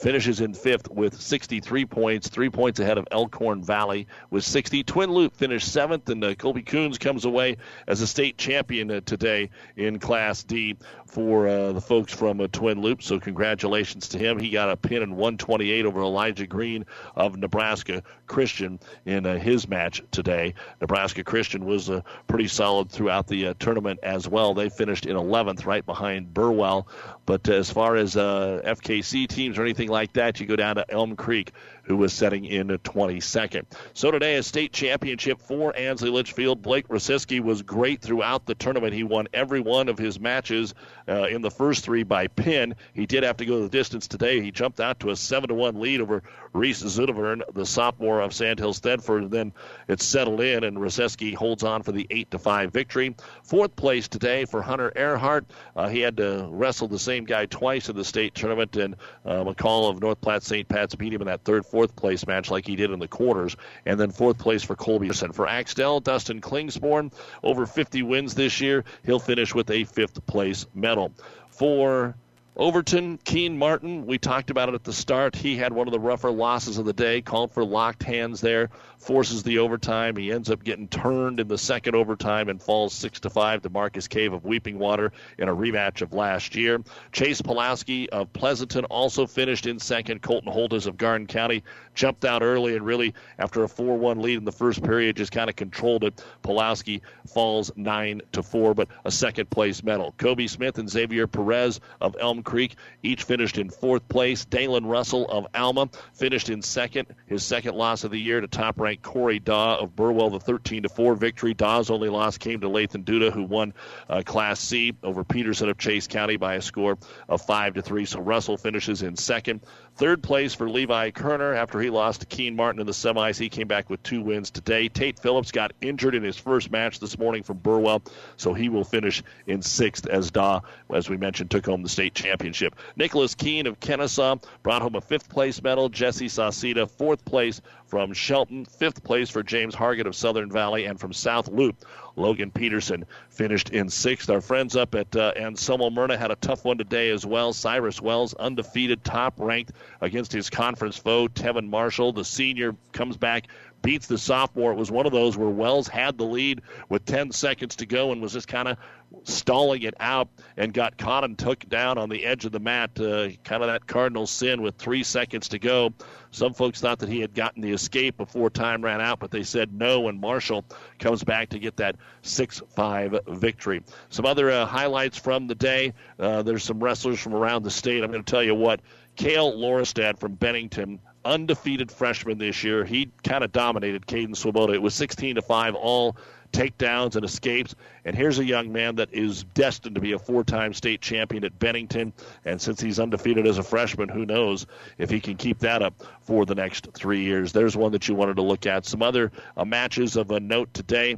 finishes 0.01 0.41
in 0.41 0.55
fifth 0.55 0.91
with 0.91 1.21
63 1.21 1.85
points, 1.85 2.29
three 2.29 2.49
points 2.49 2.81
ahead 2.81 2.97
of 2.97 3.07
Elkhorn 3.11 3.63
Valley 3.63 4.07
with 4.31 4.45
60. 4.45 4.83
Twin 4.85 5.11
Loup 5.11 5.37
finished 5.37 5.71
seventh, 5.71 6.09
and 6.09 6.25
uh, 6.25 6.35
Colby 6.35 6.63
Coons 6.63 6.97
comes 6.97 7.27
away 7.27 7.59
as 7.87 8.01
a 8.01 8.07
state 8.07 8.39
champion 8.39 8.91
uh, 8.91 9.01
today 9.05 9.51
in 9.77 9.99
Class 9.99 10.43
D 10.43 10.77
for 11.07 11.49
uh, 11.49 11.73
the 11.73 11.81
folks 11.81 12.15
from 12.15 12.41
uh, 12.41 12.47
Twin 12.51 12.81
Loup. 12.81 13.03
So 13.03 13.21
congratulations 13.21 14.09
to 14.09 14.19
him. 14.19 14.39
He 14.39 14.51
got 14.51 14.71
a 14.71 14.77
pin 14.77 15.03
in 15.03 15.11
128 15.11 15.85
over 15.85 16.01
Elijah 16.01 16.47
Green 16.47 16.87
of 17.15 17.37
Nebraska 17.37 18.03
Christian 18.27 18.81
in 19.05 19.27
uh, 19.27 19.39
his 19.39 19.69
match 19.69 20.03
today. 20.13 20.55
Nebraska 20.81 21.25
Christian 21.25 21.67
was 21.67 21.91
uh, 21.91 22.01
pretty 22.27 22.49
solid 22.49 22.91
throughout 22.91 23.27
the 23.27 23.55
tournament 23.55 24.01
as 24.03 24.27
well. 24.27 24.55
They 24.55 24.71
finished 24.71 25.05
in 25.05 25.17
11th, 25.17 25.67
right 25.67 25.85
behind 25.85 26.33
Burwell. 26.33 26.89
But 27.27 27.49
as 27.49 27.71
far 27.71 27.97
as 27.97 28.15
FKC 28.15 29.29
teams 29.29 29.59
or 29.59 29.63
anything 29.63 29.90
like 29.91 30.13
that, 30.15 30.41
you 30.41 30.47
go 30.47 30.57
down 30.57 30.77
to 30.77 30.91
Elm 30.91 31.17
Creek, 31.17 31.53
who 31.91 31.97
was 31.97 32.13
setting 32.13 32.45
in 32.45 32.69
22nd. 32.69 33.65
So 33.95 34.13
today, 34.13 34.37
a 34.37 34.45
state 34.45 34.73
championship 34.73 35.41
for 35.41 35.77
Ansley 35.77 36.09
Litchfield. 36.09 36.63
Blake 36.63 36.87
Rosiski 36.87 37.41
was 37.41 37.63
great 37.63 38.01
throughout 38.01 38.47
the 38.47 38.55
tournament. 38.55 38.95
He 38.95 39.03
won 39.03 39.27
every 39.35 39.59
one 39.59 39.89
of 39.89 39.99
his 39.99 40.21
matches 40.21 40.73
uh, 41.09 41.25
in 41.25 41.43
the 41.43 41.51
first 41.51 41.85
three 41.85 42.05
by 42.05 42.29
pin. 42.29 42.77
He 42.95 43.07
did 43.07 43.25
have 43.25 43.39
to 43.39 43.45
go 43.45 43.61
the 43.61 43.69
distance 43.69 44.07
today. 44.07 44.41
He 44.41 44.53
jumped 44.53 44.79
out 44.79 45.01
to 45.01 45.11
a 45.11 45.17
7 45.17 45.49
to 45.49 45.55
1 45.55 45.81
lead 45.81 46.01
over 46.01 46.23
Reese 46.53 46.83
Zudevern, 46.83 47.43
the 47.55 47.67
sophomore 47.67 48.21
of 48.21 48.33
Sandhills 48.33 48.81
Thedford. 48.81 49.23
And 49.23 49.31
then 49.33 49.53
it 49.89 50.01
settled 50.01 50.41
in, 50.41 50.63
and 50.63 50.77
Rosiski 50.77 51.35
holds 51.35 51.65
on 51.65 51.83
for 51.83 51.91
the 51.91 52.07
8 52.09 52.31
to 52.31 52.39
5 52.39 52.73
victory. 52.73 53.17
Fourth 53.43 53.75
place 53.75 54.07
today 54.07 54.45
for 54.45 54.63
Hunter 54.63 54.93
Earhart. 54.95 55.45
Uh, 55.75 55.89
he 55.89 55.99
had 55.99 56.17
to 56.19 56.47
wrestle 56.51 56.87
the 56.87 57.01
same 57.01 57.25
guy 57.25 57.47
twice 57.47 57.89
in 57.89 57.97
the 57.97 58.05
state 58.05 58.37
tournament, 58.37 58.77
and 58.77 58.95
uh, 59.25 59.43
McCall 59.43 59.91
of 59.91 60.01
North 60.01 60.21
Platte 60.21 60.45
St. 60.45 60.69
Pat's 60.69 60.95
beat 60.95 61.13
him 61.13 61.23
in 61.23 61.27
that 61.27 61.43
third, 61.45 61.65
fourth 61.65 61.80
place 61.97 62.27
match 62.27 62.51
like 62.51 62.67
he 62.67 62.77
did 62.77 62.91
in 62.91 62.99
the 62.99 63.09
quarters. 63.09 63.57
And 63.87 63.99
then 63.99 64.11
fourth 64.11 64.39
place 64.39 64.63
for 64.63 64.77
Colby. 64.77 65.11
For 65.11 65.49
Axtell, 65.49 66.01
Dustin 66.01 66.41
Klingsborn, 66.41 67.13
over 67.43 67.67
50 67.67 68.03
wins 68.03 68.35
this 68.35 68.61
year. 68.61 68.85
He'll 69.05 69.19
finish 69.19 69.55
with 69.55 69.71
a 69.71 69.85
fifth 69.85 70.25
place 70.27 70.67
medal. 70.75 71.13
For 71.49 72.15
Overton, 72.61 73.17
Keen 73.25 73.57
Martin, 73.57 74.05
we 74.05 74.19
talked 74.19 74.51
about 74.51 74.69
it 74.69 74.75
at 74.75 74.85
the 74.85 74.93
start. 74.93 75.35
He 75.35 75.57
had 75.57 75.73
one 75.73 75.89
of 75.89 75.93
the 75.93 75.99
rougher 75.99 76.31
losses 76.31 76.77
of 76.77 76.85
the 76.85 76.93
day, 76.93 77.23
called 77.23 77.53
for 77.53 77.65
locked 77.65 78.03
hands 78.03 78.43
there, 78.43 78.69
forces 78.99 79.43
the 79.43 79.61
overtime. 79.61 80.15
He 80.15 80.31
ends 80.31 80.51
up 80.51 80.63
getting 80.63 80.87
turned 80.87 81.41
in 81.41 81.49
the 81.49 81.57
second 81.57 81.95
overtime 81.95 82.51
and 82.51 82.63
falls 82.63 82.93
6 82.93 83.21
to 83.21 83.31
5 83.31 83.63
to 83.63 83.71
Marcus 83.71 84.09
Cave 84.09 84.35
of 84.35 84.45
Weeping 84.45 84.79
Water 84.79 85.11
in 85.39 85.49
a 85.49 85.57
rematch 85.57 86.03
of 86.03 86.13
last 86.13 86.55
year. 86.55 86.83
Chase 87.13 87.41
Pulaski 87.41 88.11
of 88.11 88.31
Pleasanton 88.35 88.85
also 88.85 89.27
finished 89.27 89.67
in 89.67 89.79
second. 89.79 90.21
Colton 90.21 90.53
Holtis 90.53 90.87
of 90.87 90.99
Garden 90.99 91.27
County 91.27 91.65
jumped 91.95 92.27
out 92.27 92.43
early 92.43 92.77
and 92.77 92.85
really, 92.85 93.15
after 93.39 93.65
a 93.65 93.69
4 93.69 93.97
1 93.97 94.21
lead 94.21 94.37
in 94.37 94.45
the 94.45 94.53
first 94.53 94.83
period, 94.83 95.17
just 95.17 95.33
kind 95.33 95.49
of 95.49 95.57
controlled 95.57 96.05
it. 96.05 96.23
Pulaski 96.43 97.01
falls 97.27 97.73
9 97.75 98.21
to 98.33 98.43
4, 98.43 98.75
but 98.75 98.89
a 99.07 99.11
second 99.11 99.49
place 99.49 99.83
medal. 99.83 100.15
Kobe 100.19 100.47
Smith 100.47 100.77
and 100.77 100.91
Xavier 100.91 101.27
Perez 101.27 101.81
of 102.03 102.17
Elm 102.21 102.43
Creek 102.51 102.75
each 103.05 103.23
finished 103.23 103.59
in 103.59 103.71
fourth 103.71 104.09
place. 104.09 104.45
Dalen 104.45 104.85
Russell 104.85 105.25
of 105.31 105.47
Alma 105.55 105.89
finished 106.15 106.51
in 106.51 106.63
second, 106.63 107.07
his 107.27 107.45
second 107.45 107.77
loss 107.77 108.03
of 108.03 108.11
the 108.11 108.19
year 108.19 108.41
to 108.41 108.49
top 108.49 108.81
ranked 108.81 109.05
Corey 109.05 109.39
Daw 109.39 109.79
of 109.79 109.95
Burwell, 109.95 110.31
the 110.31 110.41
13 110.41 110.83
to 110.83 110.89
4 110.89 111.15
victory. 111.15 111.55
Daw's 111.55 111.91
only 111.91 112.09
loss 112.09 112.39
came 112.39 112.61
to 112.63 112.69
Lathan 112.69 113.05
Duda, 113.05 113.33
who 113.33 113.45
won 113.45 113.73
uh, 114.09 114.23
Class 114.27 114.59
C 114.59 114.97
over 115.05 115.23
Peterson 115.23 115.69
of 115.69 115.79
Chase 115.79 116.09
County 116.09 116.39
by 116.39 116.55
a 116.55 116.61
score 116.61 116.99
of 117.29 117.41
5 117.41 117.75
to 117.75 117.83
3. 117.83 118.05
So 118.05 118.21
Russell 118.21 118.57
finishes 118.57 119.03
in 119.03 119.15
second. 119.15 119.61
Third 119.97 120.23
place 120.23 120.55
for 120.55 120.71
Levi 120.71 121.11
Kerner 121.11 121.53
after 121.53 121.79
he 121.79 121.91
lost 121.91 122.21
to 122.21 122.27
Keen 122.27 122.57
Martin 122.57 122.81
in 122.81 122.87
the 122.87 122.93
semis. 122.93 123.39
He 123.39 123.51
came 123.51 123.69
back 123.69 123.91
with 123.91 124.03
two 124.03 124.23
wins 124.23 124.51
today. 124.51 124.89
Tate 124.89 125.19
Phillips 125.19 125.53
got 125.53 125.73
injured 125.83 126.15
in 126.15 126.23
his 126.23 126.39
first 126.39 126.71
match 126.71 127.01
this 127.01 127.19
morning 127.19 127.43
from 127.43 127.59
Burwell, 127.59 128.03
so 128.39 128.55
he 128.55 128.71
will 128.71 128.85
finish 128.85 129.23
in 129.47 129.61
sixth 129.61 130.07
as 130.07 130.31
Daw, 130.31 130.63
as 130.95 131.11
we 131.11 131.19
mentioned, 131.19 131.51
took 131.51 131.67
home 131.67 131.83
the 131.83 131.89
state 131.89 132.15
championship. 132.15 132.77
Nicholas 132.97 133.35
Keene 133.35 133.67
of 133.67 133.79
Kenesaw 133.79 134.43
brought 134.63 134.81
home 134.81 134.95
a 134.95 135.03
fifth 135.03 135.29
place 135.29 135.63
medal. 135.63 135.91
Jesse 135.91 136.29
Sauceda, 136.29 136.89
fourth 136.89 137.23
place 137.27 137.61
from 137.87 138.15
Shelton, 138.15 138.65
fifth 138.65 139.05
place 139.05 139.29
for 139.29 139.43
James 139.43 139.75
Hargett 139.75 140.07
of 140.07 140.17
Southern 140.17 140.51
Valley, 140.51 140.87
and 140.87 140.99
from 140.99 141.13
South 141.13 141.49
Loup, 141.49 141.85
Logan 142.21 142.51
Peterson 142.51 143.05
finished 143.31 143.71
in 143.71 143.89
sixth. 143.89 144.29
Our 144.29 144.41
friends 144.41 144.77
up 144.77 144.95
at 144.95 145.15
uh, 145.17 145.33
Anselmo 145.37 145.91
Merna 145.91 146.19
had 146.19 146.31
a 146.31 146.37
tough 146.37 146.65
one 146.65 146.79
today 146.79 147.11
as 147.11 147.25
well. 147.25 147.53
Cyrus 147.53 148.01
Wells, 148.01 148.35
undefeated, 148.35 149.03
top 149.03 149.35
ranked 149.39 149.73
against 150.01 150.33
his 150.33 150.51
conference 150.51 150.97
foe, 150.97 151.29
Tevin 151.29 151.69
Marshall. 151.69 152.13
The 152.13 152.25
senior 152.25 152.77
comes 152.93 153.17
back, 153.17 153.49
beats 153.83 154.07
the 154.07 154.19
sophomore. 154.19 154.73
It 154.73 154.77
was 154.77 154.91
one 154.91 155.07
of 155.07 155.13
those 155.13 155.37
where 155.37 155.49
Wells 155.49 155.89
had 155.89 156.19
the 156.19 156.25
lead 156.25 156.63
with 156.89 157.05
10 157.05 157.33
seconds 157.33 157.77
to 157.77 157.87
go 157.87 158.13
and 158.13 158.21
was 158.21 158.33
just 158.33 158.49
kind 158.49 158.69
of 158.69 158.77
stalling 159.25 159.83
it 159.83 159.95
out 159.99 160.29
and 160.57 160.73
got 160.73 160.97
caught 160.97 161.25
and 161.25 161.37
took 161.37 161.69
down 161.69 161.99
on 161.99 162.09
the 162.09 162.25
edge 162.25 162.45
of 162.45 162.53
the 162.53 162.61
mat. 162.61 162.99
Uh, 162.99 163.29
kind 163.45 163.63
of 163.63 163.69
that 163.69 163.87
cardinal 163.87 164.27
sin 164.27 164.63
with 164.63 164.77
three 164.77 165.03
seconds 165.03 165.49
to 165.49 165.59
go. 165.59 165.93
Some 166.31 166.55
folks 166.55 166.81
thought 166.81 167.01
that 167.01 167.09
he 167.09 167.21
had 167.21 167.35
gotten 167.35 167.61
the 167.61 167.73
escape 167.73 168.17
before 168.17 168.51
time 168.51 168.83
ran 168.83 169.01
out, 169.01 169.19
but 169.19 169.31
they 169.31 169.43
said 169.43 169.73
no, 169.73 170.09
and 170.09 170.21
Marshall 170.21 170.65
comes 170.99 171.25
back 171.25 171.49
to 171.51 171.59
get 171.59 171.77
that 171.79 171.97
6 172.23 172.63
5 172.77 173.21
victory. 173.29 173.83
Some 174.11 174.27
other 174.27 174.51
uh, 174.51 174.67
highlights 174.67 175.19
from 175.19 175.49
the 175.49 175.57
day 175.57 175.93
uh, 176.19 176.43
there's 176.43 176.65
some 176.65 176.83
wrestlers 176.83 177.19
from 177.19 177.35
around 177.35 177.63
the 177.63 177.71
state. 177.71 178.03
I'm 178.03 178.11
going 178.11 178.25
to 178.25 178.31
tell 178.31 178.43
you 178.43 178.55
what. 178.55 178.81
Kale 179.17 179.53
Lorestad 179.53 180.19
from 180.19 180.35
Bennington, 180.35 181.01
undefeated 181.25 181.91
freshman 181.91 182.39
this 182.39 182.65
year. 182.65 182.85
He 182.85 183.11
kind 183.25 183.45
of 183.45 183.53
dominated 183.53 184.07
Caden 184.07 184.37
Swoboda. 184.37 184.73
It 184.73 184.83
was 184.83 184.95
16 184.95 185.37
to 185.37 185.43
5 185.43 185.75
all 185.75 186.17
takedowns 186.53 187.17
and 187.17 187.25
escapes. 187.25 187.75
And 188.05 188.17
here's 188.17 188.39
a 188.39 188.45
young 188.45 188.73
man 188.73 188.97
that 188.97 189.09
is 189.13 189.45
destined 189.55 189.95
to 189.95 190.01
be 190.01 190.13
a 190.13 190.19
four 190.19 190.45
time 190.45 190.75
state 190.75 191.01
champion 191.01 191.45
at 191.45 191.59
Bennington. 191.59 192.13
And 192.45 192.61
since 192.61 192.81
he's 192.81 192.99
undefeated 192.99 193.47
as 193.47 193.59
a 193.59 193.63
freshman, 193.63 194.09
who 194.09 194.27
knows 194.27 194.67
if 194.99 195.11
he 195.11 195.21
can 195.21 195.37
keep 195.37 195.59
that 195.61 195.83
up 195.83 195.95
for 196.23 196.47
the 196.47 196.55
next 196.55 196.89
three 196.95 197.23
years. 197.23 197.53
There's 197.53 197.77
one 197.77 197.93
that 197.93 198.09
you 198.09 198.15
wanted 198.15 198.37
to 198.37 198.43
look 198.43 198.67
at. 198.67 198.85
Some 198.87 199.03
other 199.03 199.31
uh, 199.57 199.65
matches 199.65 200.17
of 200.17 200.31
a 200.31 200.41
note 200.41 200.73
today. 200.75 201.17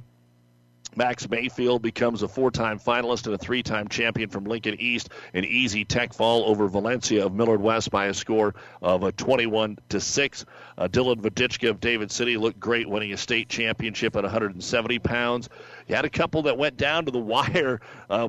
Max 0.95 1.29
Mayfield 1.29 1.83
becomes 1.83 2.23
a 2.23 2.29
four-time 2.29 2.79
finalist 2.79 3.27
and 3.27 3.35
a 3.35 3.39
three-time 3.39 3.89
champion 3.89 4.29
from 4.29 4.45
Lincoln 4.45 4.77
East. 4.79 5.11
An 5.33 5.45
easy 5.45 5.85
tech 5.85 6.13
fall 6.13 6.45
over 6.45 6.69
Valencia 6.69 7.25
of 7.25 7.35
Millard 7.35 7.61
West 7.61 7.91
by 7.91 8.07
a 8.07 8.15
score 8.15 8.55
of 8.83 9.03
a 9.03 9.13
21 9.13 9.79
to 9.89 10.01
six. 10.01 10.45
Uh, 10.77 10.89
Dylan 10.89 11.21
Vadichka 11.21 11.71
of 11.71 11.81
David 11.81 12.11
City 12.11 12.37
looked 12.37 12.61
great, 12.61 12.89
winning 12.89 13.13
a 13.13 13.17
state 13.17 13.49
championship 13.49 14.17
at 14.17 14.23
170 14.23 14.99
pounds. 14.99 15.49
You 15.89 15.97
had 15.97 16.05
a 16.05 16.11
couple 16.11 16.43
that 16.43 16.59
went 16.59 16.77
down 16.77 17.07
to 17.07 17.11
the 17.11 17.19
wire. 17.21 17.81
Uh, 18.11 18.29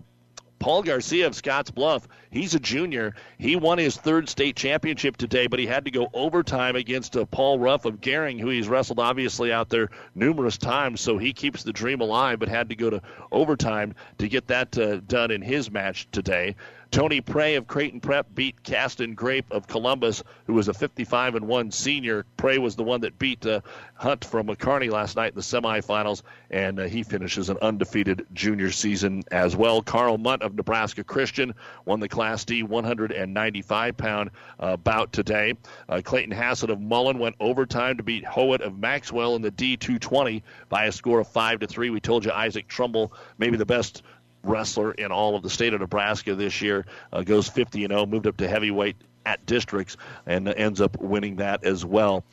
Paul 0.60 0.84
Garcia 0.84 1.28
of 1.28 1.36
Scotts 1.36 1.72
Bluff, 1.72 2.08
he's 2.30 2.56
a 2.56 2.60
junior. 2.60 3.16
He 3.38 3.56
won 3.56 3.78
his 3.78 3.98
third 3.98 4.30
state 4.30 4.56
championship 4.56 5.18
today, 5.18 5.48
but 5.48 5.60
he 5.60 5.66
had 5.66 5.86
to 5.86 5.92
go 5.92 6.10
overtime 6.14 6.76
against 6.76 7.18
uh, 7.18 7.26
Paul 7.26 7.60
Ruff 7.60 7.86
of 7.86 8.00
Gering, 8.00 8.40
who 8.40 8.50
he's 8.50 8.68
wrestled 8.68 9.00
obviously 9.00 9.52
out 9.52 9.70
there 9.70 9.90
numerous 10.16 10.58
times. 10.58 11.02
So 11.02 11.18
he 11.18 11.34
keeps 11.34 11.64
the 11.64 11.74
dream 11.74 12.02
alive, 12.02 12.40
but 12.40 12.48
had 12.48 12.70
to 12.70 12.76
go 12.76 12.90
to 12.90 13.02
overtime 13.32 13.96
to 14.20 14.30
get 14.30 14.48
that 14.48 14.78
uh, 14.78 15.02
done 15.02 15.32
in 15.32 15.42
his 15.42 15.70
match 15.70 16.08
today. 16.12 16.56
Tony 16.94 17.22
Prey 17.22 17.56
of 17.56 17.66
Creighton 17.66 18.02
Prep 18.02 18.28
beat 18.36 18.62
Caston 18.62 19.16
Grape 19.16 19.48
of 19.50 19.66
Columbus, 19.66 20.24
who 20.46 20.54
was 20.54 20.68
a 20.68 20.76
55 20.76 21.34
and 21.34 21.48
1 21.48 21.72
senior. 21.72 22.24
Prey 22.38 22.60
was 22.60 22.76
the 22.76 22.84
one 22.84 23.02
that 23.02 23.18
beat 23.18 23.44
uh, 23.48 23.62
Hunt 23.96 24.24
from 24.24 24.46
McCarney 24.46 24.92
last 24.92 25.16
night 25.16 25.30
in 25.30 25.36
the 25.36 25.42
semifinals, 25.42 26.22
and 26.52 26.80
uh, 26.80 26.84
he 26.84 27.02
finishes 27.02 27.50
an 27.50 27.58
undefeated 27.64 28.28
junior 28.34 28.70
season 28.70 29.24
as 29.32 29.56
well. 29.56 29.82
Carl 29.82 30.20
Munt 30.20 30.44
of 30.44 30.54
Nebraska 30.54 31.04
Christian 31.04 31.56
won 31.86 32.00
the 32.00 32.08
Class 32.08 32.46
D 32.46 32.62
195 32.62 33.98
pound 33.98 34.30
uh, 34.60 34.78
bout 34.78 35.12
today. 35.12 35.56
Uh, 35.90 36.00
Clayton 36.04 36.32
Hassett 36.32 36.70
of 36.70 36.80
Mullen 36.80 37.18
went 37.18 37.36
overtime 37.40 37.98
to 37.98 38.04
beat 38.04 38.24
Howitt 38.24 38.62
of 38.62 38.78
Maxwell 38.78 39.36
in 39.36 39.42
the 39.42 39.50
D 39.50 39.78
220 39.78 40.44
by 40.70 40.86
a 40.86 40.92
score 40.92 41.22
of 41.22 41.28
5 41.28 41.62
to 41.62 41.66
3. 41.66 41.90
We 41.90 42.00
told 42.00 42.24
you 42.24 42.30
Isaac 42.30 42.68
Trumbull, 42.68 43.14
maybe 43.40 43.58
the 43.58 43.66
best 43.66 44.04
wrestler 44.44 44.92
in 44.92 45.12
all 45.12 45.36
of 45.36 45.44
the 45.44 45.50
state 45.50 45.74
of 45.74 45.80
Nebraska 45.82 46.36
this 46.36 46.62
year. 46.62 46.86
Uh, 47.12 47.22
goes 47.24 47.48
50 47.48 47.86
and 47.86 47.92
0, 47.92 48.06
moved 48.06 48.28
up 48.28 48.38
to 48.38 48.48
heavyweight 48.48 48.98
at 49.26 49.46
districts, 49.46 49.98
and 50.26 50.48
ends 50.48 50.82
up 50.82 51.00
winning 51.00 51.38
that 51.38 51.64
as 51.64 51.86
well. 51.86 52.24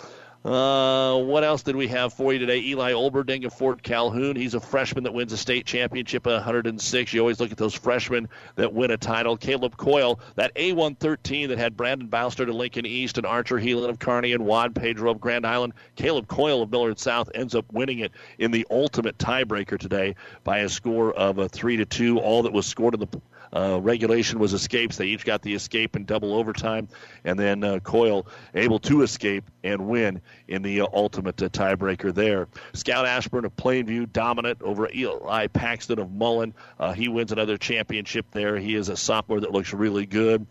Uh, 0.43 1.19
what 1.19 1.45
else 1.45 1.63
did 1.63 1.77
we 1.77 1.87
have 1.87 2.15
for 2.15 2.33
you 2.33 2.39
today? 2.39 2.61
Eli 2.61 2.93
Olberding 2.93 3.45
of 3.45 3.53
Fort 3.53 3.83
Calhoun. 3.83 4.37
He's 4.37 4.55
a 4.55 4.61
freshman 4.61 5.05
that 5.05 5.13
wins 5.13 5.35
a 5.35 5.37
state 5.37 5.67
championship 5.67 6.27
at 6.27 6.33
106. 6.33 7.13
You 7.13 7.21
always 7.21 7.41
look 7.41 7.53
at 7.53 7.59
those 7.59 7.75
freshmen 7.75 8.27
that 8.57 8.73
win 8.73 8.91
a 8.91 8.97
title. 8.97 9.37
Caleb 9.37 9.77
Coyle, 9.77 10.19
that 10.37 10.55
A113 10.55 11.49
that 11.49 11.59
had 11.59 11.77
Brandon 11.77 12.09
Bouster 12.09 12.47
to 12.47 12.55
Lincoln 12.55 12.87
East 12.87 13.19
and 13.19 13.27
Archer 13.27 13.57
Heelan 13.57 13.91
of 13.91 13.99
Kearney 13.99 14.33
and 14.33 14.47
Juan 14.47 14.73
Pedro 14.73 15.11
of 15.11 15.21
Grand 15.21 15.47
Island. 15.47 15.75
Caleb 15.95 16.27
Coyle 16.27 16.63
of 16.63 16.71
Millard 16.71 16.99
South 16.99 17.31
ends 17.35 17.55
up 17.55 17.71
winning 17.71 17.99
it 17.99 18.13
in 18.39 18.51
the 18.51 18.67
ultimate 18.71 19.19
tiebreaker 19.19 19.79
today 19.79 20.15
by 20.43 20.61
a 20.61 20.71
score 20.71 21.13
of 21.13 21.37
a 21.37 21.51
three 21.51 21.77
to 21.77 21.85
two. 21.85 22.19
All 22.19 22.45
that 22.45 22.53
was 22.55 22.65
scored 22.67 22.95
in 22.95 23.01
the 23.01 23.21
uh, 23.53 23.81
regulation 23.81 24.39
was 24.39 24.53
escapes. 24.53 24.97
They 24.97 25.07
each 25.07 25.25
got 25.25 25.43
the 25.43 25.55
escape 25.55 25.97
in 25.97 26.05
double 26.05 26.35
overtime, 26.35 26.89
and 27.25 27.39
then 27.39 27.65
uh, 27.65 27.81
Coyle 27.81 28.27
able 28.55 28.79
to 28.81 29.03
escape 29.03 29.51
and 29.65 29.89
win 29.89 30.21
in 30.49 30.63
the 30.63 30.83
uh, 30.83 30.87
ultimate 30.93 31.43
uh, 31.43 31.49
tiebreaker 31.49 32.15
there. 32.15 32.49
Scout 32.73 33.07
Ashburn 33.07 33.45
of 33.45 33.55
Plainview 33.57 34.13
dominant 34.13 34.63
over 34.63 34.89
Eli 34.95 35.47
Paxton 35.49 35.99
of 35.99 36.13
Mullen. 36.13 36.55
Uh, 36.79 36.93
he 36.93 37.09
wins 37.09 37.33
another 37.33 37.57
championship 37.57 38.27
there. 38.31 38.57
He 38.57 38.75
is 38.75 38.89
a 38.89 38.97
sophomore 38.97 39.41
that 39.41 39.53
looks 39.53 39.73
really 39.73 40.07
good. 40.07 40.47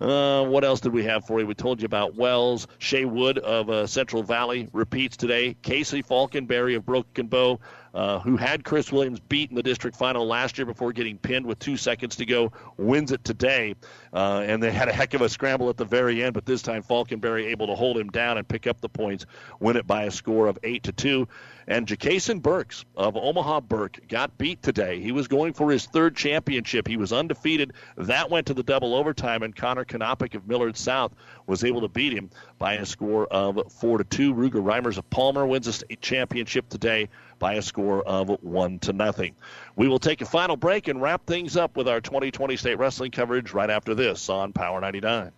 Uh, 0.00 0.44
what 0.44 0.64
else 0.64 0.80
did 0.80 0.92
we 0.92 1.04
have 1.04 1.24
for 1.24 1.40
you? 1.40 1.46
We 1.46 1.54
told 1.54 1.80
you 1.80 1.86
about 1.86 2.16
Wells. 2.16 2.66
Shea 2.78 3.04
Wood 3.04 3.38
of 3.38 3.70
uh, 3.70 3.86
Central 3.86 4.22
Valley 4.22 4.68
repeats 4.72 5.16
today. 5.16 5.56
Casey 5.62 6.02
Falconberry 6.02 6.74
of 6.74 6.84
Broken 6.84 7.26
Bow 7.26 7.60
uh, 7.94 8.18
who 8.18 8.36
had 8.36 8.64
Chris 8.64 8.90
Williams 8.90 9.20
beat 9.20 9.50
in 9.50 9.56
the 9.56 9.62
district 9.62 9.96
final 9.96 10.26
last 10.26 10.58
year 10.58 10.66
before 10.66 10.92
getting 10.92 11.16
pinned 11.16 11.46
with 11.46 11.58
two 11.60 11.76
seconds 11.76 12.16
to 12.16 12.26
go, 12.26 12.52
wins 12.76 13.12
it 13.12 13.24
today. 13.24 13.76
Uh, 14.12 14.42
and 14.44 14.62
they 14.62 14.72
had 14.72 14.88
a 14.88 14.92
heck 14.92 15.14
of 15.14 15.22
a 15.22 15.28
scramble 15.28 15.70
at 15.70 15.76
the 15.76 15.84
very 15.84 16.22
end, 16.22 16.34
but 16.34 16.44
this 16.44 16.60
time 16.60 16.82
Falconberry 16.82 17.46
able 17.46 17.68
to 17.68 17.74
hold 17.74 17.96
him 17.96 18.10
down 18.10 18.36
and 18.36 18.46
pick 18.46 18.66
up 18.66 18.80
the 18.80 18.88
points, 18.88 19.26
win 19.60 19.76
it 19.76 19.86
by 19.86 20.04
a 20.04 20.10
score 20.10 20.48
of 20.48 20.58
eight 20.64 20.82
to 20.84 20.92
two. 20.92 21.28
And 21.66 21.86
Jacason 21.86 22.42
Burks 22.42 22.84
of 22.94 23.16
Omaha 23.16 23.60
Burke 23.60 24.06
got 24.08 24.36
beat 24.36 24.62
today. 24.62 25.00
He 25.00 25.12
was 25.12 25.28
going 25.28 25.54
for 25.54 25.70
his 25.70 25.86
third 25.86 26.14
championship. 26.14 26.86
He 26.86 26.98
was 26.98 27.12
undefeated. 27.12 27.72
That 27.96 28.30
went 28.30 28.48
to 28.48 28.54
the 28.54 28.62
double 28.62 28.94
overtime, 28.94 29.42
and 29.42 29.56
Connor 29.56 29.84
Kanopic 29.84 30.34
of 30.34 30.46
Millard 30.46 30.76
South 30.76 31.14
was 31.46 31.64
able 31.64 31.80
to 31.80 31.88
beat 31.88 32.12
him 32.12 32.28
by 32.58 32.74
a 32.74 32.84
score 32.84 33.26
of 33.26 33.72
four 33.72 33.98
to 33.98 34.04
two. 34.04 34.34
Ruger 34.34 34.62
Reimers 34.62 34.98
of 34.98 35.08
Palmer 35.08 35.46
wins 35.46 35.66
a 35.66 35.72
state 35.72 36.02
championship 36.02 36.68
today 36.68 37.08
by 37.44 37.56
a 37.56 37.62
score 37.62 38.02
of 38.04 38.30
one 38.42 38.78
to 38.78 38.94
nothing. 38.94 39.36
We 39.76 39.86
will 39.86 39.98
take 39.98 40.22
a 40.22 40.24
final 40.24 40.56
break 40.56 40.88
and 40.88 41.02
wrap 41.02 41.26
things 41.26 41.58
up 41.58 41.76
with 41.76 41.86
our 41.86 42.00
2020 42.00 42.56
state 42.56 42.76
wrestling 42.76 43.10
coverage 43.10 43.52
right 43.52 43.68
after 43.68 43.94
this 43.94 44.30
on 44.30 44.54
Power 44.54 44.80
99. 44.80 45.30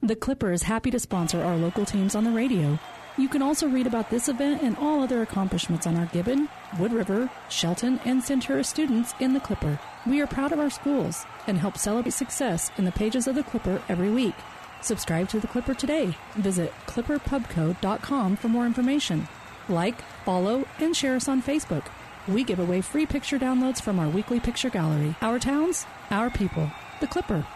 The 0.00 0.14
Clipper 0.14 0.52
is 0.52 0.62
happy 0.62 0.92
to 0.92 1.00
sponsor 1.00 1.42
our 1.42 1.56
local 1.56 1.84
teams 1.84 2.14
on 2.14 2.22
the 2.22 2.30
radio. 2.30 2.78
You 3.18 3.28
can 3.28 3.42
also 3.42 3.66
read 3.66 3.88
about 3.88 4.10
this 4.10 4.28
event 4.28 4.62
and 4.62 4.76
all 4.76 5.02
other 5.02 5.22
accomplishments 5.22 5.88
on 5.88 5.96
our 5.96 6.06
Gibbon, 6.06 6.48
Wood 6.78 6.92
River, 6.92 7.28
Shelton, 7.48 7.98
and 8.04 8.22
Centura 8.22 8.64
students 8.64 9.12
in 9.18 9.34
the 9.34 9.40
Clipper. 9.40 9.80
We 10.06 10.20
are 10.20 10.28
proud 10.28 10.52
of 10.52 10.60
our 10.60 10.70
schools 10.70 11.26
and 11.48 11.58
help 11.58 11.76
celebrate 11.76 12.12
success 12.12 12.70
in 12.78 12.84
the 12.84 12.92
pages 12.92 13.26
of 13.26 13.34
the 13.34 13.42
Clipper 13.42 13.82
every 13.88 14.12
week. 14.12 14.36
Subscribe 14.82 15.28
to 15.30 15.40
the 15.40 15.48
Clipper 15.48 15.74
today. 15.74 16.16
Visit 16.36 16.72
clipperpubco.com 16.86 18.36
for 18.36 18.48
more 18.48 18.66
information. 18.66 19.26
Like, 19.68 20.00
follow, 20.24 20.66
and 20.78 20.96
share 20.96 21.16
us 21.16 21.28
on 21.28 21.42
Facebook. 21.42 21.84
We 22.26 22.44
give 22.44 22.58
away 22.58 22.80
free 22.80 23.06
picture 23.06 23.38
downloads 23.38 23.80
from 23.80 23.98
our 23.98 24.08
weekly 24.08 24.40
picture 24.40 24.70
gallery. 24.70 25.14
Our 25.20 25.38
towns, 25.38 25.86
our 26.10 26.30
people. 26.30 26.70
The 27.00 27.06
Clipper. 27.06 27.46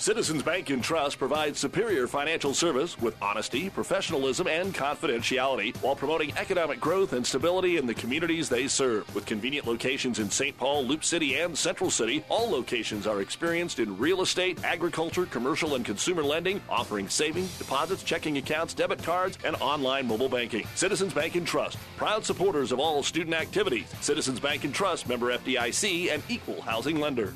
Citizens 0.00 0.42
Bank 0.42 0.70
and 0.70 0.82
Trust 0.82 1.18
provides 1.18 1.58
superior 1.58 2.06
financial 2.06 2.54
service 2.54 2.98
with 2.98 3.14
honesty, 3.20 3.68
professionalism, 3.68 4.46
and 4.46 4.74
confidentiality 4.74 5.76
while 5.82 5.94
promoting 5.94 6.32
economic 6.38 6.80
growth 6.80 7.12
and 7.12 7.26
stability 7.26 7.76
in 7.76 7.84
the 7.84 7.92
communities 7.92 8.48
they 8.48 8.66
serve. 8.66 9.14
With 9.14 9.26
convenient 9.26 9.66
locations 9.66 10.18
in 10.18 10.30
St. 10.30 10.56
Paul, 10.56 10.84
Loup 10.84 11.04
City, 11.04 11.38
and 11.40 11.56
Central 11.56 11.90
City, 11.90 12.24
all 12.30 12.48
locations 12.48 13.06
are 13.06 13.20
experienced 13.20 13.78
in 13.78 13.98
real 13.98 14.22
estate, 14.22 14.64
agriculture, 14.64 15.26
commercial, 15.26 15.74
and 15.74 15.84
consumer 15.84 16.22
lending, 16.22 16.62
offering 16.70 17.06
savings, 17.06 17.58
deposits, 17.58 18.02
checking 18.02 18.38
accounts, 18.38 18.72
debit 18.72 19.02
cards, 19.02 19.36
and 19.44 19.54
online 19.56 20.06
mobile 20.06 20.30
banking. 20.30 20.66
Citizens 20.76 21.12
Bank 21.12 21.34
and 21.34 21.46
Trust, 21.46 21.76
proud 21.98 22.24
supporters 22.24 22.72
of 22.72 22.80
all 22.80 23.02
student 23.02 23.36
activities. 23.36 23.92
Citizens 24.00 24.40
Bank 24.40 24.64
and 24.64 24.74
Trust, 24.74 25.10
member 25.10 25.36
FDIC, 25.36 26.10
and 26.10 26.22
equal 26.30 26.62
housing 26.62 26.98
lender. 26.98 27.34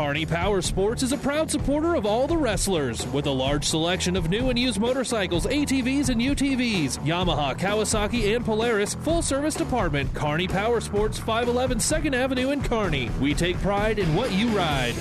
Kearney 0.00 0.24
Power 0.24 0.62
Sports 0.62 1.02
is 1.02 1.12
a 1.12 1.18
proud 1.18 1.50
supporter 1.50 1.94
of 1.94 2.06
all 2.06 2.26
the 2.26 2.34
wrestlers 2.36 3.06
with 3.08 3.26
a 3.26 3.30
large 3.30 3.66
selection 3.66 4.16
of 4.16 4.30
new 4.30 4.48
and 4.48 4.58
used 4.58 4.80
motorcycles, 4.80 5.44
ATVs, 5.44 6.08
and 6.08 6.18
UTVs. 6.18 6.98
Yamaha, 7.00 7.54
Kawasaki, 7.54 8.34
and 8.34 8.42
Polaris 8.42 8.94
full 8.94 9.20
service 9.20 9.54
department. 9.54 10.12
Kearney 10.14 10.48
Power 10.48 10.80
Sports, 10.80 11.18
511 11.18 11.78
2nd 11.80 12.14
Avenue 12.14 12.50
in 12.50 12.62
Kearney. 12.62 13.10
We 13.20 13.34
take 13.34 13.58
pride 13.58 13.98
in 13.98 14.14
what 14.14 14.32
you 14.32 14.48
ride. 14.48 14.94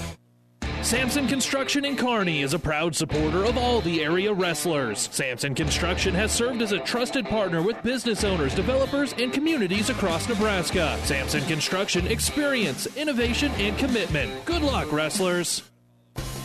Samson 0.81 1.27
Construction 1.27 1.83
in 1.85 1.97
Kearney 1.97 2.41
is 2.41 2.53
a 2.53 2.59
proud 2.59 2.95
supporter 2.95 3.43
of 3.43 3.57
all 3.57 3.81
the 3.81 4.01
area 4.01 4.33
wrestlers. 4.33 5.09
Samson 5.11 5.53
Construction 5.53 6.15
has 6.15 6.31
served 6.31 6.61
as 6.61 6.71
a 6.71 6.79
trusted 6.79 7.25
partner 7.25 7.61
with 7.61 7.81
business 7.83 8.23
owners, 8.23 8.55
developers, 8.55 9.13
and 9.19 9.31
communities 9.31 9.89
across 9.89 10.27
Nebraska. 10.27 10.97
Samson 11.03 11.43
Construction 11.43 12.07
experience, 12.07 12.87
innovation, 12.95 13.51
and 13.57 13.77
commitment. 13.77 14.45
Good 14.45 14.61
luck, 14.61 14.91
wrestlers. 14.91 15.68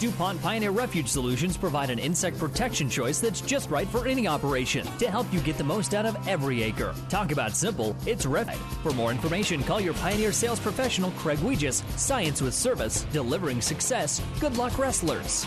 DuPont 0.04 0.42
Pioneer 0.42 0.70
Refuge 0.70 1.08
Solutions 1.08 1.56
provide 1.56 1.88
an 1.88 1.98
insect 1.98 2.38
protection 2.38 2.90
choice 2.90 3.20
that's 3.20 3.40
just 3.40 3.70
right 3.70 3.88
for 3.88 4.06
any 4.06 4.26
operation 4.26 4.86
to 4.98 5.10
help 5.10 5.26
you 5.32 5.40
get 5.40 5.56
the 5.56 5.64
most 5.64 5.94
out 5.94 6.04
of 6.04 6.14
every 6.28 6.62
acre. 6.62 6.94
Talk 7.08 7.32
about 7.32 7.52
simple, 7.52 7.96
it's 8.04 8.26
Refuge. 8.26 8.60
For 8.82 8.92
more 8.92 9.10
information, 9.10 9.62
call 9.62 9.80
your 9.80 9.94
Pioneer 9.94 10.30
sales 10.30 10.60
professional, 10.60 11.10
Craig 11.12 11.38
Weegis. 11.38 11.82
Science 11.98 12.42
with 12.42 12.52
service, 12.52 13.06
delivering 13.12 13.62
success. 13.62 14.20
Good 14.40 14.58
luck, 14.58 14.78
wrestlers. 14.78 15.46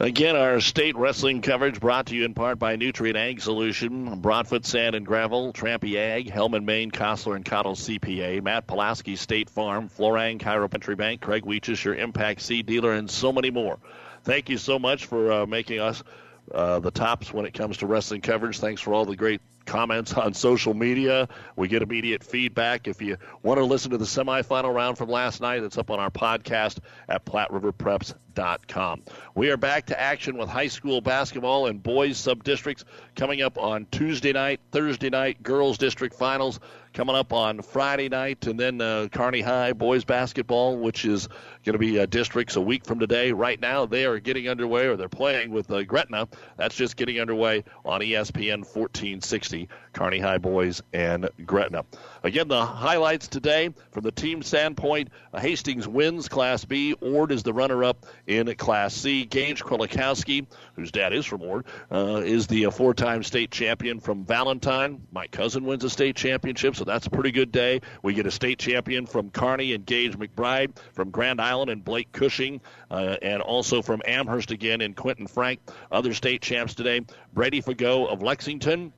Again, 0.00 0.34
our 0.34 0.62
state 0.62 0.96
wrestling 0.96 1.42
coverage 1.42 1.78
brought 1.78 2.06
to 2.06 2.16
you 2.16 2.24
in 2.24 2.32
part 2.32 2.58
by 2.58 2.74
Nutrien 2.74 3.16
Ag 3.16 3.42
Solution, 3.42 4.20
Broadfoot 4.20 4.64
Sand 4.64 4.94
and 4.94 5.04
Gravel, 5.04 5.52
Trampy 5.52 5.96
Ag, 5.96 6.30
Hellman, 6.30 6.64
Maine, 6.64 6.90
Kostler 6.90 7.36
and 7.36 7.44
Cottle 7.44 7.74
CPA, 7.74 8.42
Matt 8.42 8.66
Pulaski 8.66 9.14
State 9.14 9.50
Farm, 9.50 9.90
Florang 9.90 10.38
Chiropentry 10.38 10.96
Bank, 10.96 11.20
Craig 11.20 11.44
Weeches, 11.44 11.84
your 11.84 11.96
Impact 11.96 12.40
Seed 12.40 12.64
dealer, 12.64 12.94
and 12.94 13.10
so 13.10 13.30
many 13.30 13.50
more. 13.50 13.78
Thank 14.24 14.48
you 14.48 14.56
so 14.56 14.78
much 14.78 15.04
for 15.04 15.32
uh, 15.32 15.46
making 15.46 15.80
us 15.80 16.02
uh, 16.54 16.78
the 16.80 16.90
tops 16.90 17.32
when 17.32 17.46
it 17.46 17.54
comes 17.54 17.78
to 17.78 17.86
wrestling 17.86 18.20
coverage. 18.20 18.58
Thanks 18.58 18.80
for 18.80 18.92
all 18.92 19.04
the 19.04 19.16
great 19.16 19.40
comments 19.66 20.12
on 20.14 20.34
social 20.34 20.74
media. 20.74 21.28
We 21.54 21.68
get 21.68 21.82
immediate 21.82 22.24
feedback. 22.24 22.88
If 22.88 23.00
you 23.00 23.16
want 23.42 23.58
to 23.58 23.64
listen 23.64 23.92
to 23.92 23.98
the 23.98 24.04
semifinal 24.04 24.74
round 24.74 24.98
from 24.98 25.08
last 25.08 25.40
night, 25.40 25.62
it's 25.62 25.78
up 25.78 25.90
on 25.90 26.00
our 26.00 26.10
podcast 26.10 26.78
at 27.08 27.24
PlatteRiverPreps.com. 27.24 29.02
We 29.34 29.50
are 29.50 29.56
back 29.56 29.86
to 29.86 30.00
action 30.00 30.36
with 30.36 30.48
high 30.48 30.66
school 30.66 31.00
basketball 31.00 31.66
and 31.66 31.80
boys 31.82 32.18
sub-districts 32.18 32.84
coming 33.14 33.42
up 33.42 33.58
on 33.58 33.86
Tuesday 33.92 34.32
night, 34.32 34.60
Thursday 34.72 35.10
night, 35.10 35.42
girls 35.42 35.78
district 35.78 36.16
finals 36.16 36.58
coming 36.92 37.14
up 37.14 37.32
on 37.32 37.62
Friday 37.62 38.08
night, 38.08 38.46
and 38.46 38.58
then 38.58 38.80
uh, 38.80 39.08
Kearney 39.12 39.40
High 39.40 39.72
boys 39.72 40.04
basketball, 40.04 40.78
which 40.78 41.04
is 41.04 41.28
going 41.64 41.74
to 41.74 41.78
be 41.78 41.98
uh, 41.98 42.06
districts 42.06 42.56
a 42.56 42.60
week 42.60 42.86
from 42.86 42.98
today. 42.98 43.32
Right 43.32 43.60
now, 43.60 43.84
they 43.84 44.06
are 44.06 44.18
getting 44.18 44.48
underway, 44.48 44.86
or 44.86 44.96
they're 44.96 45.08
playing 45.08 45.50
with 45.50 45.70
uh, 45.70 45.82
Gretna. 45.82 46.28
That's 46.56 46.74
just 46.74 46.96
getting 46.96 47.20
underway 47.20 47.64
on 47.84 48.00
ESPN 48.00 48.60
1460. 48.60 49.68
Kearney 49.92 50.20
High 50.20 50.38
boys 50.38 50.82
and 50.92 51.28
Gretna. 51.44 51.84
Again, 52.22 52.48
the 52.48 52.64
highlights 52.64 53.28
today 53.28 53.70
from 53.90 54.04
the 54.04 54.12
team 54.12 54.42
standpoint: 54.42 55.10
uh, 55.34 55.40
Hastings 55.40 55.86
wins 55.86 56.28
Class 56.28 56.64
B. 56.64 56.94
Ord 56.94 57.32
is 57.32 57.42
the 57.42 57.52
runner-up 57.52 58.06
in 58.26 58.54
Class 58.54 58.94
C. 58.94 59.24
Gage 59.24 59.62
Krolikowski, 59.62 60.46
whose 60.76 60.90
dad 60.90 61.12
is 61.12 61.26
from 61.26 61.42
Ord, 61.42 61.66
uh, 61.92 62.22
is 62.24 62.46
the 62.46 62.66
uh, 62.66 62.70
four-time 62.70 63.22
state 63.22 63.50
champion 63.50 64.00
from 64.00 64.24
Valentine. 64.24 65.02
My 65.12 65.26
cousin 65.26 65.64
wins 65.64 65.84
a 65.84 65.90
state 65.90 66.16
championship, 66.16 66.76
so 66.76 66.84
that's 66.84 67.06
a 67.06 67.10
pretty 67.10 67.32
good 67.32 67.52
day. 67.52 67.80
We 68.02 68.14
get 68.14 68.26
a 68.26 68.30
state 68.30 68.58
champion 68.58 69.06
from 69.06 69.30
Kearney 69.30 69.74
and 69.74 69.84
Gage 69.84 70.16
McBride, 70.16 70.78
from 70.94 71.10
Grand 71.10 71.40
Island 71.40 71.49
and 71.50 71.84
Blake 71.84 72.12
Cushing, 72.12 72.60
uh, 72.90 73.16
and 73.22 73.42
also 73.42 73.82
from 73.82 74.02
Amherst 74.06 74.50
again 74.50 74.80
in 74.80 74.94
Quentin 74.94 75.26
Frank. 75.26 75.60
Other 75.90 76.14
state 76.14 76.42
champs 76.42 76.74
today: 76.74 77.00
Brady 77.32 77.60
Fago 77.60 78.08
of 78.08 78.22
Lexington. 78.22 78.92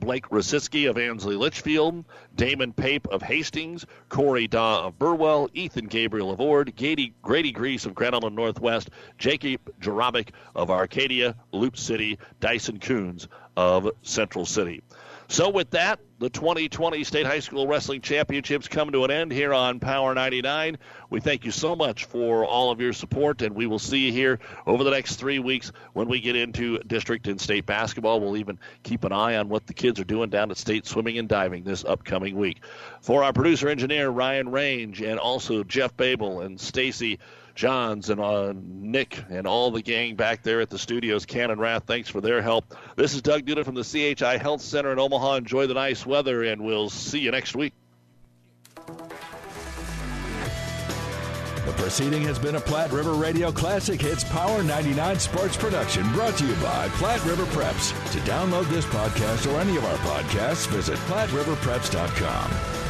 Blake 0.00 0.28
Rosicki 0.28 0.90
of 0.90 0.98
Ansley 0.98 1.36
Litchfield, 1.36 2.04
Damon 2.34 2.72
Pape 2.72 3.06
of 3.08 3.22
Hastings, 3.22 3.86
Corey 4.08 4.48
Daw 4.48 4.86
of 4.86 4.98
Burwell, 4.98 5.48
Ethan 5.54 5.86
Gabriel 5.86 6.32
of 6.32 6.40
Ord, 6.40 6.74
Grady, 6.76 7.14
Grady 7.22 7.52
Griess 7.52 7.86
of 7.86 7.94
Grand 7.94 8.14
Island 8.14 8.34
Northwest, 8.34 8.90
Jacob 9.18 9.60
Jarabic 9.80 10.30
of 10.54 10.70
Arcadia, 10.70 11.36
Loup 11.52 11.76
City, 11.76 12.18
Dyson 12.40 12.80
Coons 12.80 13.28
of 13.56 13.88
Central 14.02 14.44
City. 14.44 14.82
So, 15.34 15.48
with 15.48 15.70
that, 15.70 15.98
the 16.20 16.30
2020 16.30 17.02
State 17.02 17.26
High 17.26 17.40
School 17.40 17.66
Wrestling 17.66 18.02
Championships 18.02 18.68
come 18.68 18.92
to 18.92 19.02
an 19.02 19.10
end 19.10 19.32
here 19.32 19.52
on 19.52 19.80
Power 19.80 20.14
99. 20.14 20.78
We 21.10 21.18
thank 21.18 21.44
you 21.44 21.50
so 21.50 21.74
much 21.74 22.04
for 22.04 22.44
all 22.44 22.70
of 22.70 22.80
your 22.80 22.92
support, 22.92 23.42
and 23.42 23.52
we 23.52 23.66
will 23.66 23.80
see 23.80 24.06
you 24.06 24.12
here 24.12 24.38
over 24.64 24.84
the 24.84 24.92
next 24.92 25.16
three 25.16 25.40
weeks 25.40 25.72
when 25.92 26.06
we 26.06 26.20
get 26.20 26.36
into 26.36 26.78
district 26.86 27.26
and 27.26 27.40
state 27.40 27.66
basketball. 27.66 28.20
We'll 28.20 28.36
even 28.36 28.60
keep 28.84 29.02
an 29.02 29.10
eye 29.10 29.34
on 29.34 29.48
what 29.48 29.66
the 29.66 29.74
kids 29.74 29.98
are 29.98 30.04
doing 30.04 30.30
down 30.30 30.52
at 30.52 30.56
state 30.56 30.86
swimming 30.86 31.18
and 31.18 31.28
diving 31.28 31.64
this 31.64 31.84
upcoming 31.84 32.36
week. 32.36 32.62
For 33.00 33.24
our 33.24 33.32
producer 33.32 33.68
engineer, 33.68 34.10
Ryan 34.10 34.52
Range, 34.52 35.02
and 35.02 35.18
also 35.18 35.64
Jeff 35.64 35.96
Babel 35.96 36.42
and 36.42 36.60
Stacy. 36.60 37.18
Johns 37.54 38.10
and 38.10 38.20
uh, 38.20 38.52
Nick 38.54 39.22
and 39.30 39.46
all 39.46 39.70
the 39.70 39.82
gang 39.82 40.16
back 40.16 40.42
there 40.42 40.60
at 40.60 40.70
the 40.70 40.78
studios, 40.78 41.24
Cannon 41.24 41.58
Rath, 41.58 41.84
thanks 41.86 42.08
for 42.08 42.20
their 42.20 42.42
help. 42.42 42.76
This 42.96 43.14
is 43.14 43.22
Doug 43.22 43.44
Duda 43.44 43.64
from 43.64 43.74
the 43.76 43.84
CHI 43.84 44.38
Health 44.38 44.60
Center 44.60 44.92
in 44.92 44.98
Omaha. 44.98 45.36
Enjoy 45.36 45.66
the 45.66 45.74
nice 45.74 46.04
weather, 46.04 46.42
and 46.42 46.62
we'll 46.62 46.90
see 46.90 47.20
you 47.20 47.30
next 47.30 47.54
week. 47.54 47.72
The 51.64 51.72
proceeding 51.76 52.22
has 52.22 52.38
been 52.38 52.56
a 52.56 52.60
Platte 52.60 52.92
River 52.92 53.14
Radio 53.14 53.50
Classic 53.50 53.98
Hits 53.98 54.22
Power 54.24 54.62
99 54.62 55.18
sports 55.18 55.56
production 55.56 56.10
brought 56.12 56.36
to 56.36 56.46
you 56.46 56.54
by 56.56 56.88
Platte 56.90 57.24
River 57.24 57.44
Preps. 57.46 57.90
To 58.12 58.18
download 58.30 58.68
this 58.68 58.84
podcast 58.86 59.50
or 59.50 59.58
any 59.60 59.76
of 59.76 59.84
our 59.86 59.96
podcasts, 59.98 60.66
visit 60.66 60.98
PlatteRiverPreps.com. 61.00 62.83